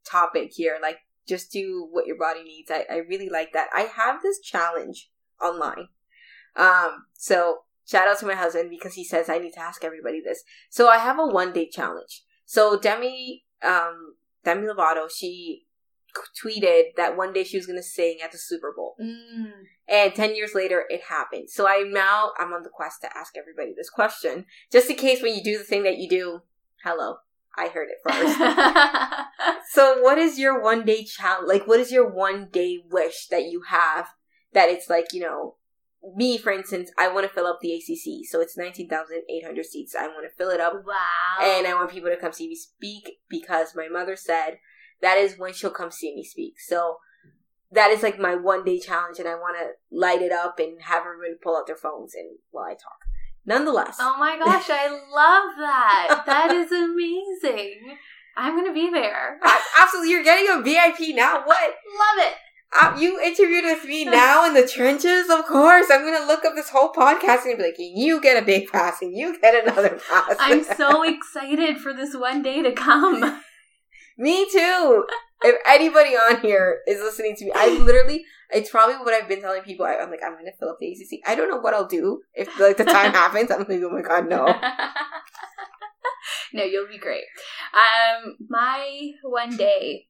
topic 0.05 0.51
here. 0.53 0.77
Like 0.81 0.99
just 1.27 1.51
do 1.51 1.87
what 1.89 2.05
your 2.05 2.17
body 2.17 2.43
needs. 2.43 2.69
I, 2.69 2.85
I 2.89 2.97
really 2.97 3.29
like 3.29 3.53
that. 3.53 3.67
I 3.73 3.81
have 3.81 4.21
this 4.21 4.39
challenge 4.39 5.09
online. 5.41 5.87
Um 6.55 7.05
so 7.13 7.59
shout 7.85 8.07
out 8.07 8.19
to 8.19 8.25
my 8.25 8.35
husband 8.35 8.69
because 8.69 8.95
he 8.95 9.05
says 9.05 9.29
I 9.29 9.37
need 9.37 9.53
to 9.53 9.61
ask 9.61 9.83
everybody 9.85 10.21
this. 10.21 10.43
So 10.69 10.89
I 10.89 10.97
have 10.97 11.19
a 11.19 11.25
one 11.27 11.53
day 11.53 11.69
challenge. 11.69 12.23
So 12.45 12.77
Demi 12.77 13.45
um 13.63 14.15
Demi 14.43 14.67
Lovato, 14.67 15.09
she 15.13 15.66
tweeted 16.41 16.95
that 16.95 17.17
one 17.17 17.33
day 17.33 17.43
she 17.43 17.57
was 17.57 17.65
gonna 17.65 17.83
sing 17.83 18.19
at 18.23 18.31
the 18.31 18.37
Super 18.37 18.73
Bowl. 18.75 18.95
Mm. 19.01 19.51
And 19.87 20.13
10 20.13 20.35
years 20.35 20.53
later, 20.53 20.85
it 20.89 21.03
happened. 21.03 21.49
So 21.49 21.67
I'm 21.67 21.91
now, 21.91 22.31
I'm 22.37 22.53
on 22.53 22.63
the 22.63 22.69
quest 22.69 23.01
to 23.01 23.17
ask 23.17 23.37
everybody 23.37 23.73
this 23.75 23.89
question. 23.89 24.45
Just 24.71 24.89
in 24.89 24.97
case 24.97 25.21
when 25.21 25.35
you 25.35 25.43
do 25.43 25.57
the 25.57 25.63
thing 25.63 25.83
that 25.83 25.97
you 25.97 26.09
do, 26.09 26.41
hello, 26.83 27.17
I 27.57 27.69
heard 27.69 27.89
it 27.89 27.97
first. 28.03 28.37
so 29.71 30.01
what 30.01 30.17
is 30.17 30.37
your 30.37 30.61
one 30.61 30.85
day 30.85 31.03
challenge? 31.03 31.47
Like, 31.47 31.67
what 31.67 31.79
is 31.79 31.91
your 31.91 32.09
one 32.09 32.49
day 32.51 32.79
wish 32.89 33.27
that 33.27 33.45
you 33.45 33.63
have 33.69 34.09
that 34.53 34.69
it's 34.69 34.89
like, 34.89 35.13
you 35.13 35.21
know, 35.21 35.55
me, 36.15 36.37
for 36.37 36.51
instance, 36.51 36.91
I 36.97 37.11
want 37.11 37.27
to 37.27 37.33
fill 37.33 37.47
up 37.47 37.59
the 37.61 37.73
ACC. 37.73 38.25
So 38.29 38.39
it's 38.39 38.57
19,800 38.57 39.65
seats. 39.65 39.95
I 39.95 40.07
want 40.07 40.25
to 40.29 40.35
fill 40.37 40.49
it 40.49 40.59
up 40.59 40.73
wow. 40.85 41.41
and 41.41 41.67
I 41.67 41.73
want 41.73 41.91
people 41.91 42.09
to 42.09 42.17
come 42.17 42.31
see 42.31 42.47
me 42.47 42.55
speak 42.55 43.17
because 43.29 43.75
my 43.75 43.87
mother 43.87 44.15
said 44.15 44.59
that 45.01 45.17
is 45.17 45.37
when 45.37 45.53
she'll 45.53 45.69
come 45.71 45.91
see 45.91 46.15
me 46.15 46.23
speak. 46.23 46.59
So 46.59 46.97
that 47.71 47.91
is 47.91 48.03
like 48.03 48.19
my 48.19 48.35
one 48.35 48.63
day 48.63 48.79
challenge, 48.79 49.19
and 49.19 49.27
I 49.27 49.35
want 49.35 49.57
to 49.59 49.95
light 49.95 50.21
it 50.21 50.31
up 50.31 50.59
and 50.59 50.81
have 50.81 51.03
everybody 51.05 51.33
pull 51.41 51.57
out 51.57 51.67
their 51.67 51.75
phones 51.75 52.15
and 52.15 52.37
while 52.51 52.65
I 52.65 52.73
talk. 52.73 52.99
Nonetheless, 53.45 53.97
oh 53.99 54.17
my 54.19 54.37
gosh, 54.37 54.69
I 54.69 54.89
love 54.89 55.57
that. 55.57 56.23
That 56.25 56.51
is 56.51 56.71
amazing. 56.71 57.97
I'm 58.35 58.55
gonna 58.55 58.73
be 58.73 58.89
there. 58.91 59.39
Absolutely, 59.79 60.11
you're 60.11 60.23
getting 60.23 60.49
a 60.49 60.61
VIP 60.61 61.15
now. 61.15 61.43
What? 61.43 61.59
Love 61.97 62.27
it. 62.27 62.33
Uh, 62.79 62.97
you 62.99 63.19
interviewed 63.21 63.63
with 63.63 63.85
me 63.85 64.03
now 64.03 64.45
in 64.45 64.53
the 64.53 64.67
trenches? 64.67 65.29
Of 65.29 65.45
course, 65.45 65.87
I'm 65.89 66.03
gonna 66.03 66.27
look 66.27 66.43
up 66.43 66.53
this 66.53 66.69
whole 66.69 66.91
podcast 66.91 67.45
and 67.45 67.57
be 67.57 67.63
like, 67.63 67.75
you 67.79 68.19
get 68.21 68.41
a 68.41 68.45
big 68.45 68.69
pass 68.69 69.01
and 69.01 69.15
you 69.15 69.39
get 69.39 69.65
another 69.65 69.99
pass. 70.09 70.35
I'm 70.39 70.63
so 70.63 71.03
excited 71.09 71.77
for 71.77 71.93
this 71.93 72.15
one 72.15 72.43
day 72.43 72.61
to 72.61 72.73
come. 72.73 73.41
Me 74.17 74.49
too. 74.49 75.05
if 75.43 75.55
anybody 75.65 76.15
on 76.15 76.41
here 76.41 76.79
is 76.87 76.99
listening 76.99 77.35
to 77.35 77.45
me, 77.45 77.51
I 77.55 77.69
literally, 77.81 78.25
it's 78.51 78.69
probably 78.69 78.95
what 78.95 79.13
I've 79.13 79.27
been 79.27 79.41
telling 79.41 79.61
people. 79.61 79.85
I, 79.85 79.95
I'm 79.95 80.09
like, 80.09 80.21
I'm 80.25 80.33
going 80.33 80.45
to 80.45 80.57
fill 80.59 80.69
up 80.69 80.77
the 80.79 80.91
ACC. 80.91 81.19
I 81.25 81.35
don't 81.35 81.49
know 81.49 81.59
what 81.59 81.73
I'll 81.73 81.87
do 81.87 82.21
if 82.33 82.59
like 82.59 82.77
the 82.77 82.85
time 82.85 83.11
happens. 83.13 83.51
I'm 83.51 83.59
like, 83.59 83.69
oh 83.69 83.91
my 83.91 84.01
god, 84.01 84.27
no. 84.27 84.45
no, 86.53 86.63
you'll 86.63 86.87
be 86.87 86.97
great. 86.97 87.23
Um, 87.73 88.35
my 88.49 89.11
one 89.23 89.55
day. 89.55 90.07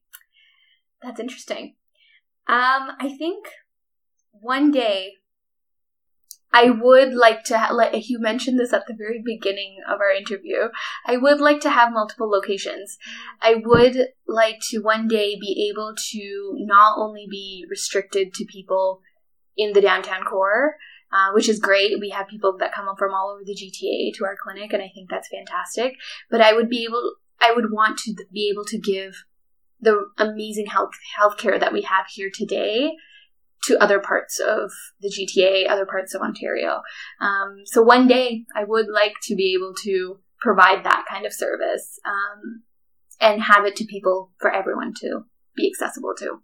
That's 1.02 1.20
interesting. 1.20 1.76
Um, 2.48 2.90
I 2.98 3.14
think 3.16 3.46
one 4.32 4.72
day 4.72 5.12
I 6.52 6.70
would 6.70 7.12
like 7.12 7.44
to, 7.44 7.58
ha- 7.58 7.74
like 7.74 8.08
you 8.08 8.18
mentioned 8.18 8.58
this 8.58 8.72
at 8.72 8.86
the 8.86 8.94
very 8.94 9.22
beginning 9.24 9.78
of 9.88 10.00
our 10.00 10.10
interview. 10.10 10.68
I 11.06 11.16
would 11.16 11.40
like 11.40 11.60
to 11.60 11.70
have 11.70 11.92
multiple 11.92 12.30
locations. 12.30 12.96
I 13.42 13.60
would 13.62 13.96
like 14.26 14.56
to 14.70 14.78
one 14.78 15.08
day 15.08 15.38
be 15.38 15.70
able 15.70 15.94
to 16.12 16.54
not 16.58 16.98
only 16.98 17.26
be 17.30 17.66
restricted 17.68 18.32
to 18.34 18.46
people 18.46 19.02
in 19.56 19.72
the 19.72 19.82
downtown 19.82 20.24
core, 20.24 20.76
uh, 21.12 21.32
which 21.32 21.48
is 21.48 21.58
great. 21.58 22.00
We 22.00 22.10
have 22.10 22.28
people 22.28 22.56
that 22.58 22.74
come 22.74 22.86
from 22.96 23.12
all 23.12 23.30
over 23.30 23.44
the 23.44 23.54
GTA 23.54 24.16
to 24.16 24.24
our 24.24 24.36
clinic, 24.42 24.72
and 24.72 24.82
I 24.82 24.90
think 24.94 25.10
that's 25.10 25.28
fantastic. 25.28 25.94
But 26.30 26.40
I 26.40 26.52
would 26.54 26.68
be 26.68 26.84
able, 26.84 27.14
I 27.40 27.52
would 27.52 27.72
want 27.72 27.98
to 28.00 28.14
be 28.32 28.50
able 28.50 28.64
to 28.66 28.78
give 28.78 29.24
the 29.80 30.08
amazing 30.18 30.66
health 30.66 30.92
healthcare 31.20 31.58
that 31.60 31.72
we 31.72 31.82
have 31.82 32.06
here 32.12 32.30
today 32.32 32.94
to 33.68 33.82
other 33.82 34.00
parts 34.00 34.38
of 34.40 34.70
the 35.00 35.08
GTA, 35.08 35.68
other 35.70 35.86
parts 35.86 36.14
of 36.14 36.20
Ontario. 36.22 36.82
Um, 37.20 37.62
so 37.64 37.82
one 37.82 38.06
day, 38.06 38.44
I 38.54 38.64
would 38.64 38.88
like 38.88 39.14
to 39.24 39.34
be 39.34 39.54
able 39.56 39.72
to 39.84 40.18
provide 40.40 40.84
that 40.84 41.04
kind 41.10 41.24
of 41.26 41.32
service 41.32 41.98
um, 42.04 42.62
and 43.20 43.42
have 43.42 43.64
it 43.64 43.76
to 43.76 43.84
people 43.84 44.30
for 44.40 44.50
everyone 44.52 44.92
to 45.00 45.24
be 45.56 45.68
accessible 45.72 46.12
to. 46.18 46.40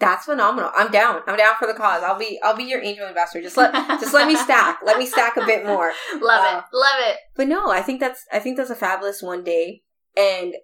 That's 0.00 0.26
phenomenal. 0.26 0.70
I'm 0.76 0.92
down. 0.92 1.22
I'm 1.26 1.36
down 1.36 1.54
for 1.58 1.66
the 1.66 1.74
cause. 1.74 2.04
I'll 2.04 2.18
be, 2.18 2.38
I'll 2.44 2.56
be 2.56 2.62
your 2.64 2.80
angel 2.80 3.08
investor. 3.08 3.42
Just 3.42 3.56
let, 3.56 3.72
just 4.00 4.14
let 4.14 4.28
me 4.28 4.36
stack. 4.46 4.78
Let 4.86 4.96
me 4.96 5.06
stack 5.06 5.36
a 5.36 5.44
bit 5.44 5.66
more. 5.66 5.92
Love 6.20 6.44
Uh, 6.44 6.58
it. 6.58 6.64
Love 6.72 7.00
it. 7.10 7.16
But 7.34 7.48
no, 7.48 7.70
I 7.72 7.82
think 7.82 7.98
that's, 7.98 8.24
I 8.32 8.38
think 8.38 8.56
that's 8.56 8.70
a 8.70 8.76
fabulous 8.76 9.22
one 9.22 9.42
day, 9.42 9.82
and 10.16 10.54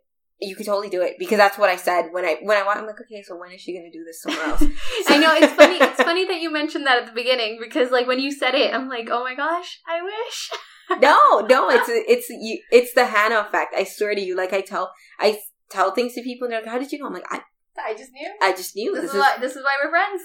you 0.40 0.56
could 0.56 0.66
totally 0.66 0.90
do 0.90 1.00
it 1.02 1.14
because 1.18 1.38
that's 1.38 1.56
what 1.56 1.70
I 1.70 1.76
said 1.76 2.08
when 2.10 2.24
I, 2.24 2.36
when 2.42 2.56
I 2.56 2.66
went. 2.66 2.78
I'm 2.78 2.86
like, 2.86 3.00
okay, 3.00 3.22
so 3.22 3.36
when 3.36 3.52
is 3.52 3.60
she 3.60 3.72
going 3.72 3.90
to 3.90 3.96
do 3.96 4.04
this 4.04 4.22
somewhere 4.22 4.46
else? 4.46 4.62
I 5.08 5.18
know 5.18 5.34
it's 5.34 5.52
funny. 5.52 5.76
It's 5.76 6.02
funny 6.10 6.26
that 6.26 6.40
you 6.40 6.52
mentioned 6.52 6.86
that 6.86 6.98
at 6.98 7.06
the 7.06 7.12
beginning 7.12 7.58
because, 7.62 7.90
like, 7.90 8.06
when 8.06 8.18
you 8.18 8.32
said 8.32 8.54
it, 8.54 8.74
I'm 8.74 8.88
like, 8.88 9.08
oh 9.10 9.22
my 9.22 9.34
gosh, 9.34 9.80
I 9.86 10.02
wish. 10.02 10.50
no, 11.00 11.40
no, 11.40 11.70
it's 11.70 11.88
it's 11.88 12.28
you, 12.28 12.60
it's 12.70 12.92
the 12.94 13.06
Hannah 13.06 13.40
effect. 13.40 13.74
I 13.76 13.84
swear 13.84 14.14
to 14.14 14.20
you. 14.20 14.36
Like 14.36 14.52
I 14.52 14.60
tell, 14.60 14.92
I 15.18 15.38
tell 15.70 15.94
things 15.94 16.14
to 16.14 16.22
people, 16.22 16.46
and 16.46 16.52
they're 16.52 16.60
like, 16.60 16.70
"How 16.70 16.78
did 16.78 16.92
you 16.92 16.98
know?" 16.98 17.06
I'm 17.06 17.14
like, 17.14 17.24
"I, 17.30 17.40
I 17.78 17.94
just 17.94 18.12
knew. 18.12 18.30
I 18.42 18.52
just 18.52 18.76
knew 18.76 18.92
This, 18.94 19.04
this, 19.04 19.10
is 19.10 19.16
is 19.16 19.20
why. 19.20 19.36
This 19.40 19.56
is 19.56 19.64
why 19.64 19.76
we're 19.82 19.90
friends. 19.90 20.22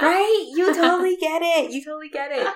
right. 0.00 0.52
You 0.54 0.72
totally 0.72 1.16
get 1.16 1.42
it. 1.42 1.72
You 1.72 1.84
totally 1.84 2.10
get 2.10 2.30
it." 2.30 2.46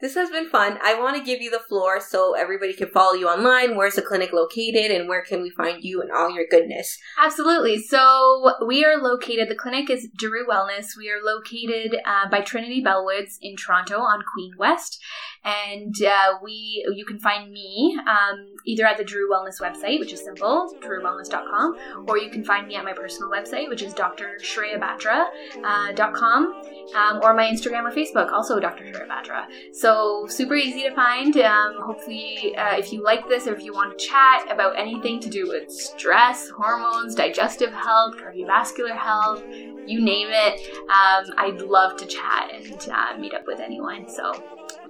This 0.00 0.14
has 0.14 0.30
been 0.30 0.48
fun. 0.48 0.78
I 0.82 0.98
want 0.98 1.16
to 1.18 1.22
give 1.22 1.42
you 1.42 1.50
the 1.50 1.58
floor 1.58 2.00
so 2.00 2.34
everybody 2.34 2.72
can 2.72 2.88
follow 2.88 3.12
you 3.12 3.28
online. 3.28 3.76
Where's 3.76 3.96
the 3.96 4.02
clinic 4.02 4.32
located, 4.32 4.90
and 4.90 5.08
where 5.08 5.22
can 5.22 5.42
we 5.42 5.50
find 5.50 5.84
you 5.84 6.00
and 6.00 6.10
all 6.10 6.30
your 6.30 6.46
goodness? 6.50 6.96
Absolutely. 7.22 7.82
So 7.82 8.54
we 8.66 8.82
are 8.82 8.96
located. 8.96 9.50
The 9.50 9.54
clinic 9.54 9.90
is 9.90 10.08
Darou 10.16 10.46
Wellness. 10.48 10.96
We 10.96 11.10
are 11.10 11.22
located 11.22 12.00
uh, 12.06 12.30
by 12.30 12.40
Trinity 12.40 12.82
Bellwoods 12.82 13.36
in 13.42 13.56
Toronto 13.56 13.98
on 13.98 14.22
Queen 14.32 14.52
West, 14.56 15.02
and 15.44 15.94
uh, 16.02 16.38
we 16.42 16.84
you 16.94 17.04
can 17.04 17.18
find 17.18 17.52
me 17.52 17.98
um, 18.06 18.46
either 18.66 18.86
at 18.86 18.98
the 18.98 19.04
Darou 19.04 19.28
Wellness 19.30 19.60
website, 19.60 19.98
which 19.98 20.12
is 20.12 20.22
simple, 20.22 20.72
darouwellness.com, 20.82 22.04
or 22.06 22.18
you 22.18 22.30
can 22.30 22.44
find 22.44 22.66
me 22.66 22.76
at 22.76 22.84
my 22.84 22.92
personal 22.92 23.30
website, 23.30 23.66
which 23.68 23.82
is 23.82 23.94
drshreya.batra.com, 23.94 26.62
uh, 26.94 26.98
um, 26.98 27.20
or 27.22 27.32
my 27.34 27.44
Instagram 27.44 27.84
or 27.84 27.90
Facebook, 27.90 28.30
also 28.32 28.60
Dr. 28.60 28.84
Shreya. 28.84 29.46
So 29.72 30.26
super 30.28 30.56
easy 30.56 30.82
to 30.82 30.94
find. 30.94 31.34
Um, 31.38 31.76
hopefully, 31.80 32.54
uh, 32.56 32.76
if 32.76 32.92
you 32.92 33.02
like 33.02 33.26
this 33.28 33.46
or 33.46 33.54
if 33.54 33.62
you 33.62 33.72
want 33.72 33.98
to 33.98 34.06
chat 34.06 34.50
about 34.50 34.78
anything 34.78 35.20
to 35.20 35.30
do 35.30 35.48
with 35.48 35.70
stress, 35.70 36.50
hormones, 36.50 37.14
digestive 37.14 37.72
health, 37.72 38.16
cardiovascular 38.16 38.96
health, 38.96 39.42
you 39.86 40.00
name 40.00 40.28
it, 40.30 40.60
um, 40.82 41.24
I'd 41.38 41.62
love 41.62 41.96
to 41.98 42.06
chat 42.06 42.50
and 42.52 42.88
uh, 42.92 43.16
meet 43.18 43.34
up 43.34 43.44
with 43.46 43.60
anyone. 43.60 44.08
So 44.08 44.32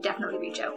definitely 0.03 0.38
reach 0.38 0.61
out. 0.61 0.74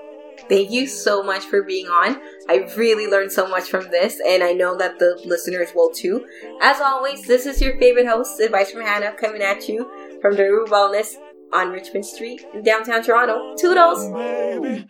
Thank 0.50 0.72
you 0.72 0.88
so 0.88 1.24
much 1.24 1.44
for 1.44 1.64
being 1.64 1.88
on. 1.88 2.20
I 2.50 2.68
really 2.76 3.08
learned 3.08 3.32
so 3.32 3.48
much 3.48 3.70
from 3.70 3.90
this, 3.92 4.20
and 4.28 4.44
I 4.44 4.52
know 4.54 4.76
that 4.78 5.00
the 5.00 5.22
listeners 5.26 5.70
will 5.76 5.92
too. 5.92 6.26
As 6.62 6.82
always, 6.82 7.26
this 7.28 7.46
is 7.46 7.62
your 7.62 7.78
favorite 7.78 8.08
host, 8.08 8.40
Advice 8.40 8.72
from 8.72 8.82
Hannah, 8.82 9.14
coming 9.14 9.42
at 9.42 9.70
you 9.70 9.90
from 10.22 10.36
Darou 10.36 10.68
Wellness 10.68 11.16
on 11.54 11.70
Richmond 11.70 12.06
Street 12.06 12.42
in 12.54 12.64
downtown 12.64 13.04
Toronto. 13.04 13.56
Toodles! 13.58 14.00
Oh, 14.12 14.62
baby. 14.62 14.88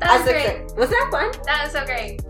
That 0.00 0.20
was 0.20 0.30
great. 0.30 0.76
Was 0.76 0.90
that 0.90 1.08
fun? 1.10 1.32
That 1.46 1.64
was 1.64 1.72
so 1.72 1.84
great. 1.84 2.25